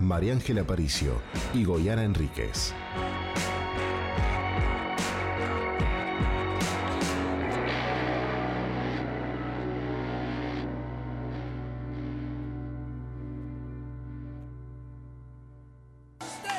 María 0.00 0.32
Ángela 0.32 0.62
Aparicio 0.62 1.20
y 1.52 1.64
Goyana 1.64 2.04
Enríquez. 2.04 2.72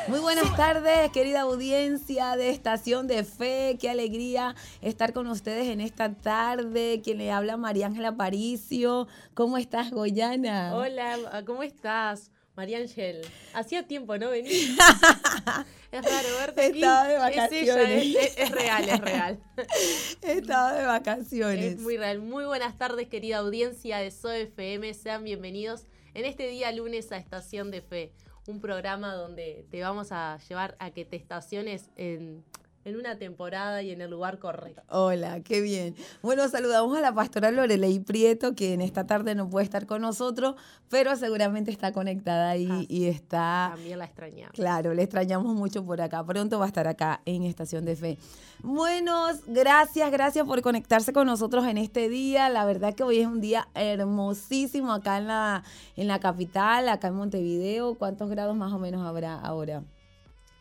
Muy 0.10 0.20
buenas 0.20 0.56
tardes, 0.58 1.12
querida 1.12 1.42
audiencia 1.42 2.36
de 2.36 2.50
Estación 2.50 3.08
de 3.08 3.24
Fe. 3.24 3.78
Qué 3.80 3.90
alegría 3.92 4.56
estar 4.82 5.14
con 5.14 5.28
ustedes 5.28 5.68
en 5.68 5.82
esta 5.82 6.16
tarde. 6.16 7.02
Quien 7.04 7.20
le 7.20 7.32
habla, 7.32 7.58
María 7.58 7.86
Ángela 7.86 8.18
Paricio. 8.18 9.08
¿Cómo 9.34 9.58
estás, 9.58 9.92
Goyana? 9.92 10.76
Hola, 10.76 11.44
¿cómo 11.46 11.62
estás? 11.62 12.32
María 12.60 12.80
Ángel, 12.80 13.22
hacía 13.54 13.88
tiempo 13.88 14.18
no 14.18 14.32
venía. 14.32 14.52
es 15.94 16.04
raro 16.04 16.28
verte 16.40 16.62
aquí. 16.62 16.80
Estaba 16.80 17.08
de 17.08 17.18
vacaciones. 17.18 17.58
Es, 17.58 18.06
ella, 18.06 18.22
es, 18.22 18.38
es, 18.38 18.52
real, 18.52 18.90
es 18.90 19.00
real. 19.00 19.40
Estaba 20.22 20.74
de 20.74 20.86
vacaciones. 20.86 21.66
Es 21.76 21.80
muy 21.80 21.96
real. 21.96 22.20
Muy 22.20 22.44
buenas 22.44 22.78
tardes, 22.78 23.08
querida 23.08 23.38
audiencia 23.38 24.00
de 24.00 24.12
SOFM. 24.12 24.94
Sean 24.94 25.24
bienvenidos 25.24 25.84
en 26.14 26.26
este 26.26 26.50
día 26.50 26.70
lunes 26.74 27.14
a 27.14 27.18
Estación 27.18 27.72
de 27.72 27.82
Fe 27.82 28.12
un 28.48 28.60
programa 28.60 29.14
donde 29.14 29.66
te 29.70 29.82
vamos 29.82 30.12
a 30.12 30.38
llevar 30.50 30.76
a 30.80 30.92
que 30.92 31.06
te 31.06 31.16
estaciones 31.16 31.92
en, 31.96 32.44
en 32.86 32.96
una 32.96 33.18
temporada 33.18 33.82
y 33.82 33.92
en 33.92 34.02
el 34.02 34.10
lugar 34.10 34.40
correcto. 34.40 34.82
Hola, 34.90 35.42
qué 35.42 35.62
bien. 35.62 35.96
Bueno, 36.22 36.48
saludamos 36.48 36.98
a 36.98 37.02
la 37.02 37.14
pastora 37.14 37.52
Lorelei 37.52 38.00
Prieto, 38.00 38.56
que 38.56 38.74
en 38.74 38.82
esta 38.82 39.06
tarde 39.06 39.36
no 39.36 39.50
puede 39.50 39.66
estar 39.66 39.86
con 39.86 40.02
nosotros, 40.02 40.56
pero 40.90 41.16
seguramente 41.16 41.72
está 41.72 41.92
conectada 41.92 42.50
ahí 42.50 42.68
Ah, 42.70 42.86
y 42.88 43.06
está... 43.06 43.70
También 43.74 44.00
la 44.00 44.06
extrañamos. 44.06 44.54
Claro, 44.54 44.94
le 44.94 45.04
extrañamos 45.04 45.54
mucho 45.54 45.86
por 45.86 46.02
acá. 46.02 46.24
Pronto 46.26 46.60
va 46.60 46.66
a 46.66 46.68
estar 46.68 46.88
acá 46.88 47.22
en 47.26 47.44
Estación 47.44 47.86
de 47.86 47.96
Fe. 47.96 48.18
Buenos, 48.62 49.42
gracias, 49.48 50.12
gracias 50.12 50.46
por 50.46 50.62
conectarse 50.62 51.14
con 51.14 51.28
nosotros 51.28 51.66
en 51.66 51.78
este 51.78 52.10
día. 52.10 52.50
La 52.50 52.66
verdad 52.66 52.94
que 52.94 53.04
hoy 53.04 53.20
es 53.20 53.28
un 53.28 53.42
día 53.42 53.68
hermosísimo 53.74 54.92
acá 54.94 55.18
en 55.18 55.28
la, 55.28 55.64
en 55.96 56.08
la 56.08 56.20
capital, 56.20 56.90
acá 56.90 57.10
en 57.10 57.16
Montevideo. 57.16 57.96
¿Cuántos 57.96 58.30
grados 58.30 58.56
más 58.56 58.74
o 58.74 58.80
menos 58.80 59.06
habrá 59.06 59.40
ahora? 59.40 59.84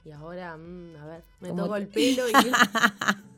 Y 0.08 0.12
ahora, 0.12 0.56
mm, 0.56 0.96
a 1.02 1.06
ver, 1.06 1.22
me 1.40 1.50
¿Cómo 1.50 1.64
toco 1.64 1.76
el 1.76 1.86
pelo 1.88 2.22
y 2.30 2.32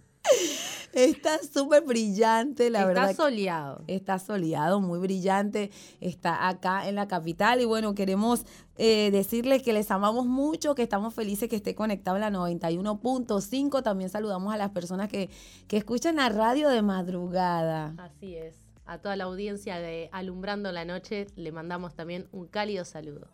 Está 0.93 1.39
súper 1.43 1.83
brillante, 1.83 2.71
la 2.71 2.81
está 2.81 2.87
verdad. 2.89 3.09
que- 3.09 3.15
soleado. 3.15 3.83
Está 3.89 4.19
soleado, 4.21 4.81
muy 4.81 5.01
brillante, 5.01 5.73
está 6.01 6.47
acá 6.49 6.89
en 6.89 6.95
la 6.95 7.09
capital 7.09 7.61
y 7.61 7.65
bueno, 7.65 7.95
queremos 7.97 8.45
eh, 8.77 9.11
decirles 9.11 9.63
que 9.65 9.73
les 9.73 9.91
amamos 9.91 10.27
mucho, 10.27 10.77
que 10.77 10.83
estamos 10.85 11.13
felices 11.13 11.49
que 11.49 11.57
esté 11.57 11.75
conectado 11.75 12.17
en 12.19 12.21
la 12.23 12.31
91.5. 12.31 13.83
También 13.83 14.09
saludamos 14.11 14.55
a 14.55 14.57
las 14.57 14.71
personas 14.71 15.09
que, 15.09 15.29
que 15.67 15.77
escuchan 15.77 16.17
la 16.17 16.29
radio 16.29 16.69
de 16.69 16.83
madrugada. 16.83 17.95
Así 17.99 18.37
es. 18.37 18.57
A 18.87 18.99
toda 18.99 19.17
la 19.17 19.25
audiencia 19.25 19.79
de 19.81 20.09
Alumbrando 20.13 20.71
la 20.71 20.85
Noche 20.85 21.27
le 21.35 21.51
mandamos 21.51 21.95
también 21.95 22.29
un 22.31 22.47
cálido 22.47 22.85
saludo. 22.85 23.27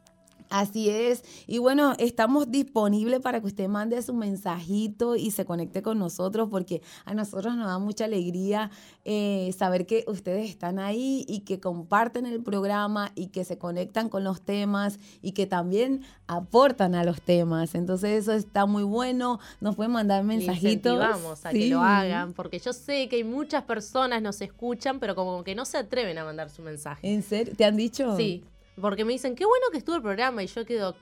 Así 0.48 0.90
es. 0.90 1.24
Y 1.46 1.58
bueno, 1.58 1.94
estamos 1.98 2.50
disponibles 2.50 3.20
para 3.20 3.40
que 3.40 3.46
usted 3.46 3.68
mande 3.68 4.00
su 4.02 4.14
mensajito 4.14 5.16
y 5.16 5.30
se 5.30 5.44
conecte 5.44 5.82
con 5.82 5.98
nosotros 5.98 6.48
porque 6.50 6.82
a 7.04 7.14
nosotros 7.14 7.56
nos 7.56 7.66
da 7.66 7.78
mucha 7.78 8.04
alegría 8.04 8.70
eh, 9.04 9.52
saber 9.56 9.86
que 9.86 10.04
ustedes 10.06 10.48
están 10.48 10.78
ahí 10.78 11.24
y 11.28 11.40
que 11.40 11.60
comparten 11.60 12.26
el 12.26 12.42
programa 12.42 13.12
y 13.14 13.28
que 13.28 13.44
se 13.44 13.58
conectan 13.58 14.08
con 14.08 14.24
los 14.24 14.40
temas 14.40 14.98
y 15.22 15.32
que 15.32 15.46
también 15.46 16.02
aportan 16.26 16.94
a 16.94 17.04
los 17.04 17.20
temas. 17.20 17.74
Entonces 17.74 18.22
eso 18.22 18.32
está 18.32 18.66
muy 18.66 18.82
bueno. 18.82 19.40
Nos 19.60 19.76
pueden 19.76 19.92
mandar 19.92 20.24
mensajitos. 20.24 20.92
incentivamos 20.94 21.44
a 21.44 21.50
que 21.50 21.68
lo 21.68 21.80
hagan, 21.80 22.32
porque 22.32 22.58
yo 22.58 22.72
sé 22.72 23.08
que 23.08 23.16
hay 23.16 23.24
muchas 23.24 23.64
personas 23.64 24.22
nos 24.22 24.40
escuchan, 24.40 25.00
pero 25.00 25.14
como 25.14 25.42
que 25.44 25.54
no 25.54 25.64
se 25.64 25.78
atreven 25.78 26.18
a 26.18 26.24
mandar 26.24 26.50
su 26.50 26.62
mensaje. 26.62 27.12
¿En 27.12 27.22
serio? 27.22 27.54
¿Te 27.56 27.64
han 27.64 27.76
dicho? 27.76 28.16
Sí, 28.16 28.44
porque 28.80 29.04
me 29.04 29.12
dicen, 29.12 29.34
qué 29.34 29.44
bueno 29.44 29.66
que 29.72 29.78
estuvo 29.78 29.96
el 29.96 30.02
programa, 30.02 30.42
y 30.42 30.46
yo 30.46 30.64
quedo... 30.66 30.96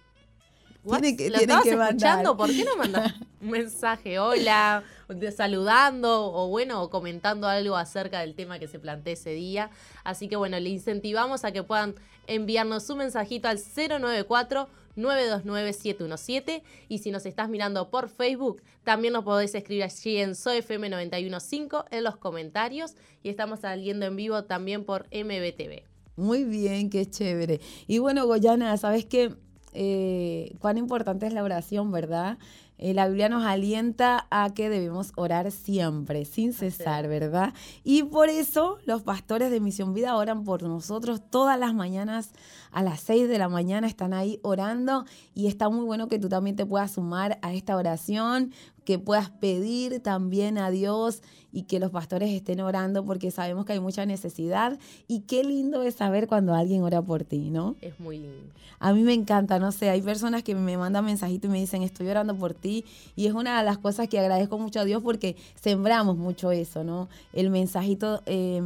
"What? 0.84 1.00
Tienen 1.00 1.16
que- 1.16 1.30
¿Lo 1.30 1.38
tienen 1.38 1.50
estabas 1.58 1.64
que 1.64 1.70
mandar". 1.76 1.88
escuchando? 1.96 2.36
¿Por 2.36 2.50
qué 2.50 2.64
no 2.64 2.76
mandas 2.76 3.14
un 3.40 3.50
mensaje? 3.50 4.18
Hola, 4.18 4.82
de- 5.08 5.32
saludando 5.32 6.32
o 6.32 6.48
bueno, 6.48 6.82
o 6.82 6.90
comentando 6.90 7.48
algo 7.48 7.76
acerca 7.76 8.20
del 8.20 8.34
tema 8.34 8.58
que 8.58 8.68
se 8.68 8.78
plantea 8.78 9.14
ese 9.14 9.30
día. 9.30 9.70
Así 10.04 10.28
que 10.28 10.36
bueno, 10.36 10.58
le 10.60 10.68
incentivamos 10.68 11.44
a 11.44 11.52
que 11.52 11.62
puedan 11.62 11.94
enviarnos 12.26 12.84
su 12.84 12.96
mensajito 12.96 13.48
al 13.48 13.58
094 13.58 14.68
929-717 14.96 16.62
y 16.88 16.98
si 16.98 17.10
nos 17.10 17.26
estás 17.26 17.48
mirando 17.48 17.90
por 17.90 18.08
Facebook, 18.08 18.62
también 18.84 19.12
nos 19.12 19.24
podés 19.24 19.54
escribir 19.54 19.82
allí 19.84 20.18
en 20.18 20.30
SoFM915 20.32 21.86
en 21.90 22.04
los 22.04 22.16
comentarios 22.16 22.94
y 23.22 23.28
estamos 23.28 23.60
saliendo 23.60 24.06
en 24.06 24.14
vivo 24.16 24.44
también 24.44 24.84
por 24.84 25.06
MBTV. 25.10 25.82
Muy 26.16 26.44
bien, 26.44 26.90
qué 26.90 27.08
chévere. 27.10 27.60
Y 27.86 27.98
bueno, 27.98 28.26
Goyana, 28.26 28.76
¿sabes 28.76 29.04
qué? 29.04 29.34
Eh, 29.72 30.54
cuán 30.60 30.78
importante 30.78 31.26
es 31.26 31.32
la 31.32 31.42
oración, 31.42 31.90
¿verdad? 31.90 32.38
Eh, 32.78 32.94
la 32.94 33.08
Biblia 33.08 33.28
nos 33.28 33.44
alienta 33.44 34.26
a 34.30 34.52
que 34.54 34.68
debemos 34.68 35.12
orar 35.16 35.50
siempre, 35.50 36.24
sin 36.24 36.52
cesar, 36.52 37.08
¿verdad? 37.08 37.54
Y 37.82 38.04
por 38.04 38.28
eso 38.28 38.78
los 38.84 39.02
pastores 39.02 39.50
de 39.50 39.60
Misión 39.60 39.94
Vida 39.94 40.16
oran 40.16 40.44
por 40.44 40.62
nosotros 40.62 41.20
todas 41.30 41.58
las 41.58 41.74
mañanas 41.74 42.30
a 42.74 42.82
las 42.82 43.00
6 43.00 43.28
de 43.28 43.38
la 43.38 43.48
mañana, 43.48 43.86
están 43.86 44.12
ahí 44.12 44.40
orando 44.42 45.06
y 45.32 45.46
está 45.46 45.68
muy 45.68 45.84
bueno 45.84 46.08
que 46.08 46.18
tú 46.18 46.28
también 46.28 46.56
te 46.56 46.66
puedas 46.66 46.90
sumar 46.90 47.38
a 47.40 47.54
esta 47.54 47.76
oración, 47.76 48.52
que 48.84 48.98
puedas 48.98 49.30
pedir 49.30 50.00
también 50.00 50.58
a 50.58 50.70
Dios 50.70 51.22
y 51.52 51.62
que 51.62 51.78
los 51.78 51.92
pastores 51.92 52.30
estén 52.30 52.60
orando 52.60 53.04
porque 53.04 53.30
sabemos 53.30 53.64
que 53.64 53.74
hay 53.74 53.80
mucha 53.80 54.04
necesidad 54.06 54.78
y 55.06 55.20
qué 55.20 55.44
lindo 55.44 55.82
es 55.84 55.94
saber 55.94 56.26
cuando 56.26 56.52
alguien 56.52 56.82
ora 56.82 57.00
por 57.00 57.22
ti, 57.22 57.48
¿no? 57.50 57.76
Es 57.80 57.98
muy 58.00 58.18
lindo. 58.18 58.52
A 58.80 58.92
mí 58.92 59.04
me 59.04 59.14
encanta, 59.14 59.60
no 59.60 59.70
sé, 59.70 59.88
hay 59.88 60.02
personas 60.02 60.42
que 60.42 60.56
me 60.56 60.76
mandan 60.76 61.04
mensajitos 61.04 61.48
y 61.48 61.52
me 61.52 61.60
dicen, 61.60 61.82
estoy 61.82 62.08
orando 62.08 62.34
por 62.36 62.54
ti 62.54 62.84
y 63.14 63.26
es 63.26 63.34
una 63.34 63.56
de 63.56 63.64
las 63.64 63.78
cosas 63.78 64.08
que 64.08 64.18
agradezco 64.18 64.58
mucho 64.58 64.80
a 64.80 64.84
Dios 64.84 65.00
porque 65.00 65.36
sembramos 65.54 66.16
mucho 66.16 66.50
eso, 66.50 66.82
¿no? 66.82 67.08
El 67.32 67.50
mensajito 67.50 68.20
eh, 68.26 68.60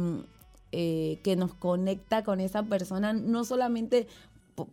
eh, 0.71 1.19
que 1.23 1.35
nos 1.35 1.53
conecta 1.53 2.23
con 2.23 2.39
esa 2.39 2.63
persona, 2.63 3.13
no 3.13 3.43
solamente 3.43 4.07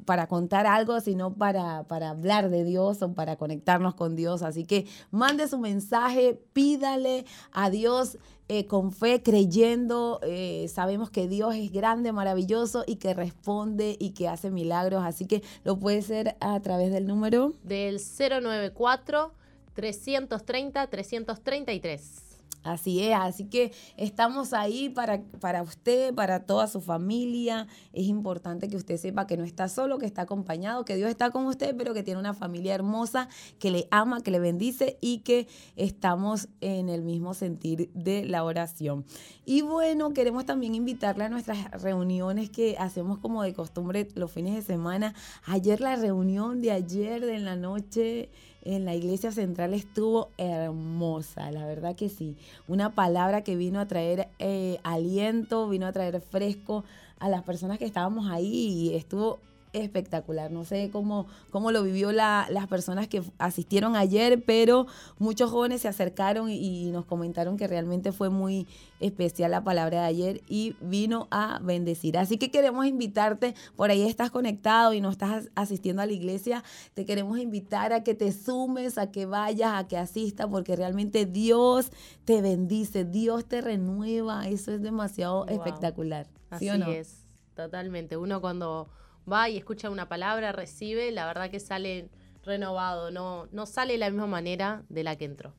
para 0.04 0.26
contar 0.26 0.66
algo, 0.66 1.00
sino 1.00 1.34
para, 1.34 1.84
para 1.84 2.10
hablar 2.10 2.50
de 2.50 2.64
Dios 2.64 3.02
o 3.02 3.12
para 3.12 3.36
conectarnos 3.36 3.94
con 3.94 4.16
Dios. 4.16 4.42
Así 4.42 4.64
que 4.64 4.86
mande 5.10 5.48
su 5.48 5.58
mensaje, 5.58 6.40
pídale 6.52 7.24
a 7.52 7.70
Dios 7.70 8.18
eh, 8.48 8.66
con 8.66 8.92
fe, 8.92 9.22
creyendo. 9.22 10.20
eh, 10.22 10.66
sabemos 10.68 11.10
que 11.10 11.28
Dios 11.28 11.54
es 11.54 11.72
grande, 11.72 12.12
maravilloso 12.12 12.84
y 12.86 12.96
que 12.96 13.14
responde 13.14 13.96
y 13.98 14.10
que 14.10 14.28
hace 14.28 14.50
milagros. 14.50 15.04
Así 15.04 15.26
que 15.26 15.42
lo 15.64 15.78
puede 15.78 16.02
ser 16.02 16.36
a 16.40 16.58
través 16.60 16.92
del 16.92 17.06
número. 17.06 17.52
Del 17.62 17.98
094 17.98 19.32
330 19.74 20.86
333. 20.86 22.25
Así 22.66 23.02
es, 23.02 23.14
así 23.14 23.44
que 23.44 23.72
estamos 23.96 24.52
ahí 24.52 24.88
para, 24.88 25.22
para 25.40 25.62
usted, 25.62 26.12
para 26.14 26.40
toda 26.46 26.66
su 26.66 26.80
familia. 26.80 27.68
Es 27.92 28.06
importante 28.06 28.68
que 28.68 28.76
usted 28.76 28.96
sepa 28.96 29.28
que 29.28 29.36
no 29.36 29.44
está 29.44 29.68
solo, 29.68 29.98
que 29.98 30.06
está 30.06 30.22
acompañado, 30.22 30.84
que 30.84 30.96
Dios 30.96 31.08
está 31.08 31.30
con 31.30 31.46
usted, 31.46 31.76
pero 31.76 31.94
que 31.94 32.02
tiene 32.02 32.18
una 32.18 32.34
familia 32.34 32.74
hermosa, 32.74 33.28
que 33.60 33.70
le 33.70 33.86
ama, 33.92 34.20
que 34.20 34.32
le 34.32 34.40
bendice 34.40 34.98
y 35.00 35.18
que 35.18 35.46
estamos 35.76 36.48
en 36.60 36.88
el 36.88 37.02
mismo 37.02 37.34
sentir 37.34 37.90
de 37.94 38.24
la 38.24 38.42
oración. 38.42 39.04
Y 39.44 39.62
bueno, 39.62 40.12
queremos 40.12 40.44
también 40.44 40.74
invitarle 40.74 41.22
a 41.24 41.28
nuestras 41.28 41.70
reuniones 41.82 42.50
que 42.50 42.76
hacemos 42.78 43.18
como 43.18 43.44
de 43.44 43.54
costumbre 43.54 44.08
los 44.16 44.32
fines 44.32 44.56
de 44.56 44.62
semana. 44.62 45.14
Ayer 45.44 45.80
la 45.80 45.94
reunión 45.94 46.60
de 46.60 46.72
ayer 46.72 47.24
de 47.24 47.36
en 47.36 47.44
la 47.44 47.54
noche 47.54 48.30
en 48.74 48.84
la 48.84 48.94
iglesia 48.94 49.30
central 49.32 49.74
estuvo 49.74 50.30
hermosa, 50.36 51.50
la 51.50 51.66
verdad 51.66 51.94
que 51.94 52.08
sí. 52.08 52.36
Una 52.66 52.94
palabra 52.94 53.42
que 53.42 53.56
vino 53.56 53.80
a 53.80 53.86
traer 53.86 54.28
eh, 54.38 54.78
aliento, 54.82 55.68
vino 55.68 55.86
a 55.86 55.92
traer 55.92 56.20
fresco 56.20 56.84
a 57.18 57.28
las 57.28 57.42
personas 57.42 57.78
que 57.78 57.84
estábamos 57.84 58.30
ahí 58.30 58.46
y 58.46 58.94
estuvo 58.94 59.38
espectacular. 59.82 60.50
No 60.50 60.64
sé 60.64 60.90
cómo, 60.92 61.26
cómo 61.50 61.72
lo 61.72 61.82
vivió 61.82 62.12
la, 62.12 62.46
las 62.50 62.66
personas 62.66 63.08
que 63.08 63.22
asistieron 63.38 63.96
ayer, 63.96 64.42
pero 64.44 64.86
muchos 65.18 65.50
jóvenes 65.50 65.82
se 65.82 65.88
acercaron 65.88 66.50
y, 66.50 66.86
nos 66.86 67.04
comentaron 67.04 67.56
que 67.56 67.66
realmente 67.66 68.12
fue 68.12 68.30
muy 68.30 68.66
especial 69.00 69.50
la 69.50 69.64
palabra 69.64 70.02
de 70.02 70.06
ayer 70.06 70.40
y 70.48 70.76
vino 70.80 71.28
a 71.30 71.58
bendecir. 71.62 72.16
Así 72.16 72.38
que 72.38 72.50
queremos 72.50 72.86
invitarte, 72.86 73.54
por 73.74 73.90
ahí 73.90 74.02
estás 74.02 74.30
conectado 74.30 74.92
y 74.92 75.00
no 75.00 75.10
estás 75.10 75.50
asistiendo 75.54 76.02
a 76.02 76.06
la 76.06 76.12
iglesia, 76.12 76.62
te 76.94 77.04
queremos 77.04 77.38
invitar 77.38 77.92
a 77.92 78.02
que 78.02 78.14
te 78.14 78.32
sumes, 78.32 78.98
a 78.98 79.10
que 79.10 79.26
vayas, 79.26 79.72
a 79.74 79.88
que 79.88 79.96
asistas, 79.96 80.46
porque 80.46 80.76
realmente 80.76 81.26
Dios 81.26 81.90
te 82.24 82.40
bendice, 82.40 83.04
Dios 83.04 83.44
te 83.46 83.60
renueva, 83.60 84.48
eso 84.48 84.72
es 84.72 84.80
demasiado 84.80 85.46
espectacular. 85.46 86.26
¿sí 86.58 86.68
Así 86.68 86.90
es, 86.90 87.24
totalmente. 87.54 88.16
Uno 88.16 88.40
cuando 88.40 88.88
va 89.30 89.48
y 89.48 89.56
escucha 89.56 89.90
una 89.90 90.08
palabra, 90.08 90.52
recibe, 90.52 91.10
la 91.12 91.26
verdad 91.26 91.50
que 91.50 91.60
sale 91.60 92.08
renovado, 92.44 93.10
no, 93.10 93.48
no 93.52 93.66
sale 93.66 93.94
de 93.94 93.98
la 93.98 94.10
misma 94.10 94.26
manera 94.26 94.84
de 94.88 95.04
la 95.04 95.16
que 95.16 95.24
entró. 95.24 95.52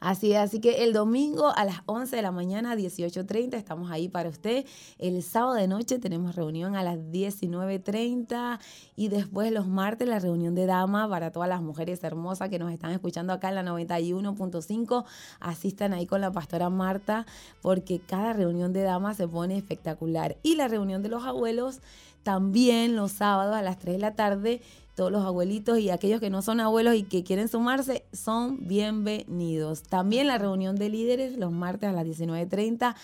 Así 0.00 0.32
es, 0.32 0.38
así 0.38 0.60
que 0.60 0.84
el 0.84 0.92
domingo 0.92 1.52
a 1.56 1.64
las 1.64 1.80
11 1.86 2.14
de 2.14 2.22
la 2.22 2.30
mañana, 2.30 2.76
18.30, 2.76 3.54
estamos 3.54 3.90
ahí 3.90 4.08
para 4.08 4.28
usted. 4.28 4.64
El 4.98 5.22
sábado 5.24 5.54
de 5.54 5.66
noche 5.66 5.98
tenemos 5.98 6.36
reunión 6.36 6.76
a 6.76 6.84
las 6.84 6.98
19.30 6.98 8.60
y 8.94 9.08
después 9.08 9.50
los 9.50 9.66
martes 9.66 10.06
la 10.06 10.20
reunión 10.20 10.54
de 10.54 10.66
dama 10.66 11.08
para 11.08 11.32
todas 11.32 11.48
las 11.48 11.62
mujeres 11.62 12.02
hermosas 12.04 12.48
que 12.48 12.60
nos 12.60 12.70
están 12.70 12.92
escuchando 12.92 13.32
acá 13.32 13.48
en 13.48 13.56
la 13.56 13.64
91.5. 13.64 15.04
Asistan 15.40 15.92
ahí 15.92 16.06
con 16.06 16.20
la 16.20 16.30
pastora 16.30 16.70
Marta 16.70 17.26
porque 17.60 17.98
cada 17.98 18.32
reunión 18.32 18.72
de 18.72 18.82
dama 18.82 19.14
se 19.14 19.26
pone 19.26 19.56
espectacular. 19.56 20.36
Y 20.44 20.54
la 20.54 20.68
reunión 20.68 21.02
de 21.02 21.08
los 21.08 21.24
abuelos 21.24 21.80
también 22.28 22.94
los 22.94 23.12
sábados 23.12 23.56
a 23.56 23.62
las 23.62 23.78
3 23.78 23.94
de 23.94 24.00
la 24.02 24.14
tarde 24.14 24.60
todos 24.94 25.10
los 25.10 25.24
abuelitos 25.24 25.78
y 25.78 25.88
aquellos 25.88 26.20
que 26.20 26.28
no 26.28 26.42
son 26.42 26.60
abuelos 26.60 26.94
y 26.94 27.04
que 27.04 27.24
quieren 27.24 27.48
sumarse 27.48 28.04
son 28.12 28.68
bienvenidos. 28.68 29.82
También 29.82 30.26
la 30.26 30.36
reunión 30.36 30.76
de 30.76 30.90
líderes 30.90 31.38
los 31.38 31.52
martes 31.52 31.88
a 31.88 31.92
las 31.92 32.04
19.30 32.04 32.94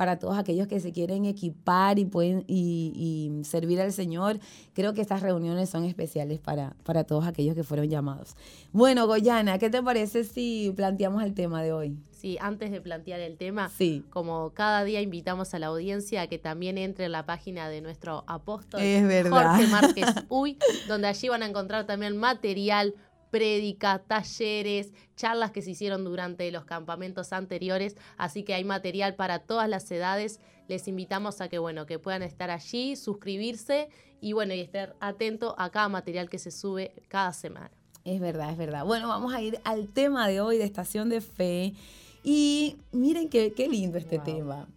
para 0.00 0.18
todos 0.18 0.38
aquellos 0.38 0.66
que 0.66 0.80
se 0.80 0.92
quieren 0.92 1.26
equipar 1.26 1.98
y 1.98 2.06
pueden 2.06 2.42
y, 2.46 3.42
servir 3.44 3.82
al 3.82 3.92
Señor. 3.92 4.38
Creo 4.72 4.94
que 4.94 5.02
estas 5.02 5.20
reuniones 5.20 5.68
son 5.68 5.84
especiales 5.84 6.38
para, 6.38 6.74
para 6.84 7.04
todos 7.04 7.26
aquellos 7.26 7.54
que 7.54 7.64
fueron 7.64 7.86
llamados. 7.90 8.34
Bueno, 8.72 9.06
Goyana, 9.06 9.58
¿qué 9.58 9.68
te 9.68 9.82
parece 9.82 10.24
si 10.24 10.72
planteamos 10.74 11.22
el 11.22 11.34
tema 11.34 11.62
de 11.62 11.74
hoy? 11.74 11.98
Sí, 12.12 12.38
antes 12.40 12.70
de 12.70 12.80
plantear 12.80 13.20
el 13.20 13.36
tema, 13.36 13.68
sí. 13.68 14.02
como 14.08 14.54
cada 14.54 14.84
día 14.84 15.02
invitamos 15.02 15.52
a 15.52 15.58
la 15.58 15.66
audiencia 15.66 16.22
a 16.22 16.26
que 16.28 16.38
también 16.38 16.78
entre 16.78 17.04
en 17.04 17.12
la 17.12 17.26
página 17.26 17.68
de 17.68 17.82
nuestro 17.82 18.24
apóstol 18.26 18.80
Jorge 18.80 19.66
Márquez 19.70 20.06
Uy, 20.30 20.56
donde 20.88 21.08
allí 21.08 21.28
van 21.28 21.42
a 21.42 21.46
encontrar 21.46 21.84
también 21.84 22.16
material 22.16 22.94
prédica, 23.30 24.00
talleres, 24.06 24.92
charlas 25.16 25.50
que 25.50 25.62
se 25.62 25.70
hicieron 25.70 26.04
durante 26.04 26.50
los 26.50 26.64
campamentos 26.64 27.32
anteriores, 27.32 27.96
así 28.16 28.42
que 28.42 28.54
hay 28.54 28.64
material 28.64 29.14
para 29.14 29.40
todas 29.40 29.68
las 29.68 29.90
edades. 29.90 30.40
Les 30.68 30.86
invitamos 30.88 31.40
a 31.40 31.48
que 31.48 31.58
bueno, 31.58 31.86
que 31.86 31.98
puedan 31.98 32.22
estar 32.22 32.50
allí, 32.50 32.96
suscribirse 32.96 33.88
y 34.20 34.32
bueno, 34.32 34.54
y 34.54 34.60
estar 34.60 34.94
atento 35.00 35.54
a 35.58 35.70
cada 35.70 35.88
material 35.88 36.28
que 36.28 36.38
se 36.38 36.50
sube 36.50 36.92
cada 37.08 37.32
semana. 37.32 37.70
Es 38.04 38.20
verdad, 38.20 38.50
es 38.50 38.56
verdad. 38.56 38.84
Bueno, 38.84 39.08
vamos 39.08 39.34
a 39.34 39.42
ir 39.42 39.60
al 39.64 39.88
tema 39.88 40.28
de 40.28 40.40
hoy 40.40 40.58
de 40.58 40.64
Estación 40.64 41.08
de 41.08 41.20
Fe. 41.20 41.74
Y 42.22 42.76
miren 42.92 43.28
qué, 43.28 43.52
qué 43.52 43.68
lindo 43.68 43.98
este 43.98 44.18
tema. 44.18 44.68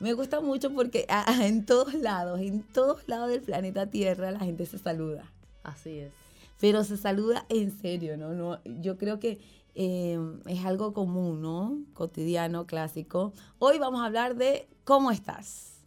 Me 0.00 0.12
gusta 0.12 0.40
mucho 0.40 0.70
porque 0.70 1.06
en 1.40 1.64
todos 1.64 1.94
lados, 1.94 2.40
en 2.40 2.62
todos 2.62 3.06
lados 3.06 3.30
del 3.30 3.42
planeta 3.42 3.86
Tierra, 3.86 4.30
la 4.30 4.40
gente 4.40 4.66
se 4.66 4.78
saluda. 4.78 5.30
Así 5.62 5.98
es. 5.98 6.23
Pero 6.64 6.82
se 6.82 6.96
saluda 6.96 7.44
en 7.50 7.78
serio, 7.78 8.16
¿no? 8.16 8.32
no 8.32 8.58
yo 8.64 8.96
creo 8.96 9.20
que 9.20 9.38
eh, 9.74 10.18
es 10.46 10.64
algo 10.64 10.94
común, 10.94 11.42
¿no? 11.42 11.78
Cotidiano, 11.92 12.66
clásico. 12.66 13.34
Hoy 13.58 13.78
vamos 13.78 14.00
a 14.00 14.06
hablar 14.06 14.34
de 14.34 14.66
cómo 14.84 15.10
estás. 15.10 15.82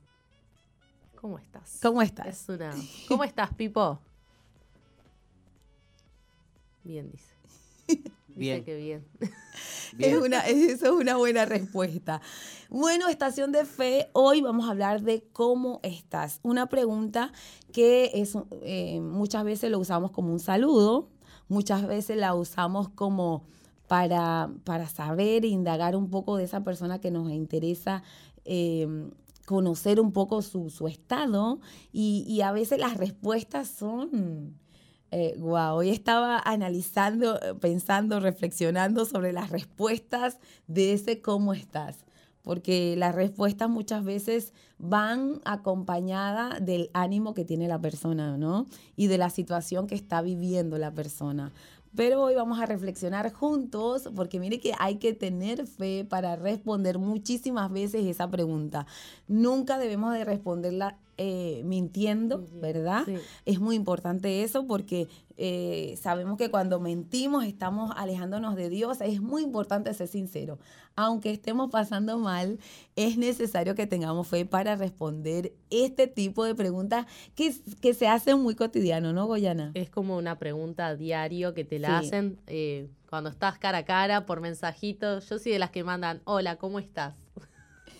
¿Cómo 1.20 1.40
estás? 1.40 1.80
¿Cómo 1.82 2.04
estás? 2.04 2.28
Es 2.28 2.50
una... 2.50 2.76
¿Cómo 3.08 3.24
estás, 3.24 3.52
Pipo? 3.56 3.98
Bien, 6.84 7.10
dice. 7.10 8.04
Bien. 8.38 8.58
Dice 8.58 8.66
que 8.66 8.78
bien. 8.78 9.06
Es 10.00 10.16
una, 10.16 10.42
eso 10.42 10.86
es 10.86 10.92
una 10.92 11.16
buena 11.16 11.46
respuesta. 11.46 12.22
Bueno, 12.70 13.08
estación 13.08 13.52
de 13.52 13.66
fe, 13.66 14.10
hoy 14.14 14.42
vamos 14.42 14.68
a 14.68 14.72
hablar 14.72 15.02
de 15.02 15.24
cómo 15.32 15.80
estás. 15.82 16.40
Una 16.44 16.68
pregunta 16.68 17.32
que 17.72 18.12
es, 18.14 18.38
eh, 18.62 19.00
muchas 19.00 19.44
veces 19.44 19.72
lo 19.72 19.80
usamos 19.80 20.12
como 20.12 20.32
un 20.32 20.40
saludo, 20.40 21.10
muchas 21.48 21.88
veces 21.88 22.18
la 22.18 22.36
usamos 22.36 22.90
como 22.90 23.46
para, 23.88 24.52
para 24.66 24.88
saber 24.88 25.46
e 25.46 25.48
indagar 25.48 25.96
un 25.96 26.10
poco 26.10 26.38
de 26.38 26.44
esa 26.44 26.64
persona 26.64 27.00
que 27.00 27.10
nos 27.10 27.32
interesa. 27.32 28.04
Em, 28.46 29.10
conocer 29.46 30.02
un 30.02 30.12
poco 30.12 30.42
su, 30.42 30.70
su 30.70 30.90
estado 30.90 31.62
y, 31.94 32.26
y 32.28 32.42
a 32.42 32.52
veces 32.52 32.80
las 32.80 32.98
respuestas 32.98 33.70
son 33.70 34.58
wow, 35.38 35.58
eh, 35.58 35.72
hoy 35.74 35.90
estaba 35.90 36.40
analizando, 36.40 37.40
eh, 37.42 37.54
pensando, 37.60 38.20
reflexionando 38.20 39.06
sobre 39.06 39.34
las 39.34 39.50
respuestas 39.50 40.40
de 40.68 40.94
ese 40.94 41.22
cómo 41.22 41.54
estás, 41.54 42.06
porque 42.42 42.96
las 42.98 43.16
respuestas 43.16 43.70
muchas 43.70 44.04
veces 44.04 44.54
van 44.78 45.42
acompañadas 45.46 46.64
del 46.64 46.90
ánimo 46.94 47.34
que 47.34 47.46
tiene 47.46 47.68
la 47.68 47.80
persona, 47.80 48.38
¿no? 48.38 48.66
Y 48.96 49.08
de 49.08 49.18
la 49.18 49.30
situación 49.30 49.88
que 49.88 49.96
está 49.96 50.22
viviendo 50.22 50.78
la 50.78 50.94
persona. 50.94 51.52
Pero 51.98 52.22
hoy 52.22 52.36
vamos 52.36 52.60
a 52.60 52.68
reflexionar 52.68 53.34
juntos 53.34 54.08
porque 54.16 54.40
mire 54.40 54.60
que 54.60 54.72
hay 54.78 54.98
que 54.98 55.14
tener 55.14 55.66
fe 55.66 56.06
para 56.06 56.36
responder 56.36 57.00
muchísimas 57.00 57.72
veces 57.72 58.06
esa 58.06 58.30
pregunta. 58.30 58.86
Nunca 59.28 59.80
debemos 59.80 60.14
de 60.14 60.24
responderla 60.24 61.00
eh, 61.18 61.64
mintiendo, 61.66 62.46
¿verdad? 62.62 63.04
Es 63.46 63.60
muy 63.60 63.76
importante 63.76 64.44
eso 64.44 64.68
porque 64.68 65.08
eh, 65.38 65.98
sabemos 66.00 66.38
que 66.38 66.52
cuando 66.52 66.80
mentimos 66.80 67.44
estamos 67.46 67.92
alejándonos 67.96 68.56
de 68.56 68.70
Dios. 68.70 69.02
Es 69.02 69.20
muy 69.20 69.42
importante 69.42 69.92
ser 69.96 70.08
sincero. 70.08 70.60
Aunque 70.96 71.32
estemos 71.32 71.72
pasando 71.72 72.20
mal, 72.20 72.60
es 72.98 73.16
necesario 73.18 73.76
que 73.76 73.86
tengamos 73.86 74.28
fe 74.28 74.46
para 74.46 74.76
responder 74.76 75.54
este 75.70 76.08
tipo 76.08 76.44
de 76.44 76.56
preguntas 76.56 77.06
que, 77.36 77.54
que 77.80 77.94
se 77.94 78.08
hacen 78.08 78.40
muy 78.40 78.56
cotidiano, 78.56 79.14
¿no, 79.14 79.28
Goyana? 79.28 79.72
Es 79.76 79.92
como 79.92 80.18
una 80.18 80.40
pregunta 80.40 80.96
diario 80.96 81.54
que 81.54 81.64
te 81.64 81.78
la 81.78 82.00
hacen 82.00 82.40
eh, 82.48 82.90
cuando 83.08 83.30
estás 83.30 83.60
cara 83.60 83.80
a 83.80 83.86
cara 83.86 84.26
por 84.26 84.42
mensajito. 84.42 85.20
Yo 85.20 85.38
soy 85.38 85.52
de 85.52 85.60
las 85.60 85.70
que 85.70 85.84
mandan, 85.84 86.22
hola, 86.26 86.58
¿cómo 86.58 86.80
estás? 86.80 87.16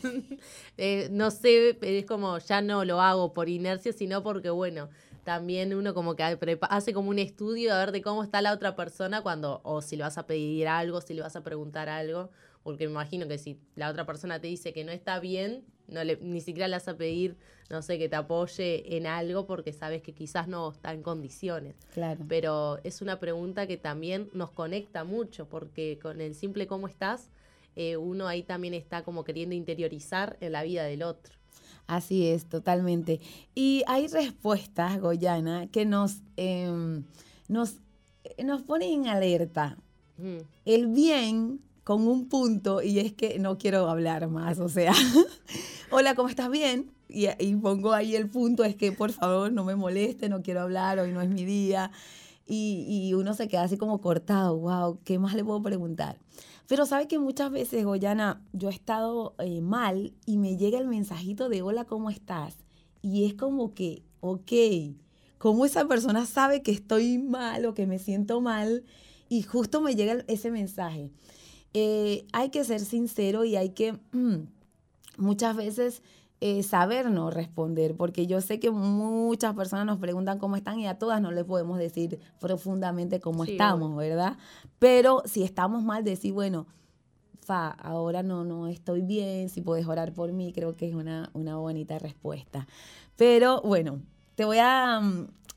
Eh, 0.78 1.10
no 1.12 1.32
sé, 1.32 1.76
es 1.82 2.06
como 2.06 2.38
ya 2.38 2.62
no 2.62 2.86
lo 2.86 3.02
hago 3.02 3.34
por 3.34 3.50
inercia, 3.50 3.92
sino 3.94 4.22
porque, 4.22 4.52
bueno, 4.52 4.90
también 5.24 5.74
uno 5.74 5.96
como 5.96 6.16
que 6.16 6.38
hace 6.70 6.94
como 6.94 7.10
un 7.10 7.18
estudio 7.18 7.74
a 7.74 7.80
ver 7.80 7.92
de 7.92 8.04
cómo 8.04 8.24
está 8.24 8.42
la 8.44 8.54
otra 8.54 8.76
persona 8.76 9.24
cuando, 9.24 9.60
o 9.64 9.82
si 9.82 9.96
le 9.96 10.04
vas 10.04 10.20
a 10.20 10.28
pedir 10.28 10.68
algo, 10.68 11.02
si 11.02 11.16
le 11.16 11.24
vas 11.24 11.36
a 11.36 11.42
preguntar 11.42 11.90
algo, 11.90 12.30
porque 12.68 12.86
me 12.86 12.92
imagino 12.92 13.30
que 13.30 13.38
si 13.38 13.62
la 13.76 13.90
otra 13.90 14.06
persona 14.06 14.42
te 14.42 14.48
dice 14.48 14.74
que 14.74 14.84
no 14.84 14.92
está 14.92 15.22
bien, 15.22 15.64
no 15.88 16.04
le, 16.04 16.18
ni 16.18 16.42
siquiera 16.42 16.68
le 16.68 16.76
vas 16.76 16.90
a 16.90 16.98
pedir, 16.98 17.38
no 17.70 17.82
sé, 17.82 17.98
que 17.98 18.10
te 18.10 18.18
apoye 18.18 18.98
en 18.98 19.08
algo 19.08 19.48
porque 19.48 19.72
sabes 19.72 20.02
que 20.02 20.14
quizás 20.14 20.50
no 20.50 20.70
está 20.70 20.92
en 20.92 21.02
condiciones. 21.02 21.78
Claro. 21.94 22.26
Pero 22.28 22.80
es 22.84 23.02
una 23.02 23.22
pregunta 23.22 23.68
que 23.68 23.78
también 23.78 24.30
nos 24.34 24.52
conecta 24.52 25.06
mucho, 25.06 25.48
porque 25.48 25.98
con 26.02 26.20
el 26.20 26.36
simple 26.36 26.68
cómo 26.68 26.90
estás, 26.90 27.30
eh, 27.78 27.96
uno 27.96 28.28
ahí 28.28 28.44
también 28.44 28.74
está 28.74 29.02
como 29.02 29.24
queriendo 29.24 29.56
interiorizar 29.56 30.36
en 30.42 30.52
la 30.52 30.64
vida 30.64 30.84
del 30.84 31.04
otro. 31.04 31.38
Así 31.86 32.28
es, 32.28 32.50
totalmente. 32.50 33.22
Y 33.56 33.84
hay 33.88 34.08
respuestas, 34.08 35.00
Goyana, 35.00 35.68
que 35.68 35.86
nos, 35.86 36.18
em, 36.36 37.06
nos, 37.48 37.78
nos 38.44 38.62
ponen 38.64 39.06
en 39.06 39.08
alerta. 39.08 39.78
El 40.66 40.88
bien 40.88 41.62
con 41.88 42.06
un 42.06 42.28
punto, 42.28 42.82
y 42.82 43.00
es 43.00 43.14
que 43.14 43.40
no 43.40 43.58
quiero 43.58 43.90
hablar 43.90 44.28
más, 44.28 44.60
o 44.60 44.68
sea, 44.68 44.92
hola, 45.90 46.16
¿cómo 46.16 46.28
estás 46.28 46.50
bien? 46.50 46.92
Y, 47.08 47.28
pongo 47.62 47.94
ahí 47.94 48.14
el 48.14 48.30
punto, 48.30 48.66
es 48.66 48.76
que 48.76 48.92
por 48.92 49.14
favor 49.14 49.54
no 49.54 49.64
me 49.64 49.78
moleste, 49.78 50.28
no 50.28 50.42
quiero 50.42 50.60
hablar, 50.60 51.00
hoy 51.00 51.14
no 51.14 51.22
es 51.22 51.30
mi 51.30 51.46
día. 51.46 51.92
Y, 52.46 52.86
y 52.90 53.14
uno 53.14 53.34
se 53.34 53.48
queda 53.48 53.64
así 53.64 53.78
como 53.78 54.02
cortado, 54.02 54.58
wow, 54.58 55.00
¿qué 55.06 55.18
más 55.18 55.34
le 55.34 55.46
puedo 55.46 55.62
preguntar? 55.62 56.20
Pero 56.68 56.86
sabe 56.86 57.08
que 57.08 57.20
muchas 57.20 57.52
veces, 57.52 57.86
Goyana, 57.86 58.42
yo 58.52 58.68
he 58.68 58.74
estado 58.74 59.36
eh, 59.40 59.62
mal 59.62 60.12
y 60.26 60.36
me 60.36 60.58
llega 60.58 60.80
el 60.80 60.88
mensajito 60.90 61.48
de 61.48 61.62
hola, 61.62 61.86
¿cómo 61.86 62.10
estás? 62.10 62.58
Y 63.02 63.24
es 63.24 63.34
como 63.34 63.74
que, 63.74 64.04
ok, 64.20 64.52
¿cómo 65.38 65.66
esa 65.66 65.88
persona 65.88 66.26
sabe 66.26 66.64
que 66.64 66.72
estoy 66.72 67.18
mal 67.18 67.66
o 67.66 67.74
que 67.74 67.88
me 67.88 67.98
siento 67.98 68.42
mal? 68.42 68.84
Y 69.30 69.44
justo 69.44 69.80
me 69.80 69.96
llega 69.96 70.26
ese 70.28 70.52
mensaje. 70.52 71.12
Eh, 71.74 72.26
hay 72.34 72.50
que 72.50 72.64
ser 72.64 72.80
sincero 72.80 73.44
y 73.44 73.56
hay 73.56 73.70
que, 73.70 73.98
muchas 75.18 75.56
veces 75.56 76.02
eh, 76.40 76.62
saber 76.64 77.10
no 77.10 77.32
responder, 77.32 77.96
porque 77.96 78.28
yo 78.28 78.42
sé 78.42 78.60
que 78.60 78.70
muchas 78.70 79.56
personas 79.56 79.86
nos 79.86 79.98
preguntan 79.98 80.38
cómo 80.38 80.56
están 80.56 80.80
y 80.80 80.88
a 80.88 81.00
todas 81.00 81.22
no 81.22 81.32
les 81.32 81.46
podemos 81.46 81.80
decir 81.80 82.20
profundamente 82.40 83.20
cómo 83.20 83.44
estamos, 83.44 83.96
¿verdad? 83.96 84.38
Pero 84.78 85.24
si 85.26 85.44
estamos 85.44 85.84
mal, 85.84 86.04
decir, 86.04 86.34
bueno, 86.34 86.68
fa, 87.40 87.70
ahora 87.70 88.22
no, 88.22 88.44
no 88.44 88.68
estoy 88.68 89.02
bien, 89.02 89.50
si 89.50 89.62
puedes 89.62 89.88
orar 89.88 90.14
por 90.14 90.32
mí, 90.32 90.54
creo 90.54 90.76
que 90.76 90.88
es 90.88 90.94
una, 90.94 91.32
una 91.34 91.58
bonita 91.58 91.98
respuesta. 91.98 92.68
Pero 93.16 93.62
bueno, 93.62 94.02
te 94.36 94.46
voy 94.46 94.60
a, 94.60 95.02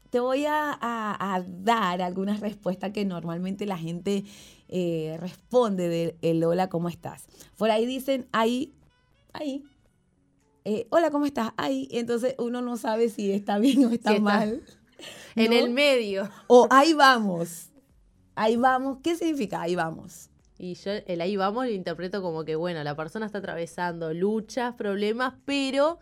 te 0.08 0.20
voy 0.20 0.46
a, 0.46 1.44
dar 1.46 2.00
algunas 2.00 2.40
respuestas 2.40 2.92
que 2.92 3.04
normalmente 3.04 3.66
la 3.66 3.76
gente 3.76 4.24
eh, 4.72 5.16
responde 5.20 5.88
del 5.88 6.16
el 6.22 6.44
hola, 6.44 6.68
¿cómo 6.68 6.88
estás? 6.88 7.26
Por 7.56 7.70
ahí 7.70 7.86
dicen, 7.86 8.28
ahí, 8.32 8.72
ahí, 9.32 9.64
eh, 10.64 10.86
hola, 10.90 11.10
¿cómo 11.10 11.26
estás? 11.26 11.52
Ahí, 11.56 11.88
entonces 11.90 12.36
uno 12.38 12.62
no 12.62 12.76
sabe 12.76 13.08
si 13.08 13.32
está 13.32 13.58
bien 13.58 13.84
o 13.84 13.90
está, 13.90 14.18
mal. 14.20 14.62
En 15.34 15.52
el 15.52 15.70
medio. 15.70 16.30
O 16.46 16.68
ahí 16.70 16.92
vamos. 16.92 17.70
Ahí 18.34 18.56
vamos. 18.56 18.98
¿Qué 19.02 19.16
significa 19.16 19.62
ahí 19.62 19.74
vamos? 19.74 20.30
Y 20.58 20.74
yo 20.74 20.92
el 21.06 21.20
ahí 21.20 21.36
vamos 21.36 21.64
lo 21.64 21.72
interpreto 21.72 22.22
como 22.22 22.44
que, 22.44 22.54
bueno, 22.54 22.84
la 22.84 22.94
persona 22.94 23.26
está 23.26 23.38
atravesando 23.38 24.12
luchas, 24.12 24.74
problemas, 24.74 25.34
pero 25.44 25.98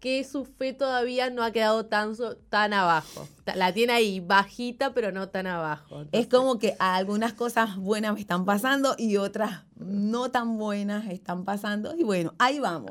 que 0.00 0.24
su 0.24 0.46
fe 0.46 0.72
todavía 0.72 1.28
no 1.28 1.42
ha 1.42 1.52
quedado 1.52 1.86
tan, 1.86 2.16
tan 2.48 2.72
abajo. 2.72 3.28
La 3.54 3.72
tiene 3.72 3.92
ahí 3.92 4.20
bajita, 4.20 4.94
pero 4.94 5.12
no 5.12 5.28
tan 5.28 5.46
abajo. 5.46 6.06
Es 6.10 6.26
como 6.26 6.58
que 6.58 6.74
algunas 6.78 7.34
cosas 7.34 7.76
buenas 7.76 8.14
me 8.14 8.20
están 8.20 8.46
pasando 8.46 8.94
y 8.96 9.18
otras 9.18 9.64
no 9.76 10.30
tan 10.30 10.56
buenas 10.56 11.06
están 11.10 11.44
pasando. 11.44 11.94
Y 11.96 12.02
bueno, 12.02 12.34
ahí 12.38 12.58
vamos. 12.58 12.90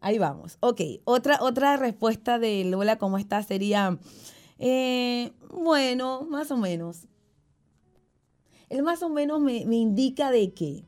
Ahí 0.00 0.18
vamos. 0.18 0.58
Ok, 0.60 0.80
otra, 1.04 1.38
otra 1.40 1.76
respuesta 1.76 2.38
de 2.38 2.64
Lola, 2.64 2.98
¿cómo 2.98 3.16
está? 3.16 3.42
Sería, 3.42 3.96
eh, 4.58 5.32
bueno, 5.48 6.26
más 6.28 6.50
o 6.50 6.56
menos. 6.56 7.06
El 8.68 8.82
más 8.82 9.02
o 9.02 9.08
menos 9.08 9.40
me, 9.40 9.58
indica 9.58 10.32
de 10.32 10.52
que 10.52 10.84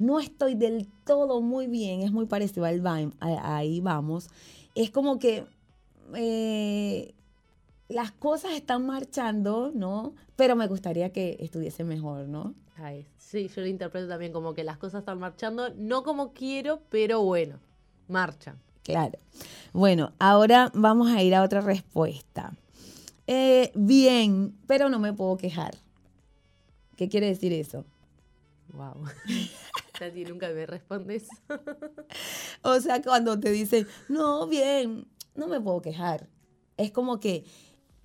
no 0.00 0.18
estoy 0.18 0.56
del 0.56 0.88
todo 1.04 1.40
muy 1.40 1.68
bien, 1.68 2.02
es 2.02 2.10
muy 2.10 2.26
parecido 2.26 2.66
al 2.66 2.82
ahí 3.20 3.80
vamos. 3.80 4.28
Es 4.74 4.90
como 4.90 5.20
que 5.20 5.46
eh, 6.14 7.14
las 7.88 8.10
cosas 8.10 8.52
están 8.52 8.84
marchando, 8.84 9.70
¿no? 9.72 10.14
Pero 10.34 10.56
me 10.56 10.66
gustaría 10.66 11.12
que 11.12 11.36
estuviese 11.38 11.84
mejor, 11.84 12.26
¿no? 12.26 12.54
sí, 13.18 13.48
yo 13.48 13.60
lo 13.60 13.66
interpreto 13.66 14.08
también 14.08 14.32
como 14.32 14.54
que 14.54 14.64
las 14.64 14.78
cosas 14.78 15.00
están 15.00 15.18
marchando, 15.18 15.68
no 15.76 16.02
como 16.02 16.32
quiero, 16.32 16.80
pero 16.88 17.22
bueno 17.22 17.60
marcha. 18.10 18.56
Claro. 18.82 19.18
Bueno, 19.72 20.12
ahora 20.18 20.70
vamos 20.74 21.10
a 21.10 21.22
ir 21.22 21.34
a 21.34 21.42
otra 21.42 21.60
respuesta. 21.60 22.52
Eh, 23.26 23.70
bien, 23.74 24.58
pero 24.66 24.88
no 24.88 24.98
me 24.98 25.12
puedo 25.12 25.36
quejar. 25.36 25.76
¿Qué 26.96 27.08
quiere 27.08 27.28
decir 27.28 27.52
eso? 27.52 27.84
Wow. 28.72 29.04
Tati, 30.00 30.24
nunca 30.24 30.48
me 30.48 30.64
respondes. 30.64 31.28
o 32.62 32.80
sea, 32.80 33.02
cuando 33.02 33.38
te 33.38 33.50
dicen, 33.50 33.86
no, 34.08 34.46
bien, 34.46 35.06
no 35.34 35.46
me 35.46 35.60
puedo 35.60 35.82
quejar. 35.82 36.26
Es 36.78 36.90
como 36.90 37.20
que 37.20 37.44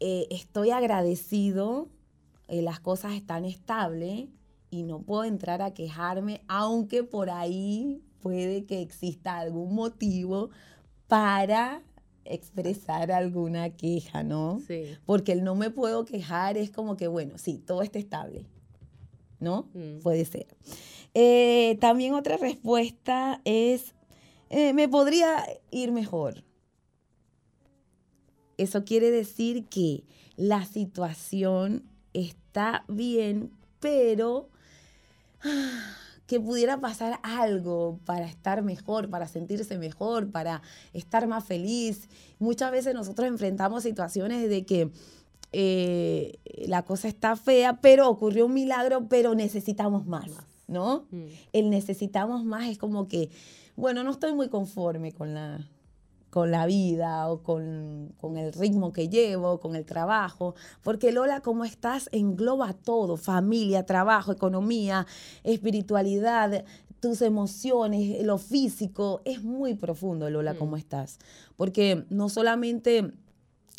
eh, 0.01 0.27
estoy 0.29 0.71
agradecido, 0.71 1.87
eh, 2.49 2.61
las 2.61 2.81
cosas 2.81 3.13
están 3.13 3.45
estables 3.45 4.27
y 4.69 4.83
no 4.83 5.03
puedo 5.03 5.23
entrar 5.23 5.61
a 5.61 5.73
quejarme, 5.73 6.41
aunque 6.49 7.03
por 7.03 7.29
ahí 7.29 8.01
puede 8.19 8.65
que 8.65 8.81
exista 8.81 9.37
algún 9.37 9.73
motivo 9.73 10.49
para 11.07 11.81
expresar 12.25 13.09
alguna 13.13 13.69
queja, 13.69 14.21
¿no? 14.21 14.61
Sí. 14.67 14.97
Porque 15.05 15.31
el 15.31 15.45
no 15.45 15.55
me 15.55 15.69
puedo 15.69 16.03
quejar 16.03 16.57
es 16.57 16.71
como 16.71 16.97
que, 16.97 17.07
bueno, 17.07 17.37
sí, 17.37 17.57
todo 17.57 17.83
está 17.83 17.99
estable, 17.99 18.47
¿no? 19.39 19.69
Mm. 19.73 19.99
Puede 20.01 20.25
ser. 20.25 20.47
Eh, 21.17 21.77
también 21.79 22.13
otra 22.13 22.35
respuesta 22.35 23.41
es, 23.45 23.95
eh, 24.49 24.73
me 24.73 24.89
podría 24.89 25.43
ir 25.71 25.91
mejor. 25.91 26.43
Eso 28.57 28.83
quiere 28.83 29.11
decir 29.11 29.65
que 29.65 30.03
la 30.35 30.65
situación 30.65 31.83
está 32.13 32.83
bien, 32.87 33.51
pero 33.79 34.49
que 36.27 36.39
pudiera 36.39 36.81
pasar 36.81 37.19
algo 37.23 37.99
para 38.05 38.25
estar 38.25 38.61
mejor, 38.61 39.09
para 39.09 39.27
sentirse 39.27 39.77
mejor, 39.77 40.31
para 40.31 40.61
estar 40.93 41.27
más 41.27 41.45
feliz. 41.45 42.09
Muchas 42.39 42.71
veces 42.71 42.93
nosotros 42.93 43.27
enfrentamos 43.27 43.83
situaciones 43.83 44.49
de 44.49 44.65
que 44.65 44.91
eh, 45.53 46.39
la 46.67 46.83
cosa 46.83 47.07
está 47.07 47.35
fea, 47.35 47.79
pero 47.79 48.09
ocurrió 48.09 48.47
un 48.47 48.53
milagro, 48.53 49.07
pero 49.07 49.35
necesitamos 49.35 50.05
más, 50.05 50.29
¿no? 50.67 51.05
Mm. 51.11 51.25
El 51.53 51.69
necesitamos 51.69 52.43
más 52.43 52.69
es 52.69 52.77
como 52.77 53.07
que, 53.07 53.29
bueno, 53.75 54.03
no 54.03 54.11
estoy 54.11 54.33
muy 54.33 54.49
conforme 54.49 55.11
con 55.11 55.33
la, 55.33 55.67
con 56.29 56.51
la 56.51 56.65
vida 56.65 57.29
o 57.29 57.41
con, 57.43 58.13
el 58.37 58.53
ritmo 58.53 58.91
que 58.91 59.07
llevo, 59.07 59.59
con 59.59 59.75
el 59.75 59.85
trabajo, 59.85 60.55
porque 60.83 61.11
Lola, 61.11 61.41
¿cómo 61.41 61.63
estás? 61.63 62.09
Engloba 62.11 62.73
todo, 62.73 63.15
familia, 63.17 63.85
trabajo, 63.85 64.31
economía, 64.31 65.07
espiritualidad, 65.43 66.65
tus 66.99 67.21
emociones, 67.21 68.21
lo 68.25 68.37
físico, 68.37 69.21
es 69.25 69.43
muy 69.43 69.75
profundo, 69.75 70.29
Lola, 70.29 70.55
¿cómo 70.55 70.75
mm. 70.75 70.79
estás? 70.79 71.19
Porque 71.55 72.05
no 72.09 72.29
solamente 72.29 73.13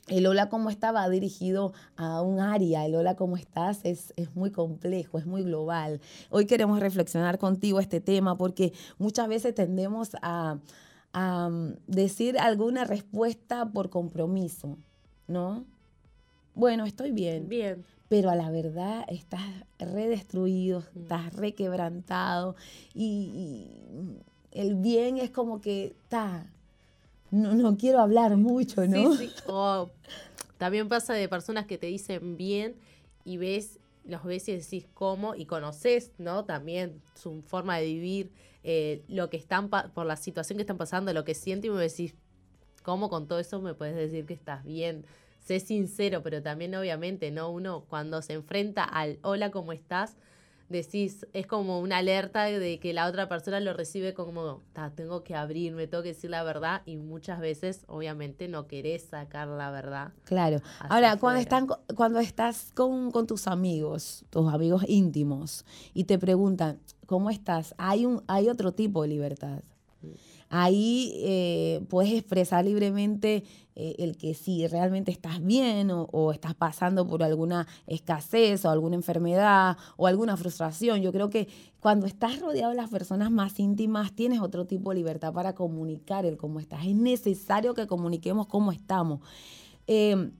el 0.08 0.26
hola 0.26 0.48
cómo 0.48 0.70
está 0.70 0.92
va 0.92 1.08
dirigido 1.08 1.72
a 1.96 2.22
un 2.22 2.40
área, 2.40 2.86
el 2.86 2.94
hola 2.94 3.16
cómo 3.16 3.36
estás 3.36 3.80
es, 3.84 4.12
es, 4.16 4.34
muy 4.34 4.50
complejo, 4.50 5.18
es 5.18 5.26
muy 5.26 5.42
global. 5.42 6.00
Hoy 6.30 6.46
queremos 6.46 6.80
reflexionar 6.80 7.38
contigo 7.38 7.80
este 7.80 8.00
tema 8.00 8.36
porque 8.36 8.72
muchas 8.98 9.28
veces 9.28 9.54
tendemos 9.54 10.16
a, 10.22 10.58
a 11.12 11.50
decir 11.86 12.38
alguna 12.38 12.84
respuesta 12.84 13.66
por 13.66 13.90
compromiso, 13.90 14.76
¿no? 15.26 15.64
Bueno, 16.54 16.86
estoy 16.86 17.12
bien. 17.12 17.48
Bien. 17.48 17.84
Pero 18.08 18.30
a 18.30 18.34
la 18.34 18.50
verdad 18.50 19.04
estás 19.08 19.42
redestruido, 19.78 20.80
mm. 20.80 20.98
estás 21.02 21.34
requebrantado 21.34 22.56
y, 22.94 23.68
el 24.52 24.74
bien 24.74 25.18
es 25.18 25.30
como 25.30 25.60
que 25.60 25.94
está. 26.02 26.50
No, 27.30 27.54
no, 27.54 27.76
quiero 27.76 28.00
hablar 28.00 28.36
mucho, 28.36 28.86
¿no? 28.86 29.14
Sí, 29.14 29.28
sí. 29.28 29.32
O 29.46 29.90
también 30.58 30.88
pasa 30.88 31.14
de 31.14 31.28
personas 31.28 31.66
que 31.66 31.78
te 31.78 31.86
dicen 31.86 32.36
bien 32.36 32.76
y 33.24 33.36
ves, 33.36 33.78
los 34.04 34.24
ves 34.24 34.48
y 34.48 34.52
decís 34.56 34.86
cómo 34.94 35.34
y 35.34 35.46
conoces, 35.46 36.12
¿no? 36.18 36.44
También 36.44 37.02
su 37.14 37.42
forma 37.42 37.76
de 37.78 37.86
vivir 37.86 38.32
eh, 38.62 39.02
lo 39.08 39.28
que 39.30 39.36
están, 39.36 39.68
por 39.68 40.06
la 40.06 40.16
situación 40.16 40.56
que 40.56 40.62
están 40.62 40.78
pasando, 40.78 41.12
lo 41.12 41.24
que 41.24 41.34
sienten 41.34 41.72
y 41.72 41.74
me 41.74 41.82
decís, 41.82 42.14
¿cómo 42.82 43.08
con 43.08 43.26
todo 43.26 43.38
eso 43.38 43.60
me 43.60 43.74
puedes 43.74 43.96
decir 43.96 44.26
que 44.26 44.34
estás 44.34 44.64
bien? 44.64 45.04
Sé 45.40 45.60
sincero, 45.60 46.22
pero 46.22 46.42
también 46.42 46.74
obviamente, 46.74 47.30
¿no? 47.30 47.50
Uno 47.50 47.84
cuando 47.88 48.22
se 48.22 48.32
enfrenta 48.32 48.82
al 48.82 49.18
hola, 49.22 49.50
¿cómo 49.50 49.72
estás? 49.72 50.16
Decís, 50.68 51.26
es 51.32 51.46
como 51.46 51.80
una 51.80 51.98
alerta 51.98 52.44
de 52.44 52.78
que 52.78 52.92
la 52.92 53.06
otra 53.06 53.28
persona 53.28 53.60
lo 53.60 53.72
recibe 53.72 54.14
como, 54.14 54.62
tengo 54.94 55.22
que 55.22 55.34
abrirme, 55.34 55.86
tengo 55.86 56.02
que 56.02 56.10
decir 56.10 56.30
la 56.30 56.42
verdad 56.42 56.82
y 56.86 56.96
muchas 56.96 57.40
veces 57.40 57.84
obviamente 57.86 58.48
no 58.48 58.66
querés 58.66 59.04
sacar 59.04 59.48
la 59.48 59.70
verdad. 59.70 60.12
Claro. 60.24 60.60
Ahora, 60.80 61.16
cuando, 61.16 61.40
están, 61.40 61.66
cuando 61.94 62.20
estás 62.20 62.72
con, 62.74 63.10
con, 63.10 63.26
tus 63.26 63.46
amigos, 63.46 64.24
tus 64.30 64.52
amigos 64.52 64.84
íntimos, 64.88 65.64
y 65.94 66.04
te 66.04 66.18
preguntan, 66.18 66.80
¿cómo 67.06 67.30
estás? 67.30 67.74
Hay, 67.78 68.04
un, 68.04 68.22
hay 68.26 68.48
otro 68.48 68.72
tipo 68.72 69.02
de 69.02 69.08
libertad. 69.08 69.62
Mm. 70.02 70.08
Ahí 70.48 71.12
eh, 71.16 71.84
puedes 71.88 72.12
expresar 72.12 72.64
libremente 72.64 73.42
eh, 73.74 73.96
el 73.98 74.16
que 74.16 74.32
si 74.34 74.66
realmente 74.68 75.10
estás 75.10 75.44
bien 75.44 75.90
o, 75.90 76.32
estás 76.32 76.54
pasando 76.54 77.06
por 77.06 77.22
alguna 77.22 77.66
escasez 77.86 78.64
o 78.64 78.70
alguna 78.70 78.94
enfermedad 78.94 79.76
o 79.96 80.06
alguna 80.06 80.36
frustración. 80.36 81.02
Yo 81.02 81.12
creo 81.12 81.30
que 81.30 81.48
cuando 81.80 82.06
estás 82.06 82.40
rodeado 82.40 82.70
de 82.70 82.76
las 82.76 82.90
personas 82.90 83.30
más 83.30 83.58
íntimas 83.58 84.12
tienes 84.12 84.40
otro 84.40 84.66
tipo 84.66 84.90
de 84.90 84.96
libertad 84.96 85.32
para 85.32 85.54
comunicar 85.54 86.24
el 86.24 86.36
cómo 86.36 86.60
estás. 86.60 86.86
Es 86.86 86.94
necesario 86.94 87.74
que 87.74 87.86
comuniquemos 87.86 88.46
cómo 88.46 88.70
estamos. 88.70 89.20
Em, 89.88 90.30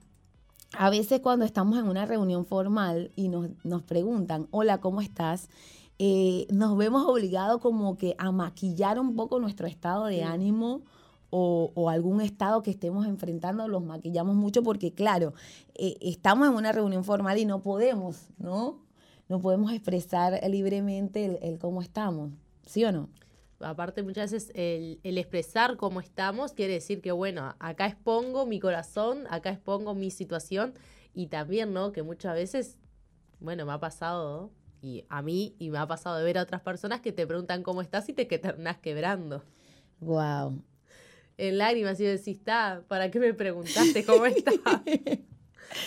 a 0.72 0.88
veces 0.90 1.20
cuando 1.20 1.44
estamos 1.44 1.78
en 1.78 1.88
una 1.88 2.06
reunión 2.06 2.46
formal 2.46 3.10
y 3.16 3.28
nos, 3.28 3.48
nos 3.64 3.82
preguntan, 3.82 4.46
hola, 4.50 4.78
¿cómo 4.78 5.00
estás? 5.00 5.48
Eh, 5.98 6.46
nos 6.50 6.76
vemos 6.76 7.06
obligados 7.06 7.60
como 7.60 7.96
que 7.96 8.14
a 8.18 8.30
maquillar 8.30 8.98
un 8.98 9.16
poco 9.16 9.40
nuestro 9.40 9.66
estado 9.66 10.06
de 10.06 10.24
ánimo 10.24 10.82
o, 11.30 11.90
algún 11.90 12.20
estado 12.20 12.62
que 12.62 12.70
estemos 12.70 13.06
enfrentando, 13.06 13.68
los 13.68 13.84
maquillamos 13.84 14.36
mucho 14.36 14.62
porque, 14.62 14.92
claro, 14.94 15.34
eh, 15.74 15.96
estamos 16.00 16.48
en 16.48 16.54
una 16.54 16.72
reunión 16.72 17.04
formal 17.04 17.36
y 17.38 17.44
no 17.44 17.60
podemos, 17.60 18.28
¿no? 18.38 18.78
No 19.28 19.40
podemos 19.40 19.72
expresar 19.72 20.40
libremente 20.48 21.38
el, 21.46 21.58
cómo 21.58 21.82
estamos, 21.82 22.30
¿sí 22.64 22.84
o 22.84 22.92
no? 22.92 23.08
aparte 23.60 24.02
muchas 24.02 24.32
veces 24.32 24.52
el, 24.54 25.00
el, 25.02 25.16
expresar 25.16 25.78
cómo 25.78 26.02
estamos 26.02 26.52
quiere 26.52 26.74
decir 26.74 27.00
que, 27.00 27.10
bueno, 27.10 27.54
acá 27.58 27.86
expongo 27.86 28.44
mi 28.44 28.60
corazón, 28.60 29.24
acá 29.30 29.50
expongo 29.50 29.94
mi 29.94 30.10
situación 30.10 30.74
y 31.14 31.28
también, 31.28 31.72
¿no? 31.72 31.92
Que 31.92 32.02
muchas 32.02 32.34
veces, 32.34 32.76
bueno, 33.40 33.64
me 33.64 33.72
ha 33.72 33.80
pasado, 33.80 34.50
y 34.86 35.04
a 35.08 35.20
mí, 35.20 35.56
y 35.58 35.70
me 35.70 35.78
ha 35.78 35.86
pasado 35.88 36.16
de 36.16 36.22
ver 36.22 36.38
a 36.38 36.42
otras 36.42 36.60
personas 36.60 37.00
que 37.00 37.10
te 37.10 37.26
preguntan 37.26 37.64
cómo 37.64 37.82
estás 37.82 38.08
y 38.08 38.12
te 38.12 38.28
que 38.28 38.38
terminás 38.38 38.78
quebrando. 38.78 39.42
Wow. 39.98 40.62
En 41.36 41.58
lágrimas 41.58 41.98
y 41.98 42.04
decís, 42.04 42.38
está, 42.38 42.84
¿para 42.86 43.10
qué 43.10 43.18
me 43.18 43.34
preguntaste 43.34 44.04
cómo 44.04 44.26
estás? 44.26 44.54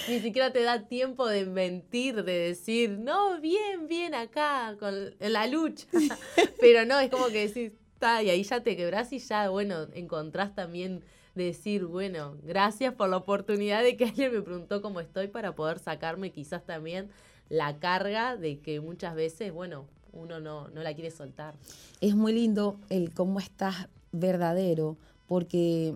Ni 0.10 0.20
siquiera 0.20 0.52
te 0.52 0.64
da 0.64 0.86
tiempo 0.86 1.28
de 1.28 1.46
mentir, 1.46 2.26
de 2.26 2.40
decir, 2.40 2.90
no, 3.00 3.40
bien, 3.40 3.88
bien 3.88 4.14
acá, 4.14 4.76
con 4.78 5.16
la 5.18 5.48
lucha. 5.48 5.88
Pero 6.60 6.86
no, 6.86 7.00
es 7.00 7.10
como 7.10 7.28
que 7.28 7.48
decís, 7.48 7.72
está, 7.94 8.22
y 8.22 8.30
ahí 8.30 8.44
ya 8.44 8.62
te 8.62 8.76
quebrás 8.76 9.14
y 9.14 9.20
ya, 9.20 9.48
bueno, 9.48 9.88
encontrás 9.94 10.54
también 10.54 11.06
decir, 11.36 11.86
bueno, 11.86 12.38
gracias 12.44 12.94
por 12.96 13.08
la 13.08 13.16
oportunidad 13.16 13.82
de 13.82 13.96
que 13.96 14.06
alguien 14.06 14.34
me 14.34 14.42
preguntó 14.42 14.82
cómo 14.82 15.00
estoy 15.00 15.30
para 15.30 15.56
poder 15.56 15.80
sacarme 15.80 16.32
quizás 16.34 16.66
también 16.66 17.10
la 17.50 17.78
carga 17.80 18.38
de 18.38 18.60
que 18.60 18.80
muchas 18.80 19.16
veces, 19.16 19.52
bueno, 19.52 19.86
uno 20.14 20.40
no, 20.40 20.68
no 20.70 20.82
la 20.82 20.94
quiere 20.94 21.12
soltar. 21.12 21.56
Es 22.02 22.16
muy 22.16 22.34
lindo 22.34 22.80
el 22.90 23.14
cómo 23.14 23.40
estás 23.40 23.88
verdadero, 24.12 24.98
porque 25.28 25.96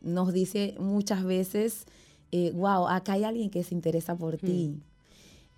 nos 0.00 0.32
dice 0.32 0.74
muchas 0.78 1.24
veces 1.24 1.86
wow, 2.54 2.88
eh, 2.88 2.92
acá 2.92 3.12
hay 3.14 3.24
alguien 3.24 3.50
que 3.50 3.62
se 3.62 3.74
interesa 3.74 4.16
por 4.16 4.36
ti. 4.36 4.74
Hmm. 4.74 4.82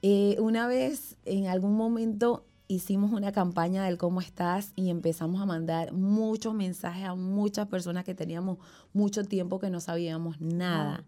Eh, 0.03 0.37
una 0.41 0.67
vez, 0.67 1.17
en 1.25 1.47
algún 1.47 1.75
momento, 1.75 2.45
hicimos 2.69 3.13
una 3.13 3.33
campaña 3.33 3.85
del 3.85 3.97
cómo 3.97 4.21
estás 4.21 4.73
y 4.77 4.91
empezamos 4.91 5.41
a 5.41 5.47
mandar 5.47 5.93
muchos 5.93 6.55
mensajes 6.55 7.05
a 7.05 7.15
muchas 7.15 7.69
personas 7.69 8.05
que 8.05 8.15
teníamos 8.15 8.59
mucho 8.93 9.25
tiempo 9.25 9.59
que 9.59 9.71
no 9.71 9.81
sabíamos 9.81 10.41
nada. 10.41 11.05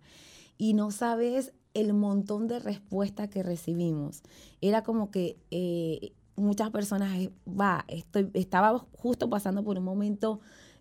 Y 0.57 0.75
no 0.75 0.91
sabes 0.91 1.53
el 1.81 1.95
montón 1.95 2.49
de 2.49 2.59
respuestas 2.59 3.29
que 3.29 3.43
recibimos. 3.43 4.23
Era 4.61 4.83
como 4.83 5.11
que 5.11 5.37
eh, 5.51 6.13
muchas 6.37 6.71
personas, 6.71 7.29
va, 7.49 7.85
estoy, 7.89 8.31
estaba 8.35 8.79
justo 8.93 9.29
pasando 9.29 9.65
por 9.65 9.79
un 9.79 9.85
momento 9.85 10.41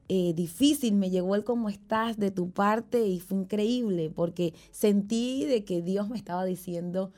eh, 0.09 0.33
difícil, 0.33 0.93
me 0.95 1.09
llegó 1.09 1.35
el 1.35 1.43
cómo 1.43 1.67
estás 1.69 2.17
de 2.17 2.31
tu 2.31 2.51
parte 2.51 3.05
y 3.07 3.19
fue 3.19 3.39
increíble 3.39 4.09
porque 4.09 4.53
sentí 4.71 5.45
de 5.45 5.65
que 5.65 5.81
Dios 5.81 6.07
me 6.07 6.17
estaba 6.17 6.45
diciendo, 6.45 7.11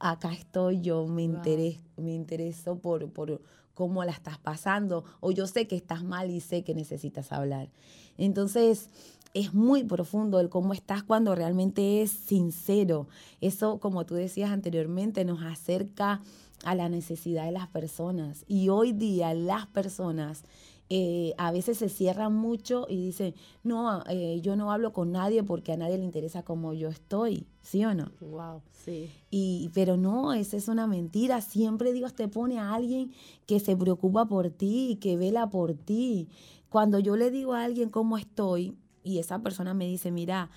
acá 0.00 0.32
estoy 0.32 0.80
yo, 0.80 1.06
me, 1.06 1.28
me 1.28 2.14
intereso 2.14 2.78
por, 2.78 3.08
por 3.10 3.40
cómo 3.74 4.04
la 4.04 4.12
estás 4.12 4.38
pasando 4.38 5.04
o 5.20 5.30
yo 5.30 5.46
sé 5.46 5.68
que 5.68 5.76
estás 5.76 6.02
mal 6.02 6.30
y 6.30 6.40
sé 6.40 6.64
que 6.64 6.74
necesitas 6.74 7.30
hablar. 7.30 7.68
Entonces, 8.18 8.88
es 9.34 9.54
muy 9.54 9.84
profundo 9.84 10.40
el 10.40 10.48
cómo 10.48 10.74
estás 10.74 11.02
cuando 11.02 11.34
realmente 11.34 12.02
es 12.02 12.10
sincero. 12.10 13.08
Eso, 13.40 13.80
como 13.80 14.04
tú 14.04 14.14
decías 14.14 14.50
anteriormente, 14.50 15.24
nos 15.24 15.42
acerca 15.42 16.20
a 16.64 16.74
la 16.74 16.88
necesidad 16.88 17.46
de 17.46 17.52
las 17.52 17.68
personas. 17.68 18.44
Y 18.46 18.68
hoy 18.68 18.92
día 18.92 19.34
las 19.34 19.66
personas 19.66 20.44
eh, 20.90 21.32
a 21.38 21.50
veces 21.52 21.78
se 21.78 21.88
cierran 21.88 22.34
mucho 22.34 22.86
y 22.88 22.96
dicen, 22.96 23.34
no, 23.64 24.04
eh, 24.08 24.40
yo 24.42 24.56
no 24.56 24.70
hablo 24.70 24.92
con 24.92 25.10
nadie 25.10 25.42
porque 25.42 25.72
a 25.72 25.76
nadie 25.78 25.96
le 25.96 26.04
interesa 26.04 26.42
cómo 26.42 26.74
yo 26.74 26.88
estoy, 26.88 27.46
¿sí 27.62 27.82
o 27.86 27.94
no? 27.94 28.10
Wow, 28.20 28.60
sí. 28.84 29.10
Y, 29.30 29.70
pero 29.72 29.96
no, 29.96 30.34
esa 30.34 30.58
es 30.58 30.68
una 30.68 30.86
mentira. 30.86 31.40
Siempre 31.40 31.94
Dios 31.94 32.14
te 32.14 32.28
pone 32.28 32.58
a 32.58 32.74
alguien 32.74 33.12
que 33.46 33.58
se 33.58 33.74
preocupa 33.74 34.26
por 34.26 34.50
ti, 34.50 34.98
que 35.00 35.16
vela 35.16 35.48
por 35.48 35.72
ti. 35.72 36.28
Cuando 36.68 36.98
yo 36.98 37.16
le 37.16 37.30
digo 37.30 37.54
a 37.54 37.64
alguien 37.64 37.88
cómo 37.88 38.18
estoy 38.18 38.76
y 39.02 39.18
esa 39.18 39.40
persona 39.40 39.74
me 39.74 39.86
dice, 39.86 40.10
mira, 40.10 40.50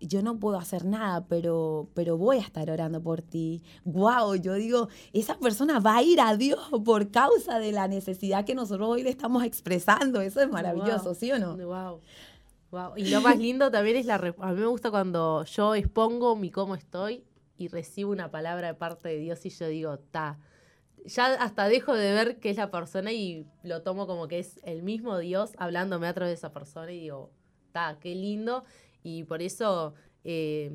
yo 0.00 0.22
no 0.22 0.38
puedo 0.38 0.58
hacer 0.58 0.84
nada, 0.84 1.26
pero, 1.26 1.88
pero 1.94 2.18
voy 2.18 2.38
a 2.38 2.40
estar 2.40 2.70
orando 2.70 3.02
por 3.02 3.22
ti. 3.22 3.62
Wow, 3.84 4.34
yo 4.36 4.54
digo, 4.54 4.88
esa 5.12 5.38
persona 5.38 5.80
va 5.80 5.96
a 5.96 6.02
ir 6.02 6.20
a 6.20 6.36
Dios 6.36 6.60
por 6.84 7.10
causa 7.10 7.58
de 7.58 7.72
la 7.72 7.88
necesidad 7.88 8.44
que 8.44 8.54
nosotros 8.54 8.88
hoy 8.88 9.02
le 9.02 9.10
estamos 9.10 9.44
expresando. 9.44 10.20
Eso 10.20 10.40
es 10.40 10.50
maravilloso, 10.50 11.14
¿sí 11.14 11.32
o 11.32 11.38
no? 11.38 11.56
Wow. 11.56 12.00
Wow. 12.70 12.92
Y 12.96 13.08
lo 13.08 13.20
más 13.20 13.38
lindo 13.38 13.70
también 13.70 13.96
es 13.96 14.06
la... 14.06 14.16
A 14.16 14.52
mí 14.52 14.60
me 14.60 14.66
gusta 14.66 14.90
cuando 14.90 15.44
yo 15.44 15.74
expongo 15.74 16.36
mi 16.36 16.50
cómo 16.50 16.74
estoy 16.74 17.24
y 17.56 17.68
recibo 17.68 18.10
una 18.10 18.30
palabra 18.30 18.68
de 18.68 18.74
parte 18.74 19.08
de 19.08 19.18
Dios 19.18 19.46
y 19.46 19.50
yo 19.50 19.68
digo, 19.68 19.98
ta. 19.98 20.38
Ya 21.06 21.26
hasta 21.34 21.68
dejo 21.68 21.94
de 21.94 22.12
ver 22.12 22.40
que 22.40 22.50
es 22.50 22.56
la 22.56 22.70
persona 22.70 23.12
y 23.12 23.46
lo 23.62 23.82
tomo 23.82 24.06
como 24.06 24.26
que 24.28 24.40
es 24.40 24.60
el 24.64 24.82
mismo 24.82 25.18
Dios 25.18 25.52
hablándome 25.56 26.08
a 26.08 26.14
través 26.14 26.32
de 26.32 26.34
esa 26.34 26.52
persona 26.52 26.90
y 26.90 27.00
digo, 27.00 27.30
qué 28.00 28.14
lindo 28.14 28.64
y 29.02 29.24
por 29.24 29.42
eso 29.42 29.94
eh, 30.24 30.72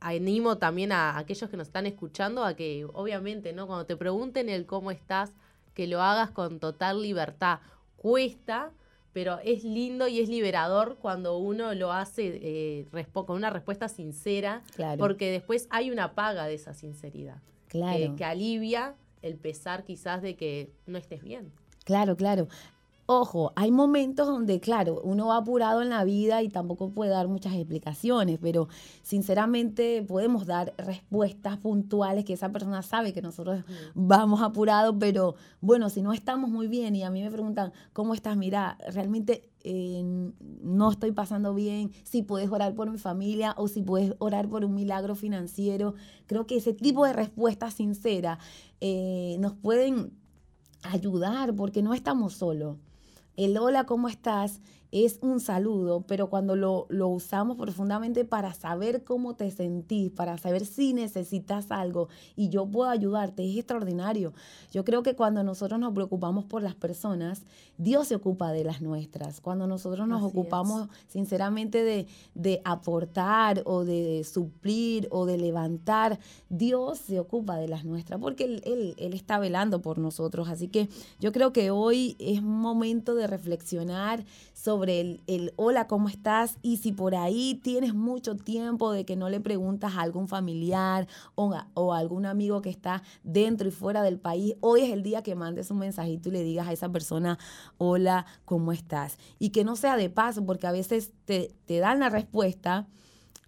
animo 0.00 0.58
también 0.58 0.92
a, 0.92 1.18
aquellos 1.18 1.48
que 1.50 1.56
nos 1.56 1.68
están 1.68 1.86
escuchando 1.86 2.44
a 2.44 2.54
que, 2.54 2.86
obviamente, 2.92 3.52
¿no? 3.52 3.66
Cuando 3.66 3.86
te 3.86 3.96
pregunten 3.96 4.48
el 4.48 4.66
cómo 4.66 4.90
estás, 4.90 5.32
que 5.74 5.86
lo 5.86 6.02
hagas 6.02 6.30
con 6.30 6.58
total 6.58 7.02
libertad. 7.02 7.60
Cuesta, 7.96 8.72
pero 9.12 9.38
es 9.44 9.64
lindo 9.64 10.08
y 10.08 10.20
es 10.20 10.28
liberador 10.28 10.98
cuando 11.00 11.38
uno 11.38 11.74
lo 11.74 11.92
hace 11.92 12.40
eh, 12.42 13.06
con 13.12 13.36
una 13.36 13.50
respuesta 13.50 13.88
sincera, 13.88 14.62
porque 14.98 15.30
después 15.30 15.66
hay 15.70 15.90
una 15.90 16.14
paga 16.14 16.46
de 16.46 16.54
esa 16.54 16.74
sinceridad, 16.74 17.40
claro. 17.68 18.16
que 18.16 18.24
alivia 18.24 18.94
el 19.22 19.36
pesar 19.36 19.84
quizás 19.84 20.22
de 20.22 20.36
que 20.36 20.72
no 20.86 20.98
estés 20.98 21.22
bien. 21.22 21.52
Claro, 21.84 22.16
claro. 22.16 22.48
Ojo, 23.12 23.52
hay 23.56 23.72
momentos 23.72 24.28
donde, 24.28 24.60
claro, 24.60 25.00
uno 25.02 25.26
va 25.26 25.38
apurado 25.38 25.82
en 25.82 25.88
la 25.88 26.04
vida 26.04 26.44
y 26.44 26.48
tampoco 26.48 26.90
puede 26.90 27.10
dar 27.10 27.26
muchas 27.26 27.54
explicaciones, 27.54 28.38
pero 28.40 28.68
sinceramente 29.02 30.04
podemos 30.06 30.46
dar 30.46 30.74
respuestas 30.78 31.58
puntuales 31.58 32.24
que 32.24 32.34
esa 32.34 32.52
persona 32.52 32.82
sabe 32.82 33.12
que 33.12 33.20
nosotros 33.20 33.64
vamos 33.96 34.42
apurados, 34.42 34.94
pero 35.00 35.34
bueno, 35.60 35.90
si 35.90 36.02
no 36.02 36.12
estamos 36.12 36.50
muy 36.50 36.68
bien 36.68 36.94
y 36.94 37.02
a 37.02 37.10
mí 37.10 37.20
me 37.20 37.32
preguntan, 37.32 37.72
¿cómo 37.92 38.14
estás? 38.14 38.36
Mira, 38.36 38.78
realmente 38.92 39.50
eh, 39.64 40.04
no 40.62 40.92
estoy 40.92 41.10
pasando 41.10 41.52
bien, 41.52 41.90
si 42.04 42.22
puedes 42.22 42.48
orar 42.48 42.76
por 42.76 42.88
mi 42.92 42.98
familia 42.98 43.54
o 43.56 43.66
si 43.66 43.82
puedes 43.82 44.14
orar 44.20 44.48
por 44.48 44.64
un 44.64 44.72
milagro 44.76 45.16
financiero. 45.16 45.94
Creo 46.26 46.46
que 46.46 46.58
ese 46.58 46.74
tipo 46.74 47.04
de 47.04 47.12
respuestas 47.12 47.74
sinceras 47.74 48.38
eh, 48.80 49.36
nos 49.40 49.54
pueden 49.54 50.12
ayudar 50.84 51.56
porque 51.56 51.82
no 51.82 51.92
estamos 51.92 52.34
solos. 52.34 52.76
El 53.36 53.56
hola, 53.58 53.84
¿cómo 53.84 54.08
estás? 54.08 54.60
Es 54.92 55.18
un 55.22 55.38
saludo, 55.40 56.04
pero 56.06 56.28
cuando 56.28 56.56
lo, 56.56 56.86
lo, 56.88 57.08
usamos 57.08 57.56
profundamente 57.56 58.24
para 58.24 58.54
saber 58.54 59.04
cómo 59.04 59.34
te 59.34 59.50
sentís, 59.50 60.10
para 60.10 60.36
saber 60.36 60.66
si 60.66 60.92
necesitas 60.92 61.70
algo 61.70 62.08
y 62.34 62.48
yo 62.48 62.66
puedo 62.66 62.90
ayudarte, 62.90 63.48
es 63.48 63.56
extraordinario. 63.56 64.32
Yo 64.72 64.84
creo 64.84 65.02
que 65.02 65.14
cuando 65.14 65.44
nosotros 65.44 65.78
nos 65.78 65.94
preocupamos 65.94 66.44
por 66.44 66.62
las 66.62 66.74
personas, 66.74 67.42
Dios 67.78 68.08
se 68.08 68.16
ocupa 68.16 68.52
de 68.52 68.64
las 68.64 68.82
nuestras. 68.82 69.40
Cuando 69.40 69.66
nosotros 69.66 70.08
nos 70.08 70.22
ocupamos 70.22 70.88
sinceramente 71.08 71.84
de, 71.84 72.06
de, 72.34 72.60
aportar 72.64 73.62
o 73.66 73.84
de 73.84 74.24
suplir 74.24 75.06
o 75.10 75.24
de 75.24 75.38
levantar, 75.38 76.18
Dios 76.48 76.98
se 76.98 77.20
ocupa 77.20 77.56
de 77.56 77.68
las 77.68 77.84
nuestras 77.84 78.20
porque 78.20 78.44
él, 78.44 78.62
él, 78.64 78.94
él 78.98 79.14
está 79.14 79.38
velando 79.38 79.80
por 79.80 79.98
nosotros. 79.98 80.48
Así 80.48 80.68
que 80.68 80.88
yo 81.20 81.32
creo 81.32 81.52
que 81.52 81.70
hoy 81.70 82.16
es 82.18 82.42
momento 82.42 83.14
de 83.14 83.26
reflexionar 83.26 84.24
sobre 84.52 84.79
el, 84.88 85.52
hola, 85.56 85.86
¿cómo 85.86 86.08
estás? 86.08 86.56
Y 86.62 86.78
si 86.78 86.92
por 86.92 87.14
ahí 87.14 87.60
tienes 87.62 87.94
mucho 87.94 88.36
tiempo 88.36 88.92
de 88.92 89.04
que 89.04 89.16
no 89.16 89.28
le 89.28 89.40
preguntas 89.40 89.94
a 89.94 90.00
algún 90.00 90.28
familiar 90.28 91.06
o, 91.34 91.52
a 91.54 91.98
algún 91.98 92.26
amigo 92.26 92.62
que 92.62 92.70
está 92.70 93.02
dentro 93.22 93.68
y 93.68 93.72
fuera 93.72 94.02
del 94.02 94.18
país, 94.18 94.54
hoy 94.60 94.82
es 94.82 94.92
el 94.92 95.02
día 95.02 95.22
que 95.22 95.34
mandes 95.34 95.70
un 95.70 95.78
mensajito 95.78 96.28
y 96.28 96.32
le 96.32 96.42
digas 96.42 96.68
a 96.68 96.72
esa 96.72 96.88
persona, 96.88 97.38
hola, 97.78 98.26
¿cómo 98.44 98.72
estás? 98.72 99.18
Y 99.38 99.50
que 99.50 99.64
no 99.64 99.76
sea 99.76 99.96
de 99.96 100.08
paso, 100.08 100.46
porque 100.46 100.66
a 100.66 100.72
veces 100.72 101.12
te 101.26 101.52
dan 101.66 102.00
la 102.00 102.08
respuesta 102.08 102.88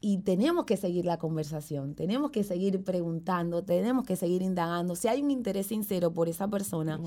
y 0.05 0.19
tenemos 0.19 0.65
que 0.65 0.77
seguir 0.77 1.07
la 1.07 1.17
conversación, 1.17 1.95
tenemos 1.95 2.33
que 2.33 2.43
seguir 2.43 2.83
preguntando, 2.83 3.63
tenemos 3.63 4.05
que 4.05 4.17
seguir 4.17 4.43
indagando. 4.43 4.97
Si 4.97 5.07
hay 5.07 5.23
un 5.23 5.31
interés 5.31 5.69
sincero 5.69 6.13
por 6.13 6.29
esa 6.29 6.49
persona, 6.49 7.01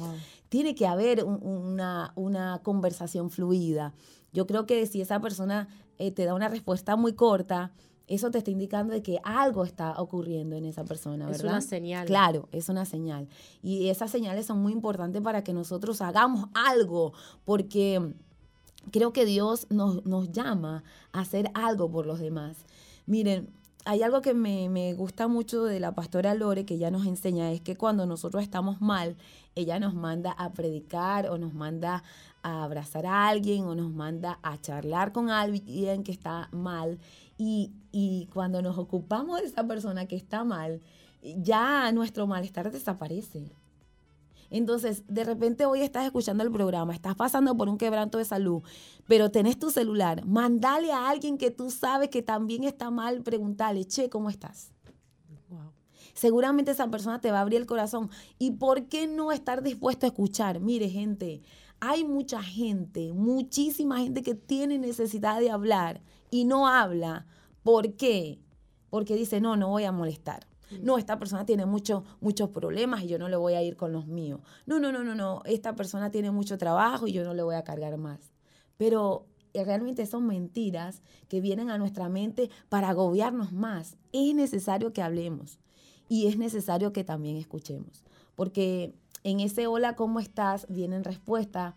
tiene 0.48 0.76
que 0.76 0.88
haber 0.88 1.26
una, 1.26 2.14
una, 2.16 2.62
conversación 2.64 3.30
fluida. 3.30 3.94
Yo 4.32 4.48
creo 4.48 4.66
que 4.66 4.86
si 4.86 5.02
esa 5.02 5.20
persona 5.20 5.68
eh, 5.98 6.12
te 6.12 6.24
da 6.24 6.34
una 6.34 6.48
respuesta 6.48 6.96
muy 6.96 7.14
corta, 7.14 7.74
eso 8.08 8.32
te 8.32 8.38
está 8.38 8.52
indicando 8.52 8.94
de 8.94 9.04
que 9.04 9.20
algo 9.26 9.66
está 9.66 10.00
ocurriendo 10.00 10.56
en 10.56 10.64
esa 10.64 10.86
persona, 10.86 11.26
¿verdad? 11.26 11.46
Es 11.46 11.52
una 11.52 11.62
señal. 11.62 12.08
Claro, 12.08 12.48
es 12.54 12.70
una 12.70 12.86
señal. 12.86 13.28
Y 13.62 13.90
esas 13.90 14.10
señales 14.10 14.46
son 14.46 14.60
muy 14.60 14.72
importantes 14.72 15.22
para 15.22 15.44
que 15.44 15.52
nosotros 15.52 16.02
hagamos 16.02 16.48
algo, 16.54 17.12
porque 17.44 18.14
creo 18.92 19.12
que 19.12 19.26
Dios 19.26 19.68
nos, 19.70 20.06
nos 20.06 20.32
llama 20.32 20.86
a 21.12 21.20
hacer 21.20 21.52
algo 21.54 21.92
por 21.92 22.06
los 22.06 22.20
demás. 22.20 22.66
Miren, 23.06 23.50
hay 23.86 24.02
algo 24.02 24.22
que 24.22 24.34
me, 24.34 24.68
me, 24.68 24.94
gusta 24.96 25.28
mucho 25.28 25.64
de 25.64 25.80
la 25.80 25.94
pastora 25.94 26.34
Lore, 26.34 26.66
que 26.66 26.74
ella 26.74 26.90
nos 26.90 27.06
enseña, 27.06 27.52
es 27.52 27.62
que 27.62 27.76
cuando 27.76 28.08
nosotros 28.08 28.42
estamos 28.42 28.82
mal, 28.82 29.16
ella 29.54 29.80
nos 29.80 29.94
manda 29.94 30.32
a 30.32 30.54
predicar 30.54 31.30
o 31.30 31.38
nos 31.38 31.54
manda 31.54 32.04
a 32.42 32.64
abrazar 32.64 33.06
a 33.06 33.28
alguien 33.28 33.66
o 33.66 33.76
nos 33.76 33.92
manda 33.92 34.40
a 34.42 34.60
charlar 34.60 35.12
con 35.12 35.30
alguien 35.30 36.04
que 36.04 36.12
está 36.12 36.50
mal. 36.52 37.00
Y, 37.38 37.74
y 37.92 38.28
cuando 38.34 38.62
nos 38.62 38.78
ocupamos 38.78 39.42
de 39.42 39.48
esa 39.48 39.68
persona 39.68 40.08
que 40.08 40.16
está 40.16 40.44
mal, 40.44 40.82
ya 41.22 41.92
nuestro 41.92 42.28
malestar 42.28 42.72
desaparece. 42.72 43.52
Entonces, 44.50 45.04
de 45.08 45.24
repente 45.24 45.66
hoy 45.66 45.82
estás 45.82 46.06
escuchando 46.06 46.44
el 46.44 46.52
programa, 46.52 46.94
estás 46.94 47.16
pasando 47.16 47.56
por 47.56 47.70
un 47.70 47.78
quebranto 47.78 48.18
de 48.18 48.26
salud, 48.26 48.62
pero 49.08 49.32
tenés 49.32 49.60
tu 49.60 49.70
celular, 49.70 50.26
mandale 50.26 50.92
a 50.92 51.10
alguien 51.10 51.38
que 51.38 51.52
tú 51.52 51.72
sabes 51.72 52.10
que 52.10 52.22
también 52.22 52.64
está 52.64 52.90
mal, 52.92 53.22
preguntarle, 53.22 53.86
che, 53.86 54.10
¿cómo 54.10 54.30
estás? 54.30 54.72
Seguramente 56.14 56.72
esa 56.72 56.90
persona 56.90 57.20
te 57.20 57.30
va 57.30 57.40
a 57.40 57.42
abrir 57.42 57.60
el 57.60 57.68
corazón. 57.68 58.10
¿Y 58.40 58.52
por 58.52 58.86
qué 58.88 59.06
no 59.06 59.34
estar 59.34 59.62
dispuesto 59.62 60.06
a 60.06 60.10
escuchar? 60.10 60.62
Mire, 60.62 60.90
gente, 60.90 61.42
hay 61.82 62.06
mucha 62.06 62.42
gente, 62.42 63.12
muchísima 63.12 64.00
gente 64.00 64.24
que 64.24 64.34
tiene 64.34 64.78
necesidad 64.78 65.42
de 65.42 65.52
hablar 65.52 66.02
y 66.32 66.46
no 66.46 66.70
habla. 66.70 67.26
¿Por 67.64 67.96
qué? 67.96 68.40
Porque 68.90 69.16
dice, 69.16 69.42
no, 69.42 69.58
no 69.58 69.68
voy 69.68 69.84
a 69.84 69.92
molestar. 69.92 70.48
No, 70.82 70.98
esta 70.98 71.20
persona 71.20 71.46
tiene 71.46 71.66
muchos 71.66 72.04
muchos 72.22 72.50
problemas 72.50 73.04
y 73.04 73.08
yo 73.08 73.20
no 73.20 73.30
le 73.30 73.36
voy 73.36 73.54
a 73.54 73.62
ir 73.62 73.76
con 73.78 73.92
los 73.92 74.08
míos. 74.08 74.42
No, 74.66 74.80
no, 74.80 74.92
no, 74.92 75.04
no, 75.04 75.16
no. 75.16 75.42
Esta 75.46 75.76
persona 75.76 76.12
tiene 76.12 76.32
mucho 76.32 76.58
trabajo 76.58 77.08
y 77.08 77.14
yo 77.14 77.24
no 77.24 77.34
le 77.34 77.44
voy 77.44 77.56
a 77.56 77.64
cargar 77.64 77.98
más. 77.98 78.32
Pero 78.78 79.26
eh, 79.54 79.64
realmente 79.64 80.06
son 80.06 80.28
mentiras 80.28 81.02
que 81.30 81.40
vienen 81.40 81.70
a 81.70 81.78
nuestra 81.78 82.10
mente 82.10 82.50
para 82.70 82.90
agobiarnos 82.90 83.54
más. 83.54 83.98
Es 84.12 84.36
necesario 84.36 84.92
que 84.92 85.02
hablemos 85.02 85.60
y 86.10 86.28
es 86.28 86.38
necesario 86.38 86.92
que 86.92 87.04
también 87.04 87.38
escuchemos. 87.38 88.04
Porque 88.36 88.94
en 89.24 89.40
ese 89.40 89.68
hola, 89.68 89.96
¿cómo 89.96 90.20
estás? 90.20 90.68
Vienen 90.70 91.04
respuestas, 91.04 91.76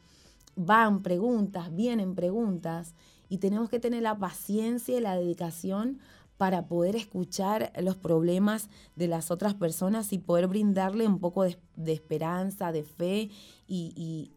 van 0.56 1.02
preguntas, 1.02 1.74
vienen 1.74 2.14
preguntas 2.14 2.94
y 3.28 3.38
tenemos 3.38 3.68
que 3.68 3.78
tener 3.78 4.02
la 4.02 4.18
paciencia 4.18 4.98
y 4.98 5.00
la 5.00 5.14
dedicación 5.14 5.98
para 6.38 6.68
poder 6.68 6.94
escuchar 6.94 7.72
los 7.82 7.96
problemas 7.96 8.70
de 8.94 9.08
las 9.08 9.30
otras 9.32 9.54
personas 9.54 10.12
y 10.12 10.18
poder 10.18 10.46
brindarle 10.46 11.06
un 11.06 11.18
poco 11.18 11.42
de, 11.42 11.58
esperanza, 11.92 12.70
de 12.70 12.84
fe 12.84 13.30
y, 13.66 14.30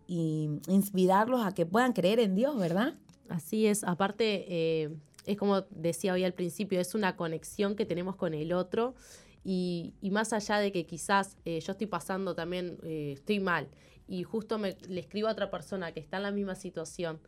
inspirarlos 0.67 1.45
a 1.45 1.53
que 1.53 1.65
puedan 1.65 1.93
creer 1.93 2.19
en 2.19 2.35
Dios, 2.35 2.57
¿verdad? 2.57 2.95
Así 3.29 3.67
es, 3.67 3.83
aparte, 3.83 4.45
eh, 4.49 4.89
es 5.25 5.37
como 5.37 5.61
decía 5.69 6.13
hoy 6.13 6.23
al 6.23 6.33
principio, 6.33 6.81
es 6.81 6.95
una 6.95 7.15
conexión 7.15 7.75
que 7.75 7.85
tenemos 7.85 8.15
con 8.15 8.33
el 8.33 8.51
otro 8.51 8.95
y, 9.43 9.93
más 10.11 10.33
allá 10.33 10.57
de 10.57 10.71
que 10.71 10.87
quizás 10.87 11.37
eh, 11.45 11.59
yo 11.61 11.71
estoy 11.71 11.87
pasando 11.87 12.33
también, 12.33 12.79
eh, 12.83 13.13
estoy 13.13 13.39
mal 13.39 13.69
y 14.07 14.23
justo 14.23 14.57
me, 14.57 14.75
le 14.89 14.99
escribo 14.99 15.27
a 15.27 15.33
otra 15.33 15.51
persona 15.51 15.93
que 15.93 15.99
está 15.99 16.17
en 16.17 16.23
la 16.23 16.31
misma 16.31 16.55
situación, 16.55 17.19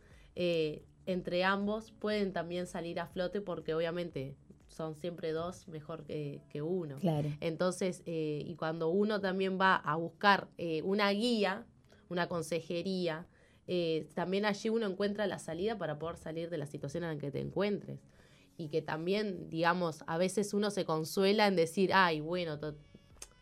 entre 1.06 1.44
ambos 1.44 1.92
pueden 1.92 2.32
también 2.32 2.66
salir 2.66 2.98
a 2.98 3.06
flote 3.06 3.40
porque 3.40 3.72
obviamente 3.72 4.34
son 4.74 4.96
siempre 4.96 5.32
dos 5.32 5.68
mejor 5.68 6.04
que, 6.04 6.40
uno. 6.62 6.96
Claro. 6.96 7.30
Entonces, 7.40 8.02
eh, 8.06 8.42
y 8.44 8.56
cuando 8.56 8.88
uno 8.88 9.20
también 9.20 9.58
va 9.58 9.76
a 9.76 9.94
buscar 9.96 10.48
eh, 10.58 10.82
una 10.82 11.10
guía, 11.10 11.64
una 12.08 12.28
consejería, 12.28 13.26
eh, 13.68 14.08
también 14.14 14.44
allí 14.44 14.68
uno 14.68 14.86
encuentra 14.86 15.26
la 15.26 15.38
salida 15.38 15.78
para 15.78 15.98
poder 15.98 16.16
salir 16.16 16.50
de 16.50 16.58
la 16.58 16.66
situación 16.66 17.04
en 17.04 17.14
la 17.14 17.18
que 17.18 17.30
te 17.30 17.40
encuentres. 17.40 18.00
Y 18.56 18.68
que 18.68 18.82
también, 18.82 19.48
digamos, 19.48 20.04
a 20.06 20.18
veces 20.18 20.54
uno 20.54 20.70
se 20.70 20.84
consuela 20.84 21.46
en 21.46 21.56
decir, 21.56 21.92
ay, 21.92 22.20
bueno, 22.20 22.58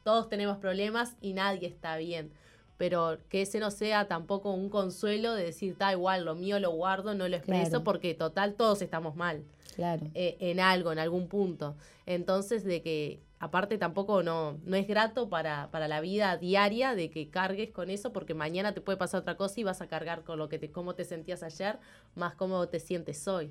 todos 0.02 0.28
tenemos 0.28 0.58
problemas 0.58 1.16
y 1.20 1.32
nadie 1.32 1.68
está 1.68 1.96
bien. 1.96 2.30
Pero 2.76 3.18
que 3.28 3.42
ese 3.42 3.58
no 3.58 3.70
sea 3.70 4.08
tampoco 4.08 4.52
un 4.52 4.68
consuelo 4.68 5.34
de 5.34 5.44
decir, 5.44 5.76
da 5.76 5.92
igual, 5.92 6.24
lo 6.24 6.34
mío 6.34 6.58
lo 6.60 6.70
guardo, 6.72 7.14
no 7.14 7.28
lo 7.28 7.36
expreso, 7.36 7.84
porque 7.84 8.14
total 8.14 8.54
todos 8.54 8.82
estamos 8.82 9.16
mal 9.16 9.44
claro. 9.74 10.06
Eh, 10.14 10.36
en 10.40 10.60
algo, 10.60 10.92
en 10.92 10.98
algún 10.98 11.28
punto. 11.28 11.76
Entonces, 12.06 12.64
de 12.64 12.82
que 12.82 13.20
aparte 13.38 13.76
tampoco 13.76 14.22
no, 14.22 14.58
no 14.64 14.76
es 14.76 14.86
grato 14.86 15.28
para, 15.28 15.68
para 15.72 15.88
la 15.88 16.00
vida 16.00 16.36
diaria 16.36 16.94
de 16.94 17.10
que 17.10 17.28
cargues 17.28 17.70
con 17.70 17.90
eso, 17.90 18.12
porque 18.12 18.34
mañana 18.34 18.72
te 18.72 18.80
puede 18.80 18.96
pasar 18.96 19.20
otra 19.20 19.36
cosa 19.36 19.58
y 19.60 19.64
vas 19.64 19.82
a 19.82 19.88
cargar 19.88 20.22
con 20.22 20.38
lo 20.38 20.48
que 20.48 20.60
te, 20.60 20.70
cómo 20.70 20.94
te 20.94 21.04
sentías 21.04 21.42
ayer, 21.42 21.78
más 22.14 22.34
cómo 22.34 22.68
te 22.68 22.78
sientes 22.78 23.26
hoy. 23.26 23.50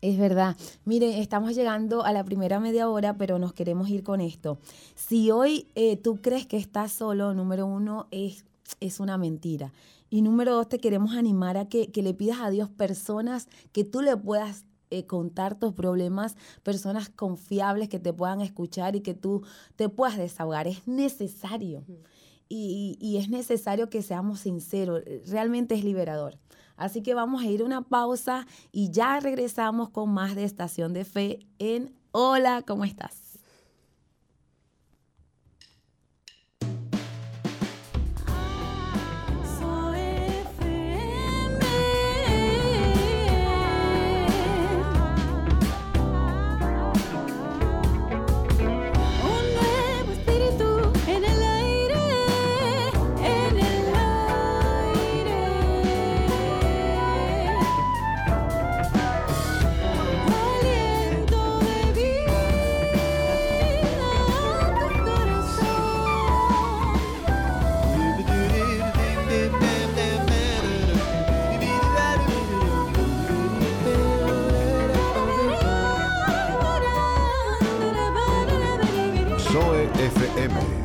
Es 0.00 0.18
verdad. 0.18 0.56
Mire, 0.84 1.20
estamos 1.20 1.54
llegando 1.54 2.04
a 2.04 2.12
la 2.12 2.24
primera 2.24 2.60
media 2.60 2.88
hora, 2.88 3.16
pero 3.16 3.38
nos 3.38 3.52
queremos 3.52 3.88
ir 3.88 4.02
con 4.02 4.20
esto. 4.20 4.58
Si 4.96 5.30
hoy 5.30 5.68
eh, 5.76 5.96
tú 5.96 6.20
crees 6.20 6.44
que 6.44 6.56
estás 6.56 6.92
solo, 6.92 7.34
número 7.34 7.66
uno, 7.66 8.08
es, 8.10 8.44
es 8.80 9.00
una 9.00 9.16
mentira. 9.16 9.72
Y 10.10 10.22
número 10.22 10.56
dos, 10.56 10.68
te 10.68 10.78
queremos 10.78 11.14
animar 11.14 11.56
a 11.56 11.68
que, 11.68 11.90
que 11.90 12.02
le 12.02 12.14
pidas 12.14 12.40
a 12.40 12.50
Dios 12.50 12.68
personas 12.68 13.48
que 13.72 13.84
tú 13.84 14.02
le 14.02 14.16
puedas 14.16 14.64
eh, 14.90 15.06
contar 15.06 15.58
tus 15.58 15.72
problemas, 15.72 16.36
personas 16.62 17.08
confiables 17.08 17.88
que 17.88 17.98
te 17.98 18.12
puedan 18.12 18.40
escuchar 18.40 18.96
y 18.96 19.00
que 19.00 19.14
tú 19.14 19.42
te 19.76 19.88
puedas 19.88 20.16
desahogar. 20.16 20.66
Es 20.66 20.86
necesario. 20.86 21.84
Y, 22.48 22.98
y, 23.00 23.16
es 23.16 23.28
necesario 23.28 23.88
que 23.88 24.02
seamos 24.02 24.40
sinceros. 24.40 25.02
Realmente 25.26 25.74
es 25.74 25.84
liberador. 25.84 26.38
Así 26.76 27.02
que 27.02 27.14
vamos 27.14 27.42
a 27.42 27.46
ir 27.46 27.62
a 27.62 27.64
una 27.64 27.82
pausa 27.82 28.46
y 28.70 28.90
ya 28.90 29.18
regresamos 29.20 29.90
con 29.90 30.10
más 30.10 30.34
de 30.34 30.44
Estación 30.44 30.92
de 30.92 31.04
Fe 31.04 31.40
en 31.58 31.94
Hola, 32.12 32.62
¿cómo 32.66 32.84
estás? 32.84 33.23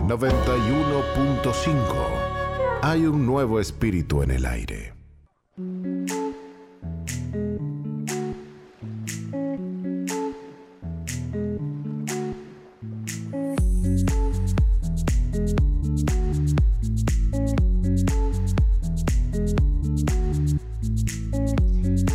91.5. 0.10 2.82
Hay 2.82 3.06
un 3.06 3.28
nuevo 3.28 3.60
espíritu 3.60 4.24
en 4.24 4.32
el 4.32 4.48
aire. 4.48 4.96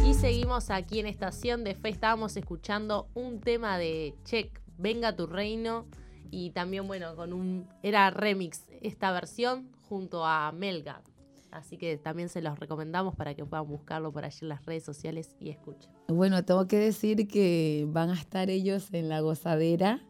Y 0.04 0.14
seguimos 0.14 0.70
aquí 0.70 0.98
en 0.98 1.06
Estación 1.06 1.62
de 1.62 1.76
Fe. 1.76 1.90
Estábamos 1.90 2.36
escuchando 2.36 3.06
un 3.14 3.38
tema 3.38 3.78
de 3.78 4.16
Check, 4.24 4.60
Venga 4.78 5.14
tu 5.14 5.28
Reino 5.28 5.86
y 6.30 6.50
también, 6.50 6.86
bueno, 6.86 7.14
con 7.16 7.32
un. 7.32 7.68
Era 7.82 8.10
remix 8.10 8.64
esta 8.80 9.12
versión 9.12 9.68
junto 9.88 10.24
a 10.24 10.52
Melga. 10.52 11.02
Así 11.50 11.76
que 11.78 11.96
también 11.96 12.28
se 12.28 12.42
los 12.42 12.58
recomendamos 12.58 13.14
para 13.14 13.34
que 13.34 13.44
puedan 13.44 13.68
buscarlo 13.68 14.12
por 14.12 14.24
allí 14.24 14.38
en 14.42 14.48
las 14.48 14.64
redes 14.66 14.82
sociales 14.82 15.36
y 15.38 15.50
escuchen. 15.50 15.88
Bueno, 16.08 16.44
tengo 16.44 16.66
que 16.66 16.76
decir 16.78 17.28
que 17.28 17.86
van 17.88 18.10
a 18.10 18.14
estar 18.14 18.50
ellos 18.50 18.88
en 18.92 19.08
la 19.08 19.20
gozadera. 19.20 20.00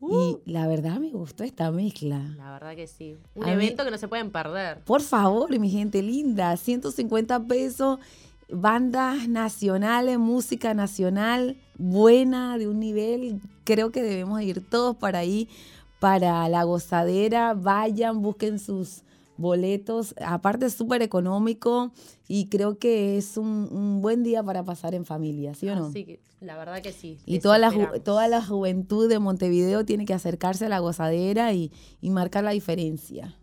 y 0.00 0.04
uh. 0.04 0.40
la 0.46 0.68
verdad 0.68 1.00
me 1.00 1.10
gustó 1.10 1.42
esta 1.42 1.72
mezcla. 1.72 2.18
La 2.36 2.52
verdad 2.52 2.76
que 2.76 2.86
sí. 2.86 3.18
Un 3.34 3.48
evento 3.48 3.84
que 3.84 3.90
no 3.90 3.98
se 3.98 4.06
pueden 4.06 4.30
perder. 4.30 4.84
Por 4.84 5.02
favor, 5.02 5.58
mi 5.58 5.70
gente 5.70 6.02
linda, 6.02 6.56
150 6.56 7.46
pesos 7.46 7.98
bandas 8.48 9.28
nacionales, 9.28 10.18
música 10.18 10.74
nacional 10.74 11.56
buena, 11.78 12.58
de 12.58 12.68
un 12.68 12.80
nivel, 12.80 13.40
creo 13.64 13.90
que 13.90 14.02
debemos 14.02 14.40
ir 14.42 14.64
todos 14.68 14.96
para 14.96 15.20
ahí, 15.20 15.48
para 15.98 16.48
la 16.48 16.62
gozadera, 16.64 17.54
vayan, 17.54 18.22
busquen 18.22 18.58
sus 18.58 19.02
boletos, 19.36 20.14
aparte 20.24 20.66
es 20.66 20.74
súper 20.74 21.02
económico 21.02 21.92
y 22.26 22.46
creo 22.46 22.78
que 22.78 23.18
es 23.18 23.36
un, 23.36 24.00
buen 24.00 24.22
día 24.22 24.42
para 24.42 24.64
pasar 24.64 24.94
en 24.94 25.04
familia, 25.04 25.54
¿sí 25.54 25.68
o 25.68 25.76
no? 25.76 25.92
Sí, 25.92 26.18
la 26.40 26.56
verdad 26.56 26.80
que 26.80 26.92
sí. 26.92 27.18
Y 27.26 27.40
toda 27.40 27.58
la, 27.58 27.72
toda 28.02 28.28
la 28.28 28.42
juventud 28.42 29.08
de 29.08 29.18
Montevideo 29.18 29.84
tiene 29.84 30.06
que 30.06 30.14
acercarse 30.14 30.66
a 30.66 30.68
la 30.68 30.78
gozadera 30.78 31.52
y, 31.52 31.70
y 32.00 32.10
marcar 32.10 32.44
la 32.44 32.52
diferencia. 32.52 33.36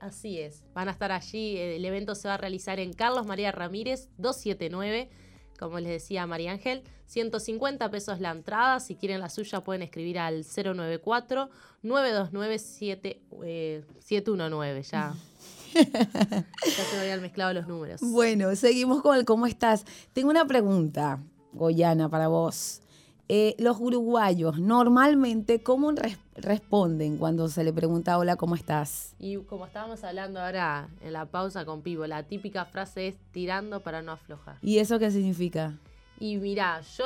Así 0.00 0.40
es, 0.40 0.64
van 0.72 0.88
a 0.88 0.92
estar 0.92 1.12
allí, 1.12 1.58
el 1.58 1.84
evento 1.84 2.14
se 2.14 2.26
va 2.26 2.34
a 2.34 2.38
realizar 2.38 2.80
en 2.80 2.94
Carlos 2.94 3.26
María 3.26 3.52
Ramírez 3.52 4.08
279 4.16 5.10
como 5.58 5.78
les 5.80 5.90
decía 5.90 6.24
María 6.26 6.52
Ángel, 6.52 6.84
150 7.06 7.90
pesos 7.90 8.20
la 8.20 8.30
entrada. 8.30 8.78
Si 8.80 8.94
quieren 8.94 9.20
la 9.20 9.28
suya 9.28 9.60
pueden 9.62 9.82
escribir 9.82 10.18
al 10.20 10.44
094 10.44 11.50
929 11.82 12.58
719 12.58 14.82
ya. 14.84 15.14
ya 15.74 15.82
se 15.82 16.94
me 16.94 17.00
habían 17.00 17.20
mezclado 17.20 17.52
los 17.52 17.66
números. 17.66 18.00
Bueno, 18.00 18.54
seguimos 18.56 19.02
con 19.02 19.18
el 19.18 19.24
cómo 19.24 19.46
estás. 19.46 19.84
Tengo 20.12 20.30
una 20.30 20.46
pregunta, 20.46 21.20
Goyana, 21.52 22.08
para 22.08 22.28
vos. 22.28 22.82
Eh, 23.30 23.54
los 23.58 23.78
uruguayos 23.78 24.58
normalmente, 24.58 25.62
¿cómo 25.62 25.92
responden 26.34 27.18
cuando 27.18 27.48
se 27.48 27.62
le 27.62 27.74
pregunta 27.74 28.16
hola, 28.16 28.36
¿cómo 28.36 28.54
estás? 28.54 29.14
Y 29.18 29.36
como 29.36 29.66
estábamos 29.66 30.02
hablando 30.02 30.40
ahora 30.40 30.88
en 31.02 31.12
la 31.12 31.26
pausa 31.26 31.66
con 31.66 31.82
Pivo, 31.82 32.06
la 32.06 32.22
típica 32.22 32.64
frase 32.64 33.08
es 33.08 33.16
tirando 33.32 33.80
para 33.80 34.00
no 34.00 34.12
aflojar. 34.12 34.56
¿Y 34.62 34.78
eso 34.78 34.98
qué 34.98 35.10
significa? 35.10 35.74
Y 36.18 36.38
mira, 36.38 36.80
yo, 36.96 37.04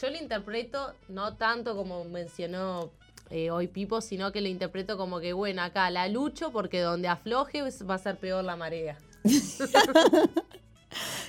yo 0.00 0.10
lo 0.10 0.16
interpreto 0.16 0.94
no 1.08 1.34
tanto 1.34 1.76
como 1.76 2.02
mencionó 2.04 2.90
eh, 3.28 3.50
hoy 3.50 3.66
Pipo, 3.66 4.00
sino 4.00 4.32
que 4.32 4.40
lo 4.40 4.48
interpreto 4.48 4.96
como 4.96 5.20
que, 5.20 5.34
bueno, 5.34 5.60
acá 5.60 5.90
la 5.90 6.08
lucho 6.08 6.50
porque 6.50 6.80
donde 6.80 7.08
afloje 7.08 7.62
va 7.62 7.94
a 7.94 7.98
ser 7.98 8.16
peor 8.16 8.42
la 8.42 8.56
marea. 8.56 8.96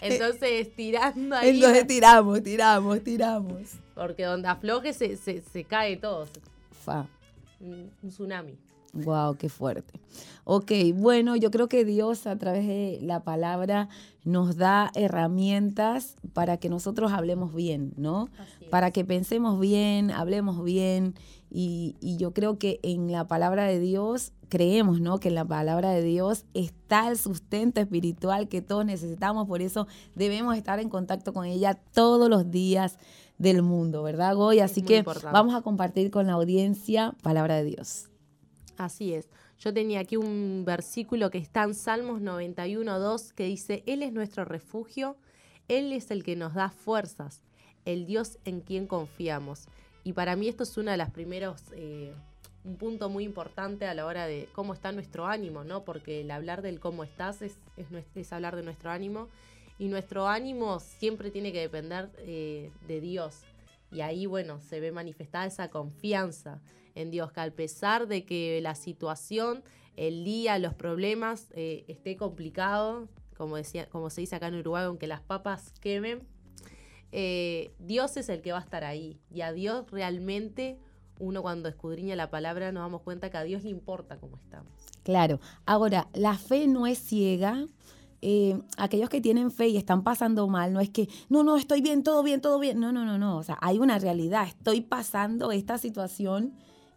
Entonces, 0.01 0.75
tirando 0.75 1.35
ahí. 1.35 1.49
Entonces 1.49 1.87
tiramos, 1.87 2.43
tiramos, 2.43 3.03
tiramos. 3.03 3.61
Porque 3.95 4.23
donde 4.23 4.47
afloje 4.47 4.93
se, 4.93 5.17
se, 5.17 5.63
cae 5.65 5.97
todo. 5.97 6.27
Fa. 6.83 7.07
Un, 7.59 7.91
tsunami. 8.07 8.57
Wow, 8.93 9.35
qué 9.35 9.49
fuerte. 9.49 9.99
Ok, 10.45 10.71
bueno, 10.95 11.35
yo 11.35 11.51
creo 11.51 11.69
que 11.69 11.85
Dios 11.85 12.25
a 12.25 12.37
través 12.37 12.65
de 12.65 12.99
la 13.01 13.23
palabra 13.23 13.87
nos 14.23 14.57
da 14.57 14.91
herramientas 14.95 16.15
para 16.33 16.57
que 16.57 16.69
nosotros 16.69 17.11
hablemos 17.11 17.53
bien, 17.53 17.93
¿no? 17.97 18.29
Para 18.71 18.89
que 18.89 19.05
pensemos 19.05 19.59
bien, 19.59 20.09
hablemos 20.09 20.63
bien. 20.63 21.13
Y, 21.51 21.95
y, 21.99 22.17
yo 22.17 22.31
creo 22.31 22.57
que 22.57 22.79
en 22.83 23.11
la 23.11 23.27
palabra 23.27 23.65
de 23.65 23.79
Dios, 23.79 24.33
creemos, 24.49 24.99
¿no? 24.99 25.19
Que 25.19 25.29
en 25.29 25.35
la 25.35 25.45
palabra 25.45 25.91
de 25.91 26.03
Dios 26.03 26.45
está 26.53 27.07
el 27.07 27.17
sustento 27.17 27.79
espiritual 27.79 28.49
que 28.49 28.61
todos 28.61 28.85
necesitamos. 28.85 29.47
Por 29.47 29.61
eso 29.61 29.87
debemos 30.15 30.57
estar 30.57 30.79
en 30.79 30.89
contacto 30.89 31.33
con 31.33 31.45
ella 31.45 31.75
todos 31.93 32.29
los 32.29 32.51
días 32.51 32.97
del 33.37 33.61
mundo, 33.61 34.03
¿verdad, 34.03 34.35
Goy? 34.35 34.59
Así 34.59 34.81
que 34.81 35.03
vamos 35.31 35.55
a 35.55 35.61
compartir 35.61 36.11
con 36.11 36.27
la 36.27 36.33
audiencia 36.33 37.15
palabra 37.23 37.55
de 37.55 37.63
Dios. 37.63 38.09
Así 38.77 39.13
es. 39.13 39.29
Yo 39.59 39.73
tenía 39.73 39.99
aquí 39.99 40.15
un 40.15 40.63
versículo 40.65 41.29
que 41.29 41.37
está 41.37 41.63
en 41.63 41.73
Salmos 41.73 42.21
91.2 42.21 43.33
que 43.33 43.45
dice, 43.45 43.83
Él 43.85 44.03
es 44.03 44.13
nuestro 44.13 44.45
refugio, 44.45 45.17
Él 45.67 45.91
es 45.91 46.11
el 46.11 46.23
que 46.23 46.37
nos 46.37 46.53
da 46.53 46.69
fuerzas, 46.69 47.41
el 47.83 48.05
Dios 48.05 48.39
en 48.45 48.61
quien 48.61 48.87
confiamos. 48.87 49.67
Y 50.05 50.13
para 50.13 50.37
mí 50.37 50.47
esto 50.47 50.63
es 50.63 50.77
uno 50.77 50.91
de 50.91 50.97
los 50.97 51.09
primeros, 51.09 51.61
eh, 51.73 52.13
un 52.63 52.77
punto 52.77 53.09
muy 53.09 53.23
importante 53.23 53.85
a 53.85 53.93
la 53.93 54.05
hora 54.05 54.27
de 54.27 54.49
cómo 54.53 54.73
está 54.73 54.91
nuestro 54.91 55.25
ánimo, 55.25 55.63
¿no? 55.63 55.83
Porque 55.83 56.21
el 56.21 56.31
hablar 56.31 56.61
del 56.61 56.79
cómo 56.79 57.03
estás 57.03 57.41
es, 57.41 57.57
es 58.15 58.33
hablar 58.33 58.55
de 58.55 58.63
nuestro 58.63 58.91
ánimo 58.91 59.29
y 59.79 59.87
nuestro 59.87 60.27
ánimo 60.27 60.81
siempre 60.81 61.31
tiene 61.31 61.53
que 61.53 61.61
depender 61.61 62.11
eh, 62.17 62.69
de 62.87 62.99
Dios. 62.99 63.39
Y 63.91 64.01
ahí, 64.01 64.25
bueno, 64.25 64.59
se 64.59 64.81
ve 64.81 64.91
manifestada 64.91 65.45
esa 65.45 65.69
confianza 65.69 66.61
en 66.95 67.09
Dios, 67.11 67.31
que 67.31 67.39
al 67.39 67.53
pesar 67.53 68.07
de 68.07 68.25
que 68.25 68.59
la 68.61 68.75
situación, 68.75 69.63
el 69.95 70.25
día, 70.25 70.59
los 70.59 70.73
problemas 70.73 71.47
eh, 71.51 71.85
esté 71.87 72.17
complicado, 72.17 73.07
como, 73.37 73.55
decía, 73.55 73.87
como 73.87 74.09
se 74.09 74.21
dice 74.21 74.35
acá 74.35 74.47
en 74.47 74.55
Uruguay, 74.55 74.83
aunque 74.83 75.07
las 75.07 75.21
papas 75.21 75.71
quemen, 75.79 76.27
eh, 77.13 77.71
Dios 77.79 78.17
es 78.17 78.27
el 78.27 78.41
que 78.41 78.51
va 78.51 78.59
a 78.59 78.63
estar 78.63 78.83
ahí. 78.83 79.17
Y 79.33 79.41
a 79.41 79.53
Dios 79.53 79.89
realmente, 79.89 80.77
uno 81.19 81.41
cuando 81.41 81.69
escudriña 81.69 82.15
la 82.15 82.29
palabra, 82.29 82.71
nos 82.71 82.83
damos 82.83 83.01
cuenta 83.01 83.29
que 83.29 83.37
a 83.37 83.43
Dios 83.43 83.63
le 83.63 83.69
importa 83.69 84.17
cómo 84.17 84.37
estamos. 84.37 84.71
Claro. 85.03 85.39
Ahora, 85.65 86.07
la 86.13 86.35
fe 86.35 86.67
no 86.67 86.87
es 86.87 86.99
ciega, 86.99 87.67
eh, 88.21 88.59
aquellos 88.77 89.09
que 89.09 89.21
tienen 89.21 89.51
fe 89.51 89.69
y 89.69 89.77
están 89.77 90.03
pasando 90.03 90.47
mal, 90.47 90.73
no 90.73 90.81
es 90.81 90.89
que, 90.89 91.07
no, 91.29 91.43
no, 91.43 91.55
estoy 91.55 91.81
bien, 91.81 92.03
todo 92.03 92.23
bien, 92.23 92.41
todo 92.41 92.59
bien. 92.59 92.79
No, 92.79 92.91
no, 92.91 93.05
no, 93.05 93.17
no. 93.17 93.37
O 93.37 93.43
sea, 93.43 93.57
hay 93.61 93.79
una 93.79 93.99
realidad. 93.99 94.47
Estoy 94.47 94.81
pasando 94.81 95.51
esta 95.51 95.77
situación, 95.77 96.53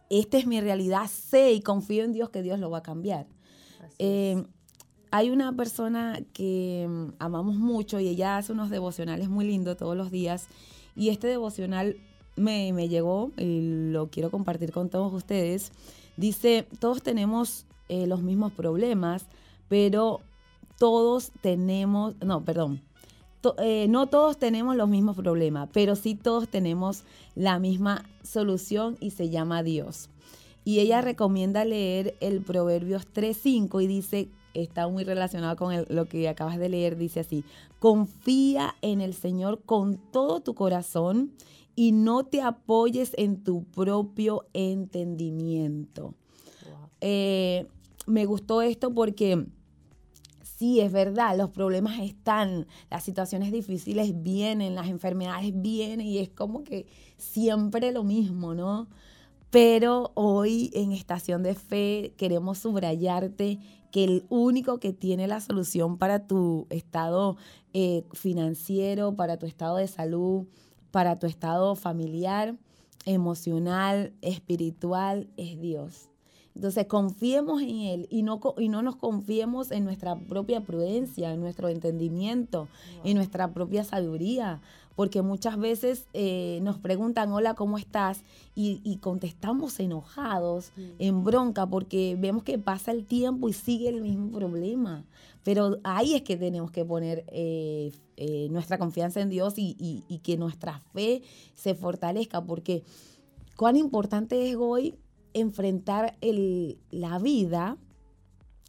esta 0.09 0.37
es 0.37 0.47
mi 0.47 0.59
realidad, 0.59 1.07
sé 1.07 1.53
y 1.53 1.61
confío 1.61 2.03
en 2.03 2.13
Dios 2.13 2.29
que 2.29 2.41
Dios 2.41 2.59
lo 2.59 2.69
va 2.69 2.79
a 2.79 2.83
cambiar. 2.83 3.27
Eh, 3.99 4.43
hay 5.11 5.29
una 5.29 5.55
persona 5.55 6.19
que 6.33 6.87
mm, 6.89 7.15
amamos 7.19 7.55
mucho 7.55 7.99
y 7.99 8.07
ella 8.07 8.37
hace 8.37 8.51
unos 8.51 8.69
devocionales 8.69 9.29
muy 9.29 9.45
lindos 9.45 9.77
todos 9.77 9.95
los 9.95 10.11
días. 10.11 10.47
Y 10.95 11.09
este 11.09 11.27
devocional 11.27 11.97
me, 12.35 12.73
me 12.73 12.89
llegó 12.89 13.31
y 13.37 13.89
lo 13.91 14.07
quiero 14.07 14.31
compartir 14.31 14.71
con 14.71 14.89
todos 14.89 15.13
ustedes. 15.13 15.71
Dice, 16.17 16.67
todos 16.79 17.01
tenemos 17.01 17.65
eh, 17.89 18.07
los 18.07 18.21
mismos 18.21 18.51
problemas, 18.51 19.25
pero 19.67 20.21
todos 20.77 21.31
tenemos, 21.41 22.15
no, 22.21 22.43
perdón, 22.43 22.81
eh, 23.57 23.87
no 23.89 24.07
todos 24.07 24.37
tenemos 24.37 24.75
los 24.75 24.87
mismos 24.87 25.17
problemas, 25.17 25.69
pero 25.73 25.95
sí 25.95 26.15
todos 26.15 26.47
tenemos 26.47 27.03
la 27.35 27.59
misma 27.59 28.05
solución 28.23 28.97
y 28.99 29.11
se 29.11 29.29
llama 29.29 29.63
Dios. 29.63 30.09
Y 30.65 30.79
ella 30.79 31.01
recomienda 31.01 31.65
leer 31.65 32.15
el 32.21 32.41
Proverbios 32.41 33.05
3.5 33.13 33.83
y 33.83 33.87
dice, 33.87 34.29
está 34.53 34.87
muy 34.87 35.03
relacionado 35.03 35.57
con 35.57 35.85
lo 35.89 36.05
que 36.05 36.29
acabas 36.29 36.57
de 36.57 36.69
leer, 36.69 36.95
dice 36.95 37.19
así, 37.19 37.43
confía 37.79 38.75
en 38.81 39.01
el 39.01 39.13
Señor 39.13 39.61
con 39.65 39.97
todo 39.97 40.39
tu 40.39 40.53
corazón 40.53 41.31
y 41.75 41.91
no 41.91 42.25
te 42.25 42.41
apoyes 42.41 43.13
en 43.17 43.43
tu 43.43 43.63
propio 43.63 44.47
entendimiento. 44.53 46.13
Eh, 47.01 47.67
me 48.05 48.25
gustó 48.25 48.61
esto 48.61 48.93
porque 48.93 49.45
sí, 50.41 50.79
es 50.79 50.91
verdad, 50.91 51.37
los 51.37 51.49
problemas 51.49 51.99
están, 51.99 52.67
las 52.89 53.03
situaciones 53.03 53.51
difíciles 53.51 54.23
vienen, 54.23 54.75
las 54.75 54.87
enfermedades 54.87 55.51
vienen 55.61 56.07
y 56.07 56.19
es 56.19 56.29
como 56.29 56.63
que 56.63 56.85
siempre 57.17 57.91
lo 57.91 58.03
mismo, 58.03 58.53
¿no? 58.53 58.87
Pero 59.49 60.11
hoy 60.15 60.71
en 60.73 60.93
Estación 60.93 61.43
de 61.43 61.53
Fe 61.53 62.13
queremos 62.17 62.59
subrayarte 62.59 63.59
que 63.91 64.03
el 64.03 64.25
único 64.29 64.79
que 64.79 64.93
tiene 64.93 65.27
la 65.27 65.41
solución 65.41 65.97
para 65.97 66.25
tu 66.25 66.65
estado 66.71 67.37
eh, 67.73 68.05
financiero, 68.13 69.15
para 69.15 69.37
tu 69.37 69.45
estado 69.45 69.77
de 69.77 69.87
salud, 69.87 70.47
para 70.93 71.17
tu 71.17 71.25
estado 71.25 71.75
familiar, 71.75 72.55
emocional, 73.07 74.13
espiritual, 74.21 75.27
es 75.37 75.59
Dios. 75.59 76.11
Entonces 76.53 76.85
confiemos 76.85 77.63
en 77.63 77.79
Él 77.79 78.07
y 78.11 78.21
no, 78.21 78.39
y 78.59 78.69
no 78.69 78.83
nos 78.83 78.95
confiemos 78.97 79.71
en 79.71 79.85
nuestra 79.85 80.15
propia 80.15 80.61
prudencia, 80.61 81.33
en 81.33 81.39
nuestro 81.39 81.67
entendimiento, 81.67 82.67
en 83.03 83.17
nuestra 83.17 83.55
propia 83.55 83.83
sabiduría, 83.83 84.61
porque 84.95 85.21
muchas 85.21 85.57
veces 85.57 86.07
eh, 86.13 86.59
nos 86.61 86.77
preguntan, 86.77 87.31
hola, 87.31 87.55
¿cómo 87.55 87.77
estás? 87.77 88.23
Y, 88.55 88.97
contestamos 89.01 89.79
enojados, 89.79 90.71
en 90.99 91.23
bronca, 91.23 91.65
porque 91.65 92.15
vemos 92.19 92.43
que 92.43 92.59
pasa 92.59 92.91
el 92.91 93.05
tiempo 93.05 93.49
y 93.49 93.53
sigue 93.53 93.89
el 93.89 94.01
mismo 94.01 94.31
problema. 94.31 95.03
Pero 95.43 95.79
ahí 95.83 96.13
es 96.13 96.21
que 96.21 96.37
tenemos 96.37 96.71
que 96.71 96.85
poner 96.85 97.25
eh, 97.27 97.91
eh, 98.17 98.47
nuestra 98.51 98.77
confianza 98.77 99.19
en 99.21 99.29
Dios 99.29 99.55
y, 99.57 99.75
y 100.07 100.17
que 100.19 100.37
nuestra 100.37 100.79
fe 100.93 101.23
se 101.55 101.73
fortalezca, 101.73 102.43
porque 102.43 102.83
cuán 103.57 103.75
importante 103.75 104.49
es 104.49 104.55
hoy 104.55 104.95
enfrentar 105.33 106.15
el, 106.21 106.77
la 106.91 107.17
vida 107.19 107.77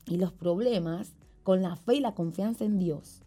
y 0.06 0.16
los 0.16 0.32
problemas 0.32 1.12
con 1.42 1.62
la 1.62 1.76
fe 1.76 1.96
y 1.96 2.00
la 2.00 2.14
confianza 2.14 2.64
en 2.64 2.78
Dios. 2.78 3.23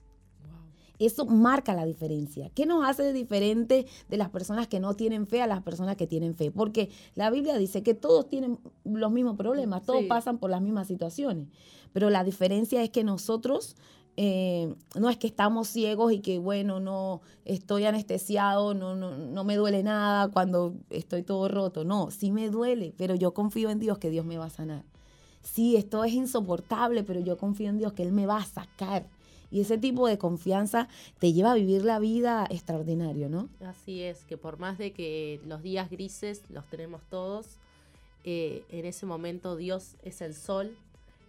Eso 1.00 1.26
marca 1.26 1.74
la 1.74 1.86
diferencia. 1.86 2.50
¿Qué 2.50 2.66
nos 2.66 2.86
hace 2.86 3.14
diferente 3.14 3.86
de 4.10 4.18
las 4.18 4.30
personas 4.30 4.68
que 4.68 4.80
no 4.80 4.96
tienen 4.96 5.28
fe 5.28 5.42
a 5.42 5.48
las 5.48 5.62
personas 5.62 5.96
que 5.96 6.08
tienen 6.08 6.34
fe? 6.34 6.52
Porque 6.52 6.90
la 7.16 7.30
Biblia 7.30 7.58
dice 7.58 7.84
que 7.84 7.94
todos 7.94 8.30
tienen 8.30 8.60
los 8.84 9.12
mismos 9.12 9.38
problemas, 9.38 9.84
todos 9.84 10.04
pasan 10.06 10.38
por 10.38 10.50
las 10.50 10.62
mismas 10.62 10.88
situaciones. 10.88 11.48
Pero 11.94 12.10
la 12.10 12.24
diferencia 12.24 12.84
es 12.84 12.90
que 12.90 13.04
nosotros 13.04 13.76
eh, 14.20 14.74
no 15.00 15.12
es 15.12 15.18
que 15.18 15.28
estamos 15.28 15.68
ciegos 15.68 16.12
y 16.12 16.20
que, 16.20 16.40
bueno, 16.40 16.80
no 16.80 17.22
estoy 17.46 17.86
anestesiado, 17.86 18.74
no, 18.74 18.96
no, 18.96 19.16
no 19.16 19.44
me 19.44 19.56
duele 19.56 19.84
nada 19.84 20.30
cuando 20.30 20.74
estoy 20.90 21.22
todo 21.22 21.48
roto. 21.48 21.86
No, 21.86 22.10
sí 22.10 22.32
me 22.32 22.50
duele, 22.50 22.94
pero 22.98 23.14
yo 23.14 23.36
confío 23.36 23.70
en 23.70 23.80
Dios 23.80 24.00
que 24.00 24.10
Dios 24.10 24.26
me 24.26 24.40
va 24.40 24.46
a 24.46 24.50
sanar. 24.50 24.84
sí, 25.44 25.76
esto 25.78 26.04
es 26.04 26.14
insoportable, 26.14 27.04
pero 27.04 27.20
yo 27.20 27.38
confío 27.38 27.70
en 27.70 27.78
Dios 27.78 27.94
que 27.94 28.04
Él 28.04 28.12
me 28.12 28.26
va 28.26 28.38
a 28.38 28.46
sacar. 28.46 29.08
Y 29.50 29.62
ese 29.62 29.78
tipo 29.78 30.08
de 30.08 30.18
confianza 30.18 30.88
te 31.20 31.34
lleva 31.34 31.54
a 31.54 31.56
vivir 31.56 31.86
la 31.86 32.00
vida 32.00 32.46
extraordinario, 32.50 33.30
¿no? 33.30 33.50
Así 33.62 34.02
es, 34.02 34.24
que 34.26 34.38
por 34.38 34.60
más 34.60 34.78
de 34.78 34.92
que 34.92 35.40
los 35.46 35.62
días 35.62 35.90
grises 35.90 36.44
los 36.50 36.66
tenemos 36.66 37.02
todos, 37.10 37.58
eh, 38.24 38.64
en 38.70 38.86
ese 38.86 39.06
momento 39.06 39.56
Dios 39.56 39.96
es 40.04 40.22
el 40.22 40.34
sol 40.34 40.76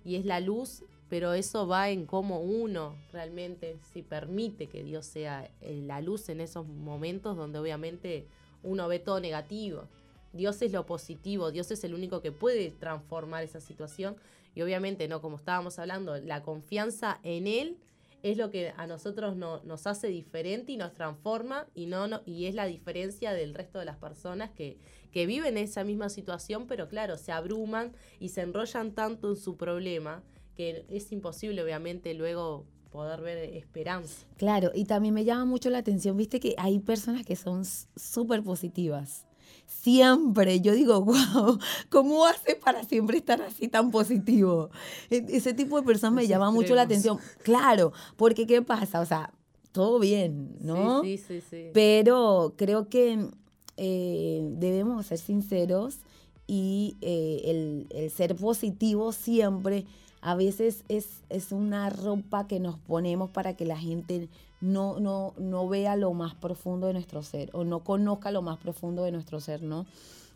y 0.05 0.17
es 0.17 0.25
la 0.25 0.41
luz, 0.41 0.83
pero 1.09 1.33
eso 1.33 1.67
va 1.67 1.91
en 1.91 2.07
cómo 2.07 2.41
uno 2.41 2.97
realmente, 3.13 3.79
si 3.93 4.03
permite 4.03 4.67
que 4.67 4.83
Dios 4.83 5.07
sea 5.07 5.49
eh, 5.61 5.83
la 5.87 6.01
luz 6.01 6.29
en 6.29 6.41
esos 6.41 6.67
momentos 6.67 7.37
donde 7.37 7.59
obviamente 7.59 8.27
uno 8.63 8.89
ve 8.89 8.99
todo 8.99 9.21
negativo. 9.21 9.85
Dios 10.33 10.61
es 10.61 10.73
lo 10.73 10.85
positivo, 10.87 11.53
Dios 11.53 11.71
es 11.71 11.85
el 11.85 11.95
único 11.95 12.21
que 12.21 12.33
puede 12.33 12.71
transformar 12.71 13.45
esa 13.45 13.61
situación 13.61 14.17
y 14.55 14.63
obviamente, 14.63 15.07
no 15.07 15.23
como 15.23 15.37
estábamos 15.37 15.79
hablando, 15.79 16.17
la 16.19 16.43
confianza 16.43 17.21
en 17.23 17.47
Él 17.47 17.77
es 18.23 18.37
lo 18.37 18.51
que 18.51 18.73
a 18.77 18.87
nosotros 18.87 19.37
no, 19.37 19.63
nos 19.65 19.87
hace 19.87 20.09
diferente 20.09 20.73
y 20.73 20.77
nos 20.77 20.93
transforma 20.95 21.67
y, 21.75 21.87
no, 21.87 22.07
y 22.27 22.47
es 22.47 22.55
la 22.55 22.67
diferencia 22.67 23.33
del 23.33 23.55
resto 23.55 23.79
de 23.79 23.85
las 23.85 23.97
personas 23.97 24.51
que, 24.51 24.79
que 25.13 25.27
viven 25.27 25.57
esa 25.57 25.85
misma 25.85 26.09
situación, 26.09 26.67
pero 26.67 26.89
claro, 26.89 27.17
se 27.17 27.33
abruman 27.33 27.93
y 28.19 28.31
se 28.31 28.43
enrollan 28.43 28.93
tanto 28.93 29.31
en 29.31 29.37
su 29.37 29.57
problema 29.57 30.23
que 30.57 30.85
es 30.89 31.13
imposible 31.13 31.63
obviamente 31.63 32.13
luego 32.15 32.67
poder 32.91 33.21
ver 33.21 33.39
esperanza. 33.55 34.27
Claro, 34.37 34.73
y 34.75 34.87
también 34.87 35.15
me 35.15 35.25
llama 35.25 35.45
mucho 35.45 35.71
la 35.71 35.79
atención, 35.79 36.17
viste 36.17 36.41
que 36.41 36.55
hay 36.59 36.81
personas 36.81 37.25
que 37.25 37.37
son 37.37 37.65
súper 37.65 38.43
positivas 38.43 39.28
siempre, 39.69 40.61
yo 40.61 40.73
digo, 40.73 41.01
wow, 41.05 41.59
¿cómo 41.91 42.27
hace 42.27 42.57
para 42.57 42.83
siempre 42.85 43.19
estar 43.19 43.41
así 43.43 43.69
tan 43.69 43.91
positivo? 43.91 44.71
E, 45.11 45.25
ese 45.29 45.55
tipo 45.55 45.79
de 45.79 45.87
personas 45.87 46.15
me 46.15 46.27
llama 46.27 46.51
mucho 46.51 46.75
la 46.75 46.83
atención. 46.83 47.19
Claro, 47.43 47.93
porque 48.17 48.47
¿qué 48.47 48.63
pasa? 48.63 49.01
O 49.01 49.07
sea, 49.07 49.33
todo 49.73 49.99
bien, 50.01 50.57
¿no? 50.61 51.03
Sí, 51.03 51.19
sí, 51.19 51.41
sí. 51.49 51.71
Pero 51.73 52.55
creo 52.57 52.89
que 52.89 53.29
eh, 53.77 54.49
debemos 54.53 55.07
ser 55.07 55.19
sinceros 55.19 55.99
y 56.47 56.97
eh, 57.03 57.43
el, 57.45 57.87
el, 57.91 58.11
ser 58.11 58.35
positivo 58.35 59.13
siempre 59.13 59.85
a 60.21 60.35
veces 60.35 60.85
es, 60.89 61.23
es 61.29 61.53
una 61.53 61.91
ropa 61.91 62.47
que 62.47 62.59
nos 62.59 62.79
ponemos 62.79 63.31
para 63.31 63.55
que 63.55 63.65
la 63.65 63.79
gente 63.79 64.29
no, 64.61 64.99
no, 65.01 65.35
no 65.39 65.69
vea 65.69 65.97
lo 65.97 66.13
más 66.15 66.35
profundo 66.35 66.87
de 66.87 66.93
nuestro 66.93 67.23
ser 67.23 67.51
o 67.53 67.65
no 67.65 67.85
conozca 67.85 68.31
lo 68.31 68.43
más 68.43 68.59
profundo 68.59 69.05
de 69.05 69.13
nuestro 69.13 69.41
ser, 69.41 69.63
¿no? 69.63 69.87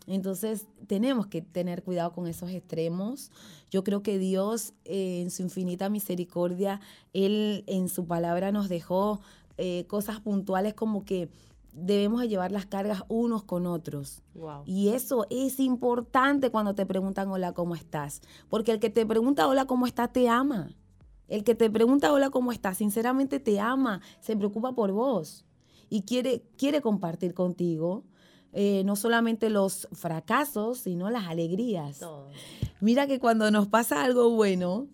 Entonces 0.07 0.65
tenemos 0.87 1.27
que 1.27 1.41
tener 1.41 1.83
cuidado 1.83 2.11
con 2.11 2.27
esos 2.27 2.49
extremos. 2.51 3.31
Yo 3.71 3.83
creo 3.83 4.03
que 4.03 4.19
Dios 4.19 4.73
eh, 4.85 5.21
en 5.21 5.31
su 5.31 5.43
infinita 5.43 5.89
misericordia, 5.89 6.81
Él 7.13 7.63
en 7.67 7.87
su 7.87 8.05
palabra 8.05 8.51
nos 8.51 8.69
dejó 8.69 9.21
eh, 9.57 9.85
cosas 9.87 10.19
puntuales 10.19 10.73
como 10.73 11.05
que 11.05 11.29
debemos 11.73 12.23
llevar 12.27 12.51
las 12.51 12.65
cargas 12.65 13.03
unos 13.07 13.43
con 13.43 13.65
otros. 13.65 14.21
Y 14.65 14.89
eso 14.89 15.25
es 15.29 15.59
importante 15.59 16.51
cuando 16.51 16.75
te 16.75 16.85
preguntan 16.85 17.29
hola, 17.29 17.53
¿cómo 17.53 17.75
estás? 17.75 18.21
Porque 18.49 18.73
el 18.73 18.79
que 18.79 18.89
te 18.89 19.05
pregunta 19.05 19.47
hola, 19.47 19.65
¿cómo 19.65 19.87
estás? 19.87 20.11
te 20.11 20.29
ama. 20.29 20.69
El 21.33 21.43
que 21.43 21.55
te 21.55 21.67
pregunta 21.67 22.13
hola, 22.13 22.29
¿cómo 22.29 22.51
estás? 22.51 22.77
Sinceramente 22.77 23.39
te 23.39 23.59
ama, 23.59 24.01
se 24.19 24.37
preocupa 24.37 24.73
por 24.73 24.91
vos 24.91 25.45
y 25.89 26.03
quiere, 26.03 26.43
quiere 26.59 26.79
compartir 26.79 27.33
contigo. 27.33 28.03
Eh, 28.51 28.83
no 28.85 28.95
solamente 28.95 29.49
los 29.49 29.87
fracasos, 29.93 30.77
sino 30.77 31.09
las 31.09 31.25
alegrías. 31.25 32.01
Mira 32.81 33.07
que 33.07 33.19
cuando 33.19 33.49
nos 33.49 33.67
pasa 33.67 34.03
algo 34.03 34.29
bueno, 34.29 34.85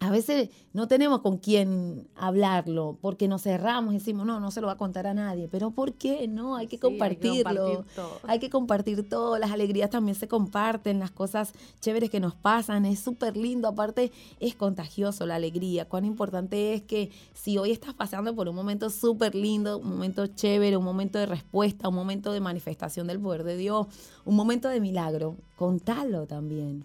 a 0.00 0.10
veces 0.10 0.50
no 0.72 0.88
tenemos 0.88 1.20
con 1.20 1.38
quién 1.38 2.08
hablarlo 2.16 2.98
porque 3.00 3.28
nos 3.28 3.42
cerramos 3.42 3.94
y 3.94 3.98
decimos, 3.98 4.26
no, 4.26 4.40
no 4.40 4.50
se 4.50 4.60
lo 4.60 4.66
va 4.66 4.74
a 4.74 4.76
contar 4.76 5.06
a 5.06 5.14
nadie. 5.14 5.48
Pero 5.48 5.70
¿por 5.70 5.94
qué? 5.94 6.26
No, 6.28 6.56
hay 6.56 6.66
que 6.66 6.78
compartirlo. 6.78 7.84
Hay 8.24 8.38
que 8.38 8.50
compartir, 8.50 9.08
todo. 9.08 9.38
Las 9.38 9.52
alegrías 9.52 9.90
también 9.90 10.14
se 10.14 10.28
comparten, 10.28 10.98
las 10.98 11.10
cosas 11.10 11.52
chéveres 11.80 12.10
que 12.10 12.20
nos 12.20 12.34
pasan. 12.34 12.84
Es 12.84 13.00
súper 13.00 13.36
lindo. 13.36 13.68
Aparte, 13.68 14.12
es 14.40 14.54
contagioso 14.54 15.26
la 15.26 15.36
alegría. 15.36 15.88
Cuán 15.88 16.04
importante 16.04 16.74
es 16.74 16.82
que 16.82 17.10
si 17.32 17.56
hoy 17.56 17.70
estás 17.70 17.94
pasando 17.94 18.34
por 18.34 18.48
un 18.48 18.56
momento 18.56 18.90
súper 18.90 19.34
lindo, 19.34 19.78
un 19.78 19.88
momento 19.88 20.26
chévere, 20.26 20.76
un 20.76 20.84
momento 20.84 21.18
de 21.18 21.26
respuesta, 21.26 21.88
un 21.88 21.94
momento 21.94 22.32
de 22.32 22.40
manifestación 22.40 23.06
del 23.06 23.20
poder 23.20 23.44
de 23.44 23.56
Dios, 23.56 23.86
un 24.24 24.36
momento 24.36 24.68
de 24.68 24.80
milagro, 24.80 25.36
contalo 25.56 26.26
también 26.26 26.84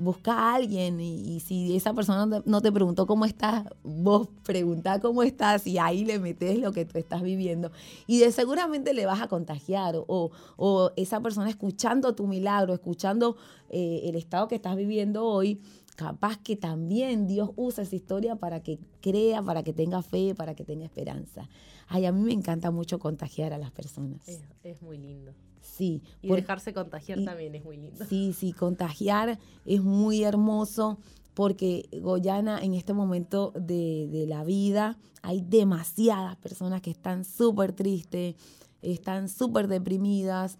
busca 0.00 0.32
a 0.32 0.54
alguien 0.54 1.00
y, 1.00 1.40
si 1.40 1.76
esa 1.76 1.94
persona 1.94 2.42
no 2.44 2.60
te, 2.60 2.72
preguntó 2.72 3.06
cómo 3.06 3.24
estás, 3.24 3.64
vos 3.82 4.28
preguntá 4.44 5.00
cómo 5.00 5.22
estás 5.22 5.66
y 5.66 5.78
ahí 5.78 6.04
le 6.04 6.18
metes 6.18 6.58
lo 6.58 6.72
que 6.72 6.84
tú 6.84 6.98
estás 6.98 7.22
viviendo. 7.22 7.70
Y 8.06 8.20
seguramente 8.32 8.94
le 8.94 9.06
vas 9.06 9.20
a 9.20 9.28
contagiar 9.28 9.96
o, 9.96 10.30
o 10.56 10.90
esa 10.96 11.20
persona 11.20 11.48
escuchando 11.48 12.14
tu 12.14 12.26
milagro, 12.26 12.74
escuchando 12.74 13.36
eh, 13.68 14.02
el 14.04 14.16
estado 14.16 14.48
que 14.48 14.56
estás 14.56 14.76
viviendo 14.76 15.24
hoy, 15.24 15.60
capaz 15.96 16.38
que 16.38 16.56
también 16.56 17.26
Dios 17.26 17.50
usa 17.56 17.84
esa 17.84 17.94
historia 17.94 18.36
para 18.36 18.62
que 18.62 18.78
crea, 19.00 19.42
para 19.42 19.62
que 19.62 19.72
tenga 19.72 20.02
fe, 20.02 20.34
para 20.34 20.54
que 20.54 20.64
tenga 20.64 20.84
esperanza. 20.84 21.48
Ay, 21.86 22.06
a 22.06 22.12
mí 22.12 22.22
me 22.22 22.32
encanta 22.32 22.70
mucho 22.70 22.98
contagiar 22.98 23.52
a 23.52 23.58
las 23.58 23.70
personas. 23.70 24.26
es 24.62 24.82
muy 24.82 24.98
lindo. 24.98 25.34
Sí. 25.80 26.02
Y 26.20 26.28
dejarse 26.28 26.74
contagiar 26.74 27.24
también 27.24 27.54
es 27.54 27.64
muy 27.64 27.78
lindo. 27.78 28.04
Sí, 28.04 28.34
sí, 28.34 28.52
contagiar 28.52 29.38
es 29.64 29.80
muy 29.82 30.24
hermoso 30.24 30.98
porque 31.32 31.88
Goyana 32.02 32.62
en 32.62 32.74
este 32.74 32.92
momento 32.92 33.52
de, 33.56 34.26
la 34.28 34.44
vida 34.44 34.98
hay 35.22 35.40
demasiadas 35.40 36.36
personas 36.36 36.82
que 36.82 36.90
están 36.90 37.24
súper 37.24 37.72
tristes, 37.72 38.34
están 38.82 39.30
súper 39.30 39.66
deprimidas 39.66 40.58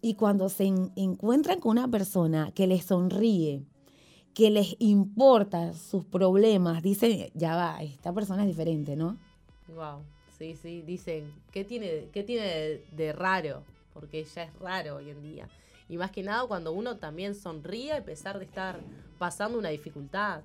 y 0.00 0.14
cuando 0.14 0.48
se 0.48 0.64
encuentran 0.96 1.60
con 1.60 1.72
una 1.72 1.86
persona 1.88 2.50
que 2.54 2.66
les 2.66 2.86
sonríe, 2.86 3.66
que 4.32 4.50
les 4.50 4.74
importa 4.78 5.74
sus 5.74 6.06
problemas, 6.06 6.82
dicen, 6.82 7.30
ya 7.34 7.54
va, 7.54 7.82
esta 7.82 8.14
persona 8.14 8.42
es 8.42 8.48
diferente, 8.48 8.96
¿no? 8.96 9.18
Wow, 9.68 10.00
sí, 10.38 10.56
sí, 10.56 10.80
dicen, 10.80 11.30
¿qué 11.50 11.62
tiene, 11.64 12.08
qué 12.10 12.22
tiene 12.22 12.80
de 12.96 13.12
raro? 13.12 13.64
Porque 13.92 14.24
ya 14.24 14.44
es 14.44 14.54
raro 14.58 14.96
hoy 14.96 15.10
en 15.10 15.22
día. 15.22 15.48
Y 15.88 15.98
más 15.98 16.10
que 16.10 16.22
nada 16.22 16.46
cuando 16.46 16.72
uno 16.72 16.96
también 16.96 17.34
sonríe 17.34 17.92
a 17.92 18.04
pesar 18.04 18.38
de 18.38 18.44
estar 18.44 18.80
pasando 19.18 19.58
una 19.58 19.68
dificultad. 19.68 20.42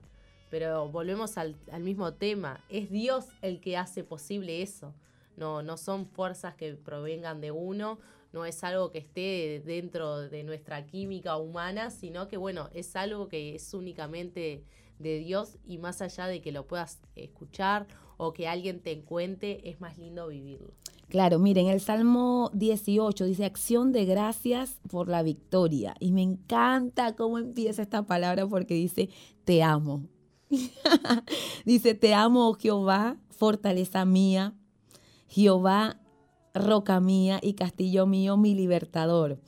Pero 0.49 0.88
volvemos 0.89 1.38
al, 1.38 1.55
mismo 1.79 2.13
tema, 2.13 2.63
es 2.69 2.89
Dios 2.89 3.25
el 3.41 3.60
que 3.60 3.77
hace 3.77 4.03
posible 4.03 4.62
eso. 4.62 4.93
No, 5.36 5.62
no 5.62 5.77
son 5.77 6.07
fuerzas 6.07 6.55
que 6.55 6.73
provengan 6.73 7.41
de 7.41 7.51
uno, 7.51 7.99
no 8.33 8.45
es 8.45 8.63
algo 8.63 8.91
que 8.91 8.99
esté 8.99 9.62
dentro 9.65 10.21
de 10.21 10.43
nuestra 10.43 10.86
química 10.86 11.38
humana, 11.38 11.91
sino 11.91 12.27
que 12.27 12.38
bueno, 12.38 12.69
es 12.73 12.95
algo 12.95 13.27
que 13.27 13.55
es 13.55 13.73
únicamente 13.73 14.63
de 14.99 15.19
Dios 15.19 15.57
y 15.65 15.77
más 15.77 16.01
allá 16.01 16.27
de 16.27 16.41
que 16.41 16.51
lo 16.51 16.67
puedas 16.67 16.99
escuchar 17.15 17.88
o 18.17 18.33
que 18.33 18.47
alguien 18.47 18.81
te 18.81 18.99
cuente, 19.01 19.69
es 19.69 19.79
más 19.79 19.97
lindo 19.97 20.27
vivirlo. 20.27 20.73
Claro, 21.07 21.39
miren, 21.39 21.67
el 21.67 21.79
Salmo 21.79 22.51
18 22.53 23.25
dice 23.25 23.45
acción 23.45 23.93
de 23.93 24.05
gracias 24.05 24.79
por 24.89 25.07
la 25.07 25.23
victoria. 25.23 25.95
Y 25.99 26.12
me 26.12 26.21
encanta 26.21 27.15
cómo 27.15 27.38
empieza 27.38 27.81
esta 27.81 28.05
palabra 28.05 28.45
porque 28.47 28.73
dice, 28.73 29.10
te 29.45 29.63
amo. 29.63 30.03
dice, 31.65 31.93
te 31.93 32.13
amo, 32.13 32.49
oh 32.49 32.53
Jehová, 32.55 33.17
fortaleza 33.29 34.03
mía, 34.03 34.53
Jehová, 35.29 36.01
roca 36.53 36.99
mía 36.99 37.39
y 37.41 37.53
castillo 37.53 38.05
mío, 38.05 38.36
mi 38.36 38.53
libertador. 38.53 39.39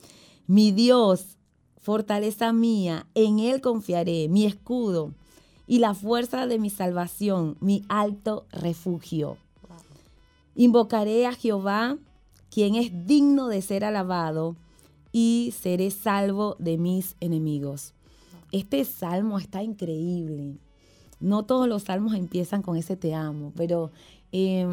Mi 0.46 0.72
Dios, 0.72 1.36
fortaleza 1.78 2.52
mía, 2.52 3.06
en 3.14 3.38
Él 3.38 3.60
confiaré, 3.60 4.28
mi 4.28 4.46
escudo 4.46 5.14
y 5.70 5.78
la 5.78 5.94
fuerza 5.94 6.48
de 6.48 6.58
mi 6.58 6.68
salvación, 6.68 7.56
mi 7.60 7.84
alto 7.88 8.44
refugio. 8.50 9.36
Invocaré 10.56 11.28
a 11.28 11.32
Jehová, 11.32 11.96
quien 12.50 12.74
es 12.74 13.06
digno 13.06 13.46
de 13.46 13.62
ser 13.62 13.84
alabado, 13.84 14.56
y 15.12 15.54
seré 15.56 15.92
salvo 15.92 16.56
de 16.58 16.76
mis 16.76 17.14
enemigos. 17.20 17.94
Este 18.50 18.84
salmo 18.84 19.38
está 19.38 19.62
increíble. 19.62 20.56
No 21.20 21.44
todos 21.44 21.68
los 21.68 21.84
salmos 21.84 22.14
empiezan 22.14 22.62
con 22.62 22.76
ese 22.76 22.96
te 22.96 23.14
amo, 23.14 23.52
pero 23.54 23.92
eh, 24.32 24.66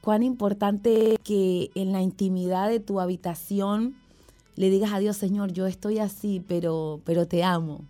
cuán 0.00 0.24
importante 0.24 1.16
que 1.22 1.70
en 1.76 1.92
la 1.92 2.02
intimidad 2.02 2.68
de 2.68 2.80
tu 2.80 2.98
habitación 2.98 3.94
le 4.56 4.68
digas 4.68 4.92
a 4.94 4.98
Dios, 4.98 5.16
Señor, 5.16 5.52
yo 5.52 5.68
estoy 5.68 6.00
así, 6.00 6.42
pero, 6.48 7.00
pero 7.04 7.28
te 7.28 7.44
amo. 7.44 7.84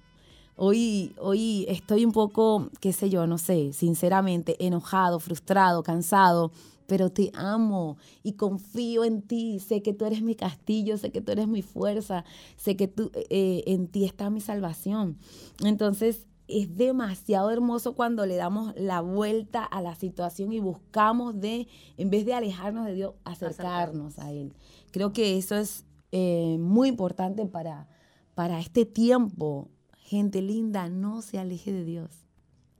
Hoy, 0.57 1.15
hoy 1.19 1.67
estoy 1.69 2.05
un 2.05 2.13
poco, 2.13 2.71
qué 2.81 2.93
sé 2.93 3.11
yo, 3.11 3.27
no 3.27 3.39
sé, 3.39 3.73
sinceramente, 3.73 4.57
enojado, 4.65 5.19
frustrado, 5.21 5.83
cansado 5.83 6.53
pero 6.87 7.11
te 7.11 7.31
amo 7.35 7.97
y 8.23 8.33
confío 8.33 9.05
en 9.05 9.23
ti. 9.23 9.59
Sé 9.61 9.83
que 9.83 9.93
tú 9.93 10.05
eres 10.05 10.23
mi 10.23 10.35
castillo, 10.35 10.99
sé 10.99 11.11
que 11.11 11.21
tú 11.21 11.33
eres 11.33 11.49
mi 11.49 11.63
fuerza, 11.63 12.25
sé 12.57 12.77
que 12.77 12.89
tú, 12.89 13.11
eh, 13.31 13.63
en 13.67 13.89
ti 13.89 14.05
está 14.05 14.31
mi 14.31 14.41
salvación. 14.41 15.19
Entonces, 15.65 16.27
es 16.47 16.77
demasiado 16.77 17.51
hermoso 17.51 17.95
cuando 17.95 18.27
le 18.27 18.37
damos 18.37 18.75
la 18.77 19.01
vuelta 19.01 19.65
a 19.65 19.81
la 19.81 19.95
situación 19.95 20.53
y 20.53 20.61
buscamos 20.61 21.41
de, 21.41 21.69
en 21.97 22.11
vez 22.11 22.27
de 22.27 22.35
alejarnos 22.35 22.85
de 22.85 22.95
Dios, 22.95 23.15
acercarnos 23.25 24.19
a 24.19 24.31
Él. 24.31 24.53
Creo 24.91 25.13
que 25.13 25.39
eso 25.39 25.57
es 25.57 25.87
eh, 26.13 26.59
muy 26.61 26.89
importante 26.89 27.47
para, 27.47 27.89
para 28.35 28.61
este 28.61 28.85
tiempo. 28.85 29.69
Gente 30.15 30.43
linda, 30.43 30.89
no 30.89 31.23
se 31.23 31.41
aleje 31.41 31.73
de 31.73 31.83
Dios, 31.83 32.29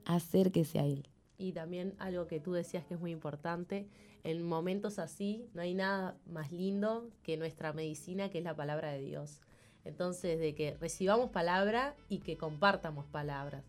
acérquese 0.05 0.79
a 0.79 0.85
Él. 0.85 1.05
Y 1.37 1.51
también 1.51 1.93
algo 1.99 2.27
que 2.27 2.39
tú 2.39 2.53
decías 2.53 2.85
que 2.85 2.93
es 2.93 2.99
muy 3.01 3.11
importante, 3.11 3.89
en 4.23 4.41
momentos 4.41 4.99
así 4.99 5.45
no 5.53 5.61
hay 5.61 5.73
nada 5.73 6.15
más 6.31 6.53
lindo 6.53 7.09
que 7.23 7.35
nuestra 7.35 7.73
medicina, 7.73 8.29
que 8.29 8.37
es 8.37 8.45
la 8.45 8.55
palabra 8.55 8.93
de 8.93 9.01
Dios. 9.01 9.41
Entonces, 9.83 10.39
de 10.39 10.55
que 10.55 10.77
recibamos 10.79 11.29
palabra 11.29 11.93
y 12.07 12.19
que 12.19 12.37
compartamos 12.37 13.05
palabras. 13.07 13.65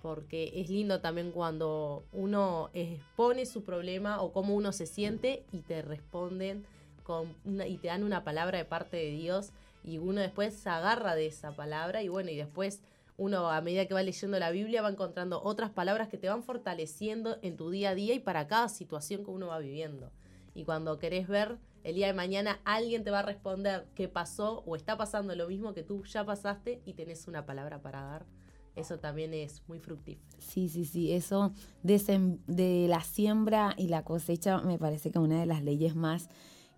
Porque 0.00 0.50
es 0.54 0.70
lindo 0.70 1.02
también 1.02 1.32
cuando 1.32 2.06
uno 2.14 2.70
expone 2.72 3.44
su 3.44 3.62
problema 3.62 4.22
o 4.22 4.32
cómo 4.32 4.54
uno 4.54 4.72
se 4.72 4.86
siente 4.86 5.44
y 5.52 5.58
te 5.58 5.82
responden 5.82 6.64
con 7.02 7.36
y 7.44 7.76
te 7.76 7.88
dan 7.88 8.04
una 8.04 8.24
palabra 8.24 8.56
de 8.56 8.64
parte 8.64 8.96
de 8.96 9.10
Dios 9.10 9.50
y 9.84 9.98
uno 9.98 10.22
después 10.22 10.54
se 10.54 10.70
agarra 10.70 11.14
de 11.14 11.26
esa 11.26 11.54
palabra 11.54 12.02
y 12.02 12.08
bueno, 12.08 12.30
y 12.30 12.36
después 12.36 12.80
uno 13.16 13.50
a 13.50 13.60
medida 13.60 13.86
que 13.86 13.94
va 13.94 14.02
leyendo 14.02 14.38
la 14.38 14.50
Biblia 14.50 14.82
va 14.82 14.90
encontrando 14.90 15.42
otras 15.42 15.70
palabras 15.70 16.08
que 16.08 16.18
te 16.18 16.28
van 16.28 16.42
fortaleciendo 16.42 17.38
en 17.42 17.56
tu 17.56 17.70
día 17.70 17.90
a 17.90 17.94
día 17.94 18.14
y 18.14 18.20
para 18.20 18.46
cada 18.46 18.68
situación 18.68 19.24
que 19.24 19.30
uno 19.30 19.48
va 19.48 19.58
viviendo. 19.58 20.10
Y 20.54 20.64
cuando 20.64 20.98
querés 20.98 21.28
ver 21.28 21.58
el 21.84 21.94
día 21.96 22.06
de 22.06 22.14
mañana 22.14 22.60
alguien 22.64 23.04
te 23.04 23.10
va 23.10 23.20
a 23.20 23.22
responder 23.22 23.86
qué 23.94 24.08
pasó 24.08 24.62
o 24.66 24.76
está 24.76 24.96
pasando 24.96 25.34
lo 25.34 25.48
mismo 25.48 25.74
que 25.74 25.82
tú 25.82 26.04
ya 26.04 26.24
pasaste 26.24 26.80
y 26.84 26.94
tenés 26.94 27.28
una 27.28 27.44
palabra 27.44 27.82
para 27.82 28.02
dar. 28.02 28.26
Eso 28.74 28.98
también 28.98 29.34
es 29.34 29.62
muy 29.68 29.80
fructífero. 29.80 30.26
Sí, 30.38 30.68
sí, 30.68 30.86
sí. 30.86 31.12
Eso 31.12 31.52
de, 31.82 32.86
la 32.88 33.02
siembra 33.02 33.74
y 33.76 33.88
la 33.88 34.02
cosecha 34.02 34.62
me 34.62 34.78
parece 34.78 35.10
que 35.10 35.18
es 35.18 35.24
una 35.24 35.40
de 35.40 35.46
las 35.46 35.62
leyes 35.62 35.94
más, 35.94 36.30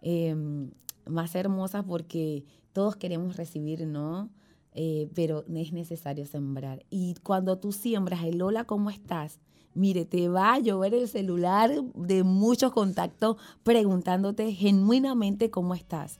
em, 0.02 0.72
más 1.06 1.34
hermosas 1.36 1.84
porque 1.84 2.44
todos 2.72 2.96
queremos 2.96 3.36
recibir, 3.36 3.86
¿no? 3.86 4.30
Eh, 4.74 5.08
pero 5.14 5.44
es 5.54 5.72
necesario 5.72 6.26
sembrar. 6.26 6.84
Y 6.90 7.14
cuando 7.22 7.58
tú 7.58 7.70
siembras 7.70 8.24
el 8.24 8.42
hola, 8.42 8.64
¿cómo 8.64 8.90
estás? 8.90 9.38
mire, 9.74 10.04
te 10.04 10.28
va 10.28 10.54
a 10.54 10.58
llover 10.58 10.94
el 10.94 11.08
celular 11.08 11.70
de 11.94 12.22
muchos 12.22 12.72
contactos 12.72 13.36
preguntándote 13.62 14.52
genuinamente 14.52 15.50
cómo 15.50 15.74
estás. 15.74 16.18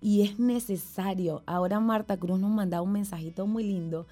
Y 0.00 0.22
es 0.22 0.38
necesario. 0.38 1.42
Ahora 1.46 1.80
Marta 1.80 2.16
Cruz 2.16 2.38
nos 2.38 2.50
mandaba 2.50 2.82
un 2.82 2.92
mensajito 2.92 3.46
muy 3.46 3.64
lindo 3.64 4.06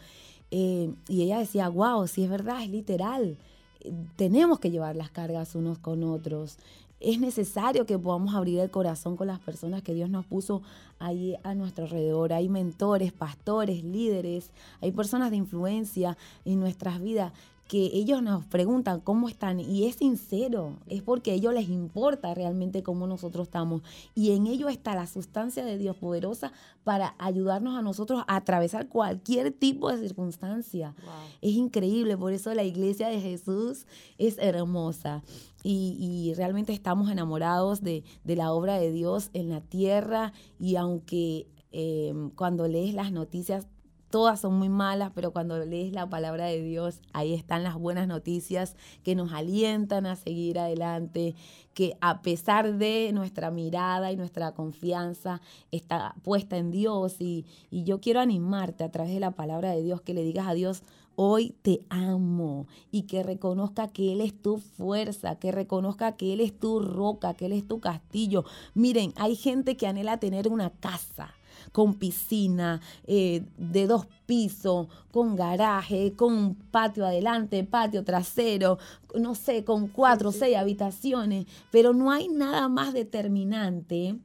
eh, 0.51 0.93
y 1.09 1.23
ella 1.23 1.39
decía, 1.39 1.69
wow, 1.69 2.07
si 2.07 2.25
es 2.25 2.31
verdad, 2.31 2.63
es 2.63 2.71
literal. 2.71 3.37
Tenemos 4.17 4.61
que 4.61 4.71
llevar 4.71 4.97
las 4.97 5.11
cargas 5.11 5.55
unos 5.55 5.79
con 5.79 6.05
otros. 6.05 6.59
Es 7.05 7.21
necesario 7.21 7.85
que 7.85 7.99
podamos 7.99 8.35
abrir 8.35 8.61
el 8.61 8.71
corazón 8.71 9.15
con 9.15 9.27
las 9.27 9.39
personas 9.39 9.83
que 9.83 9.93
Dios 9.93 10.09
nos 10.09 10.25
puso 10.25 10.63
ahí 10.99 11.37
a 11.43 11.55
nuestro 11.55 11.85
alrededor. 11.85 12.33
Hay 12.33 12.49
mentores, 12.49 13.13
pastores, 13.13 13.85
líderes, 13.85 14.51
hay 14.81 14.91
personas 14.91 15.31
de 15.31 15.37
influencia 15.37 16.17
en 16.47 16.61
nuestras 16.61 17.03
vidas 17.03 17.35
que 17.75 17.91
ellos 17.93 18.23
nos 18.23 18.45
preguntan 18.47 19.01
cómo 19.01 19.29
están 19.29 19.59
y 19.59 19.87
es 19.87 19.97
sincero, 19.97 20.79
es 20.87 21.03
porque 21.03 21.33
a 21.33 21.35
ellos 21.35 21.53
les 21.53 21.69
importa 21.69 22.33
realmente 22.33 22.85
cómo 22.85 23.09
nosotros 23.09 23.49
estamos. 23.49 23.83
Y 24.15 24.31
en 24.31 24.47
ello 24.47 24.69
está 24.69 24.95
la 24.95 25.09
sustancia 25.09 25.65
de 25.65 25.77
Dios 25.77 25.97
poderosa 25.97 26.53
para 26.85 27.17
ayudarnos 27.19 27.77
a 27.77 27.83
nosotros 27.83 28.23
a 28.29 28.37
atravesar 28.37 28.87
cualquier 28.87 29.51
tipo 29.51 29.91
de 29.91 29.99
circunstancia. 29.99 30.95
Es 31.43 31.55
increíble, 31.55 32.17
por 32.17 32.33
eso 32.33 32.55
la 32.55 32.63
iglesia 32.63 33.09
de 33.09 33.21
Jesús 33.21 33.89
es 34.19 34.39
hermosa. 34.39 35.25
Y, 35.65 36.33
realmente 36.37 36.73
estamos 36.73 37.11
enamorados 37.11 37.83
de, 37.83 38.05
la 38.25 38.53
obra 38.53 38.79
de 38.79 38.93
Dios 38.93 39.31
en 39.33 39.49
la 39.49 39.63
tierra 39.63 40.33
y 40.61 40.77
aunque 40.77 41.49
eh, 41.73 42.15
cuando 42.37 42.69
lees 42.69 42.95
las 42.95 43.11
noticias 43.11 43.67
todas 44.15 44.39
son 44.39 44.55
muy 44.55 44.69
malas, 44.69 45.11
pero 45.13 45.33
cuando 45.33 45.59
lees 45.59 45.93
la 45.93 46.09
palabra 46.09 46.47
de 46.47 46.63
Dios, 46.63 47.01
ahí 47.13 47.35
están 47.35 47.65
las 47.65 47.75
buenas 47.75 48.07
noticias 48.07 48.77
que 49.03 49.17
nos 49.17 49.33
alientan 49.33 50.07
a 50.07 50.15
seguir 50.15 50.61
adelante, 50.61 51.35
que 51.75 51.97
a 52.01 52.23
pesar 52.23 52.79
de 52.79 53.11
nuestra 53.13 53.51
mirada 53.51 54.13
y 54.13 54.17
nuestra 54.17 54.53
confianza 54.53 55.41
está 55.73 56.15
puesta 56.23 56.59
en 56.59 56.71
Dios. 56.71 57.17
Y, 57.19 57.45
yo 57.73 58.01
quiero 58.01 58.21
animarte 58.21 58.85
a 58.85 58.93
través 58.93 59.13
de 59.13 59.19
la 59.19 59.33
palabra 59.33 59.73
de 59.73 59.83
Dios 59.83 60.01
que 60.01 60.15
le 60.15 60.23
digas 60.23 60.47
a 60.47 60.55
Dios, 60.55 60.85
hoy 61.17 61.57
te 61.63 61.81
amo 61.89 62.69
y 62.93 63.09
que 63.09 63.25
reconozca 63.25 63.89
que 63.89 64.13
Él 64.13 64.21
es 64.21 64.41
tu 64.41 64.59
fuerza, 64.59 65.41
que 65.41 65.51
reconozca 65.51 66.13
que 66.13 66.35
Él 66.35 66.41
es 66.41 66.57
tu 66.57 66.79
roca, 66.79 67.35
que 67.35 67.47
Él 67.47 67.53
es 67.53 67.67
tu 67.67 67.81
castillo. 67.81 68.45
Miren, 68.75 69.13
hay 69.17 69.35
gente 69.35 69.77
que 69.77 69.89
anhela 69.89 70.21
tener 70.21 70.47
una 70.47 70.71
casa 70.71 71.35
con 71.75 71.95
piscina, 71.95 72.81
eh, 73.05 73.43
de 73.59 73.89
dos 73.89 74.07
pisos, 74.27 74.87
con 75.11 75.35
garaje, 75.35 76.13
con 76.13 76.55
patio 76.55 77.05
adelante, 77.05 77.65
patio 77.65 78.05
trasero, 78.05 78.79
no 79.19 79.35
sé, 79.35 79.65
con 79.65 79.89
cuatro 79.89 80.29
o 80.29 80.33
seis 80.33 80.57
habitaciones, 80.57 81.47
pero 81.73 81.93
no 81.93 82.13
hay 82.13 82.29
nada 82.29 82.69
más 82.69 82.95
determinante 82.95 84.17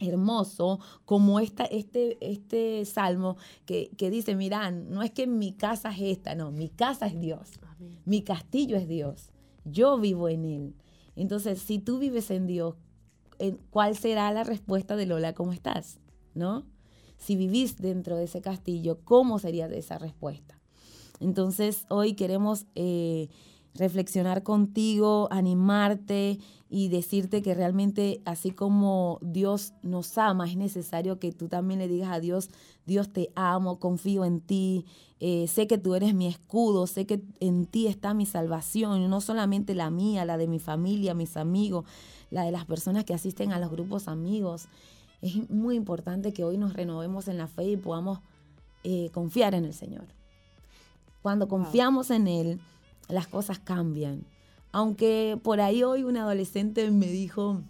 hermoso 0.00 0.80
como 1.04 1.40
esta, 1.40 1.64
este, 1.66 2.16
este 2.22 2.86
salmo 2.86 3.36
que, 3.66 3.90
dice, 3.98 4.34
mira, 4.34 4.70
no 4.70 5.02
es 5.02 5.10
que 5.10 5.26
mi 5.26 5.52
casa 5.52 5.90
es 5.90 6.00
esta, 6.00 6.34
no, 6.34 6.52
mi 6.52 6.70
casa 6.70 7.06
es 7.06 7.20
Dios, 7.20 7.50
mi 8.06 8.22
castillo 8.22 8.78
es 8.78 8.88
Dios, 8.88 9.28
yo 9.66 9.98
vivo 9.98 10.30
en 10.30 10.46
Él. 10.46 10.74
Entonces, 11.16 11.60
si 11.60 11.78
tú 11.78 11.98
vives 11.98 12.30
en 12.30 12.46
Dios, 12.46 12.76
¿cuál 13.68 13.94
será 13.94 14.32
la 14.32 14.44
respuesta 14.44 14.96
de 14.96 15.04
Lola? 15.04 15.34
¿Cómo 15.34 15.52
estás? 15.52 15.98
¿No? 16.34 16.64
Si 17.18 17.36
vivís 17.36 17.76
dentro 17.78 18.16
de 18.16 18.24
ese 18.24 18.40
castillo, 18.40 18.98
¿cómo 19.04 19.38
sería 19.38 19.66
esa 19.66 19.98
respuesta? 19.98 20.58
Entonces, 21.20 21.86
hoy 21.88 22.14
queremos 22.14 22.66
eh, 22.74 23.28
reflexionar 23.74 24.42
contigo, 24.42 25.28
animarte 25.30 26.38
y 26.68 26.88
decirte 26.88 27.42
que 27.42 27.54
realmente 27.54 28.20
así 28.24 28.50
como 28.50 29.18
Dios 29.22 29.72
nos 29.82 30.18
ama, 30.18 30.48
es 30.48 30.56
necesario 30.56 31.18
que 31.18 31.32
tú 31.32 31.48
también 31.48 31.78
le 31.78 31.88
digas 31.88 32.10
a 32.10 32.20
Dios, 32.20 32.50
Dios 32.86 33.12
te 33.12 33.30
amo, 33.34 33.78
confío 33.78 34.24
en 34.24 34.40
ti, 34.40 34.84
eh, 35.20 35.46
sé 35.48 35.66
que 35.66 35.78
tú 35.78 35.94
eres 35.94 36.14
mi 36.14 36.26
escudo, 36.26 36.86
sé 36.86 37.06
que 37.06 37.22
en 37.40 37.66
ti 37.66 37.86
está 37.86 38.14
mi 38.14 38.26
salvación, 38.26 39.08
no 39.08 39.20
solamente 39.20 39.74
la 39.74 39.90
mía, 39.90 40.24
la 40.24 40.38
de 40.38 40.48
mi 40.48 40.58
familia, 40.58 41.14
mis 41.14 41.36
amigos, 41.36 41.84
la 42.30 42.44
de 42.44 42.52
las 42.52 42.64
personas 42.64 43.04
que 43.04 43.14
asisten 43.14 43.52
a 43.52 43.60
los 43.60 43.70
grupos 43.70 44.08
amigos 44.08 44.68
es 45.22 45.48
muy 45.48 45.76
importante 45.76 46.32
que 46.32 46.44
hoy 46.44 46.58
nos 46.58 46.74
renovemos 46.74 47.28
en 47.28 47.38
la 47.38 47.46
fe 47.46 47.64
y 47.64 47.76
podamos 47.76 48.18
eh, 48.82 49.08
confiar 49.14 49.54
en 49.54 49.64
el 49.64 49.72
Señor. 49.72 50.04
Cuando 51.22 51.46
confiamos 51.46 52.10
en 52.10 52.26
Él, 52.26 52.60
las 53.08 53.28
cosas 53.28 53.60
cambian. 53.60 54.24
Aunque 54.72 55.38
por 55.40 55.60
ahí 55.60 55.84
hoy 55.84 56.02
un 56.02 56.16
adolescente 56.16 56.90
me 56.90 57.06
dijo 57.06 57.60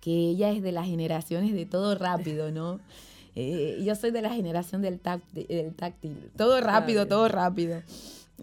que 0.00 0.12
ella 0.12 0.52
es 0.52 0.62
de 0.62 0.70
las 0.70 0.86
generaciones 0.86 1.52
de 1.52 1.66
todo 1.66 1.94
rápido, 1.96 2.50
¿no? 2.50 2.80
Eh, 3.36 3.82
yo 3.84 3.96
soy 3.96 4.12
de 4.12 4.22
la 4.22 4.32
generación 4.32 4.80
del, 4.80 5.00
táctil, 5.00 6.30
todo 6.36 6.60
rápido, 6.60 7.08
todo 7.08 7.26
rápido. 7.26 7.82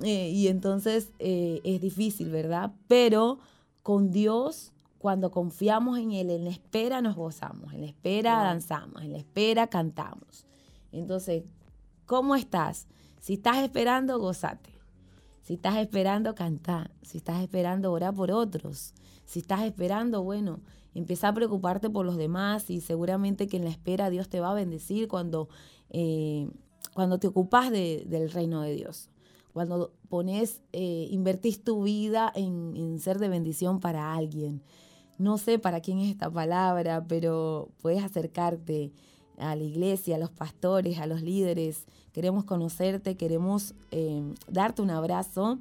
Eh, 0.03 0.31
y 0.31 0.49
entonces 0.49 1.11
es 1.17 1.79
difícil, 1.79 2.29
¿verdad? 2.29 2.73
Pero 2.89 3.39
con 3.83 4.11
Dios 4.11 4.70
cuando 5.01 5.31
confiamos 5.31 5.97
en 5.97 6.11
Él, 6.11 6.29
en 6.29 6.43
la 6.43 6.51
espera 6.51 7.01
nos 7.01 7.15
gozamos, 7.15 7.73
en 7.73 7.81
la 7.81 7.87
espera 7.87 8.43
danzamos, 8.43 9.01
en 9.01 9.13
la 9.13 9.17
espera 9.17 9.65
cantamos. 9.65 10.45
Entonces, 10.91 11.43
¿cómo 12.05 12.35
estás? 12.35 12.87
Si 13.19 13.33
estás 13.33 13.57
esperando, 13.63 14.19
gozate. 14.19 14.69
Si 15.41 15.55
estás 15.55 15.77
esperando, 15.77 16.35
canta. 16.35 16.91
Si 17.01 17.17
estás 17.17 17.41
esperando, 17.41 17.91
ora 17.91 18.11
por 18.11 18.31
otros. 18.31 18.93
Si 19.25 19.39
estás 19.39 19.63
esperando, 19.63 20.21
bueno, 20.21 20.59
empieza 20.93 21.29
a 21.29 21.33
preocuparte 21.33 21.89
por 21.89 22.05
los 22.05 22.17
demás 22.17 22.69
y 22.69 22.79
seguramente 22.79 23.47
que 23.47 23.57
en 23.57 23.63
la 23.63 23.71
espera 23.71 24.11
Dios 24.11 24.29
te 24.29 24.39
va 24.39 24.51
a 24.51 24.53
bendecir 24.53 25.07
cuando, 25.07 25.49
eh, 25.89 26.47
cuando 26.93 27.17
te 27.17 27.25
ocupas 27.25 27.71
del 27.71 28.29
reino 28.29 28.61
de 28.61 28.75
Dios. 28.75 29.09
Cuando 29.51 29.93
pones, 30.09 30.61
eh, 30.73 31.07
invertís 31.09 31.63
tu 31.63 31.81
vida 31.81 32.31
en, 32.35 32.75
en 32.77 32.99
ser 32.99 33.17
de 33.17 33.29
bendición 33.29 33.79
para 33.79 34.13
alguien. 34.13 34.61
No 35.21 35.37
sé 35.37 35.59
para 35.59 35.81
quién 35.81 35.99
es 35.99 36.09
esta 36.09 36.31
palabra, 36.31 37.05
pero 37.07 37.69
puedes 37.79 38.03
acercarte 38.03 38.91
a 39.37 39.55
la 39.55 39.63
iglesia, 39.63 40.15
a 40.15 40.19
los 40.19 40.31
pastores, 40.31 40.97
a 40.97 41.05
los 41.05 41.21
líderes. 41.21 41.85
Queremos 42.11 42.43
conocerte, 42.43 43.15
queremos 43.17 43.75
em, 43.91 44.33
darte 44.47 44.81
un 44.81 44.89
abrazo 44.89 45.59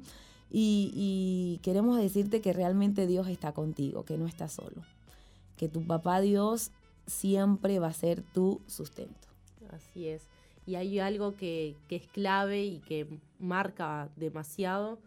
y, 0.49 1.59
queremos 1.61 1.99
decirte 1.99 2.41
que 2.41 2.53
realmente 2.53 3.05
Dios 3.05 3.27
está 3.27 3.51
contigo, 3.51 4.03
que 4.03 4.17
no 4.17 4.25
estás 4.25 4.51
solo, 4.51 4.81
que 5.57 5.69
tu 5.69 5.85
papá 5.85 6.21
Dios 6.21 6.71
siempre 7.05 7.77
va 7.77 7.89
a 7.89 7.93
ser 7.93 8.23
tu 8.23 8.61
sustento. 8.65 9.27
Así 9.69 10.07
es. 10.07 10.23
Y 10.65 10.73
hay 10.73 10.97
algo 10.97 11.35
que, 11.35 11.75
que 11.87 11.97
es 11.97 12.07
clave 12.07 12.65
y 12.65 12.79
que 12.79 13.07
marca 13.39 14.09
demasiado 14.15 14.97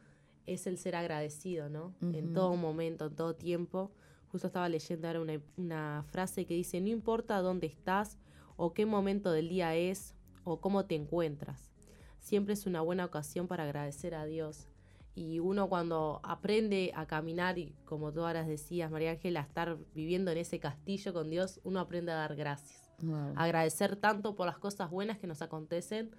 es 0.46 0.68
el 0.68 0.78
ser 0.78 0.94
agradecido, 0.94 1.68
¿no? 1.68 1.92
En 2.00 2.34
todo 2.34 2.54
momento, 2.54 3.06
en 3.06 3.16
todo 3.16 3.34
tiempo. 3.34 3.90
Justo 4.34 4.48
estaba 4.48 4.68
leyendo 4.68 5.06
ahora 5.06 5.20
una, 5.20 5.40
una 5.56 6.04
frase 6.08 6.44
que 6.44 6.54
dice, 6.54 6.80
no 6.80 6.88
importa 6.88 7.40
dónde 7.40 7.68
estás 7.68 8.18
o 8.56 8.74
qué 8.74 8.84
momento 8.84 9.30
del 9.30 9.48
día 9.48 9.76
es 9.76 10.16
o 10.42 10.60
cómo 10.60 10.86
te 10.86 10.96
encuentras. 10.96 11.70
Siempre 12.18 12.54
es 12.54 12.66
una 12.66 12.80
buena 12.80 13.04
ocasión 13.04 13.46
para 13.46 13.62
agradecer 13.62 14.12
a 14.16 14.26
Dios. 14.26 14.66
Y 15.14 15.38
uno 15.38 15.68
cuando 15.68 16.18
aprende 16.24 16.90
a 16.96 17.06
caminar 17.06 17.58
y 17.58 17.76
como 17.84 18.12
tú 18.12 18.22
ahora 18.26 18.42
decías, 18.42 18.90
María 18.90 19.12
Ángela, 19.12 19.38
a 19.38 19.44
estar 19.44 19.78
viviendo 19.94 20.32
en 20.32 20.38
ese 20.38 20.58
castillo 20.58 21.12
con 21.12 21.30
Dios, 21.30 21.60
uno 21.62 21.78
aprende 21.78 22.10
a 22.10 22.16
dar 22.16 22.34
gracias 22.34 22.82
Wow. 23.02 23.34
agradecer 23.36 23.96
tanto 23.96 24.34
por 24.34 24.46
las 24.46 24.58
cosas 24.58 24.90
buenas 24.90 25.18
que 25.18 25.26
nos 25.26 25.42
acontecen, 25.42 26.10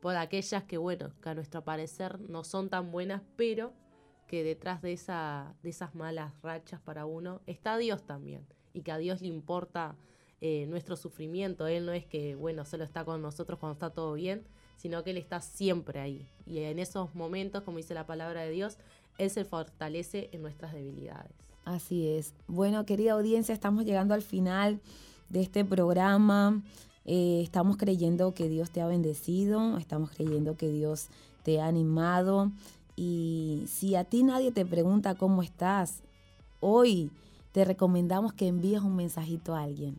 por 0.00 0.16
aquellas 0.16 0.62
que, 0.64 0.78
bueno, 0.78 1.10
que 1.20 1.28
a 1.28 1.34
nuestro 1.34 1.64
parecer 1.64 2.20
no 2.20 2.44
son 2.44 2.68
tan 2.68 2.92
buenas, 2.92 3.22
pero 3.36 3.72
que 4.26 4.42
detrás 4.44 4.82
de, 4.82 4.92
esa, 4.92 5.54
de 5.62 5.70
esas 5.70 5.94
malas 5.94 6.32
rachas 6.42 6.80
para 6.80 7.06
uno 7.06 7.40
está 7.46 7.76
Dios 7.76 8.02
también, 8.02 8.46
y 8.72 8.82
que 8.82 8.92
a 8.92 8.98
Dios 8.98 9.20
le 9.20 9.28
importa 9.28 9.96
eh, 10.40 10.66
nuestro 10.68 10.96
sufrimiento, 10.96 11.66
Él 11.66 11.86
no 11.86 11.92
es 11.92 12.04
que, 12.04 12.34
bueno, 12.34 12.64
solo 12.64 12.84
está 12.84 13.04
con 13.04 13.22
nosotros 13.22 13.58
cuando 13.58 13.74
está 13.74 13.90
todo 13.90 14.14
bien, 14.14 14.44
sino 14.76 15.02
que 15.04 15.10
Él 15.10 15.18
está 15.18 15.40
siempre 15.40 16.00
ahí, 16.00 16.26
y 16.46 16.58
en 16.58 16.78
esos 16.78 17.14
momentos, 17.14 17.62
como 17.62 17.78
dice 17.78 17.94
la 17.94 18.06
palabra 18.06 18.42
de 18.42 18.50
Dios, 18.50 18.78
Él 19.18 19.30
se 19.30 19.44
fortalece 19.44 20.28
en 20.32 20.42
nuestras 20.42 20.72
debilidades. 20.72 21.32
Así 21.64 22.08
es. 22.08 22.34
Bueno, 22.46 22.84
querida 22.84 23.12
audiencia, 23.12 23.54
estamos 23.54 23.84
llegando 23.84 24.12
al 24.12 24.22
final 24.22 24.80
de 25.30 25.40
este 25.40 25.64
programa. 25.64 26.62
Eh, 27.06 27.40
estamos 27.42 27.76
creyendo 27.76 28.34
que 28.34 28.48
Dios 28.48 28.70
te 28.70 28.80
ha 28.80 28.86
bendecido, 28.86 29.78
estamos 29.78 30.10
creyendo 30.10 30.56
que 30.56 30.68
Dios 30.70 31.08
te 31.42 31.60
ha 31.60 31.66
animado. 31.66 32.50
Y 32.96 33.64
si 33.66 33.96
a 33.96 34.04
ti 34.04 34.22
nadie 34.22 34.52
te 34.52 34.64
pregunta 34.64 35.14
cómo 35.14 35.42
estás, 35.42 36.02
hoy 36.60 37.10
te 37.52 37.64
recomendamos 37.64 38.32
que 38.32 38.48
envíes 38.48 38.82
un 38.82 38.96
mensajito 38.96 39.54
a 39.54 39.62
alguien. 39.62 39.98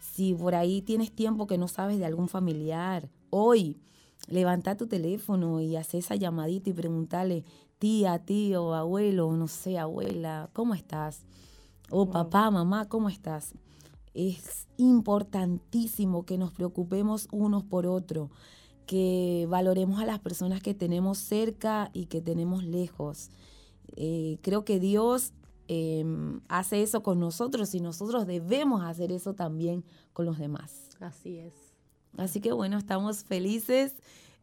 Si 0.00 0.34
por 0.34 0.54
ahí 0.54 0.82
tienes 0.82 1.12
tiempo 1.12 1.46
que 1.46 1.58
no 1.58 1.68
sabes 1.68 1.98
de 1.98 2.06
algún 2.06 2.28
familiar, 2.28 3.08
hoy 3.30 3.76
levanta 4.28 4.76
tu 4.76 4.86
teléfono 4.86 5.60
y 5.60 5.76
haz 5.76 5.94
esa 5.94 6.16
llamadita 6.16 6.70
y 6.70 6.74
preguntarle, 6.74 7.44
tía, 7.78 8.18
tío, 8.18 8.74
abuelo, 8.74 9.32
no 9.32 9.48
sé, 9.48 9.78
abuela, 9.78 10.50
¿cómo 10.52 10.74
estás? 10.74 11.22
O 11.90 12.10
papá, 12.10 12.50
mamá, 12.50 12.88
¿cómo 12.88 13.08
estás? 13.08 13.54
Es 14.14 14.66
importantísimo 14.76 16.24
que 16.24 16.38
nos 16.38 16.52
preocupemos 16.52 17.28
unos 17.30 17.64
por 17.64 17.86
otros, 17.86 18.30
que 18.88 19.46
valoremos 19.50 20.00
a 20.00 20.06
las 20.06 20.18
personas 20.18 20.62
que 20.62 20.72
tenemos 20.72 21.18
cerca 21.18 21.90
y 21.92 22.06
que 22.06 22.22
tenemos 22.22 22.64
lejos. 22.64 23.28
Eh, 23.96 24.38
creo 24.40 24.64
que 24.64 24.80
Dios 24.80 25.34
eh, 25.68 26.06
hace 26.48 26.82
eso 26.82 27.02
con 27.02 27.20
nosotros 27.20 27.74
y 27.74 27.80
nosotros 27.80 28.26
debemos 28.26 28.82
hacer 28.82 29.12
eso 29.12 29.34
también 29.34 29.84
con 30.14 30.24
los 30.24 30.38
demás. 30.38 30.88
Así 31.00 31.36
es. 31.36 31.52
Así 32.16 32.40
que 32.40 32.50
bueno, 32.52 32.78
estamos 32.78 33.24
felices, 33.24 33.92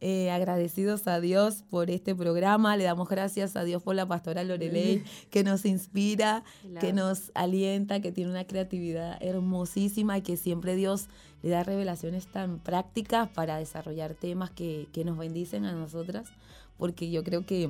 eh, 0.01 0.29
agradecidos 0.29 1.07
a 1.07 1.19
Dios 1.19 1.63
por 1.69 1.89
este 1.89 2.13
programa. 2.13 2.77
Le 2.77 2.83
damos 2.83 3.07
gracias 3.07 3.55
a 3.55 3.63
Dios 3.63 3.81
por 3.81 3.95
la 3.95 4.05
pastora 4.05 4.43
Lorelei, 4.43 5.03
que 5.29 5.43
nos 5.43 5.65
inspira, 5.65 6.43
que 6.79 6.93
nos 6.93 7.31
alienta, 7.33 8.01
que 8.01 8.11
tiene 8.11 8.31
una 8.31 8.45
creatividad 8.45 9.17
hermosísima 9.21 10.17
y 10.17 10.21
que 10.21 10.37
siempre 10.37 10.75
Dios 10.75 11.07
le 11.41 11.49
da 11.49 11.63
revelaciones 11.63 12.27
tan 12.27 12.59
prácticas 12.59 13.29
para 13.29 13.57
desarrollar 13.57 14.15
temas 14.15 14.51
que, 14.51 14.87
que 14.91 15.05
nos 15.05 15.17
bendicen 15.17 15.65
a 15.65 15.73
nosotras, 15.73 16.29
porque 16.77 17.09
yo 17.09 17.23
creo 17.23 17.45
que 17.45 17.69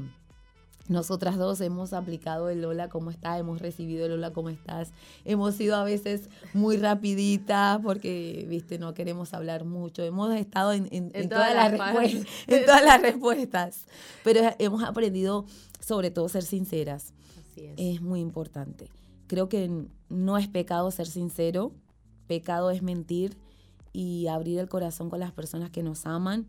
nosotras 0.87 1.37
dos 1.37 1.61
hemos 1.61 1.93
aplicado 1.93 2.49
el 2.49 2.63
hola, 2.63 2.89
¿cómo 2.89 3.09
estás? 3.09 3.39
Hemos 3.39 3.59
recibido 3.61 4.05
el 4.05 4.11
hola, 4.13 4.31
¿cómo 4.31 4.49
estás? 4.49 4.91
Hemos 5.23 5.55
sido 5.55 5.75
a 5.75 5.83
veces 5.83 6.29
muy 6.53 6.77
rapiditas 6.77 7.79
porque, 7.81 8.45
viste, 8.47 8.77
no 8.77 8.93
queremos 8.93 9.33
hablar 9.33 9.65
mucho. 9.65 10.03
Hemos 10.03 10.33
estado 10.35 10.73
en, 10.73 10.85
en- 10.91 11.11
En 11.13 11.23
en 11.23 11.29
todas 11.29 11.49
todas, 11.51 11.55
las 11.55 11.71
las 11.71 11.71
respuestas, 11.71 12.25
partes. 12.25 12.47
en 12.59 12.65
todas 12.65 12.83
las 12.83 13.01
respuestas, 13.01 13.85
pero 14.23 14.41
hemos 14.59 14.83
aprendido 14.83 15.45
sobre 15.79 16.11
todo 16.11 16.29
ser 16.29 16.43
sinceras. 16.43 17.13
Así 17.39 17.65
es. 17.65 17.73
Es 17.77 18.01
muy 18.01 18.19
importante. 18.19 18.89
Creo 19.27 19.49
que 19.49 19.87
no 20.09 20.37
es 20.37 20.47
pecado 20.47 20.91
ser 20.91 21.07
sincero, 21.07 21.71
pecado 22.27 22.69
es 22.69 22.83
mentir 22.83 23.37
y 23.91 24.27
abrir 24.27 24.59
el 24.59 24.69
corazón 24.69 25.09
con 25.09 25.19
las 25.19 25.31
personas 25.31 25.71
que 25.71 25.81
nos 25.81 26.05
aman. 26.05 26.45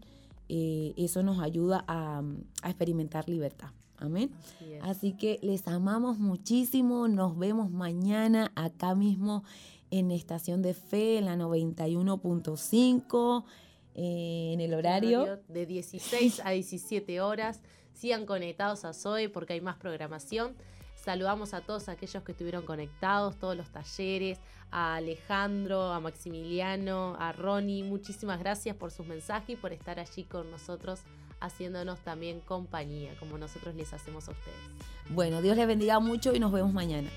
eh, 0.49 0.93
eso 0.97 1.23
nos 1.23 1.41
ayuda 1.41 1.85
a, 1.89 2.23
a 2.63 2.69
experimentar 2.71 3.29
libertad. 3.29 3.71
Amén. 3.99 4.31
Así 4.39 4.73
es. 4.73 4.83
Así 4.83 5.13
que 5.13 5.39
les 5.43 5.69
amamos 5.69 6.19
muchísimo. 6.19 7.09
Nos 7.09 7.39
vemos 7.39 7.71
mañana 7.71 8.53
acá 8.55 8.95
mismo 8.95 9.45
en 9.91 10.11
Estación 10.11 10.63
de 10.63 10.75
Fe, 10.75 11.19
en 11.19 11.27
la 11.27 11.37
91.5, 11.37 13.45
eh, 13.95 14.51
en 14.53 14.61
el 14.61 14.75
horario. 14.75 15.41
de 15.49 15.67
16 15.67 16.43
a 16.45 16.51
17 16.51 17.21
horas. 17.21 17.61
Sigan 17.93 18.27
conectados 18.27 18.85
a 18.85 18.93
Zoe 18.93 19.29
porque 19.29 19.55
hay 19.55 19.61
más 19.61 19.77
programación. 19.77 20.55
Saludamos 20.95 21.55
a 21.55 21.61
todos 21.61 21.89
aquellos 21.89 22.23
que 22.25 22.33
estuvieron 22.33 22.65
conectados, 22.65 23.39
todos 23.39 23.57
los 23.57 23.71
talleres, 23.71 24.41
a 24.73 24.97
Alejandro, 24.97 25.93
a 25.93 26.01
Maximiliano, 26.01 27.15
a 27.19 27.33
Ronnie. 27.33 27.85
Muchísimas 27.85 28.41
gracias 28.41 28.77
por 28.77 28.91
sus 28.91 29.07
mensajes 29.07 29.51
y 29.51 29.57
por 29.57 29.73
estar 29.73 30.01
allí 30.01 30.25
con 30.25 30.51
nosotros, 30.51 31.03
haciéndonos 31.41 32.01
también 32.01 32.41
compañía, 32.41 33.15
como 33.19 33.39
nosotros 33.39 33.75
les 33.75 33.93
hacemos 33.93 34.29
a 34.29 34.33
ustedes. 34.33 34.57
Bueno, 35.11 35.43
Dios 35.43 35.57
les 35.57 35.67
bendiga 35.67 36.01
mucho 36.01 36.35
y 36.35 36.41
nos 36.41 36.53
vemos 36.53 36.73
mañana. 36.73 37.09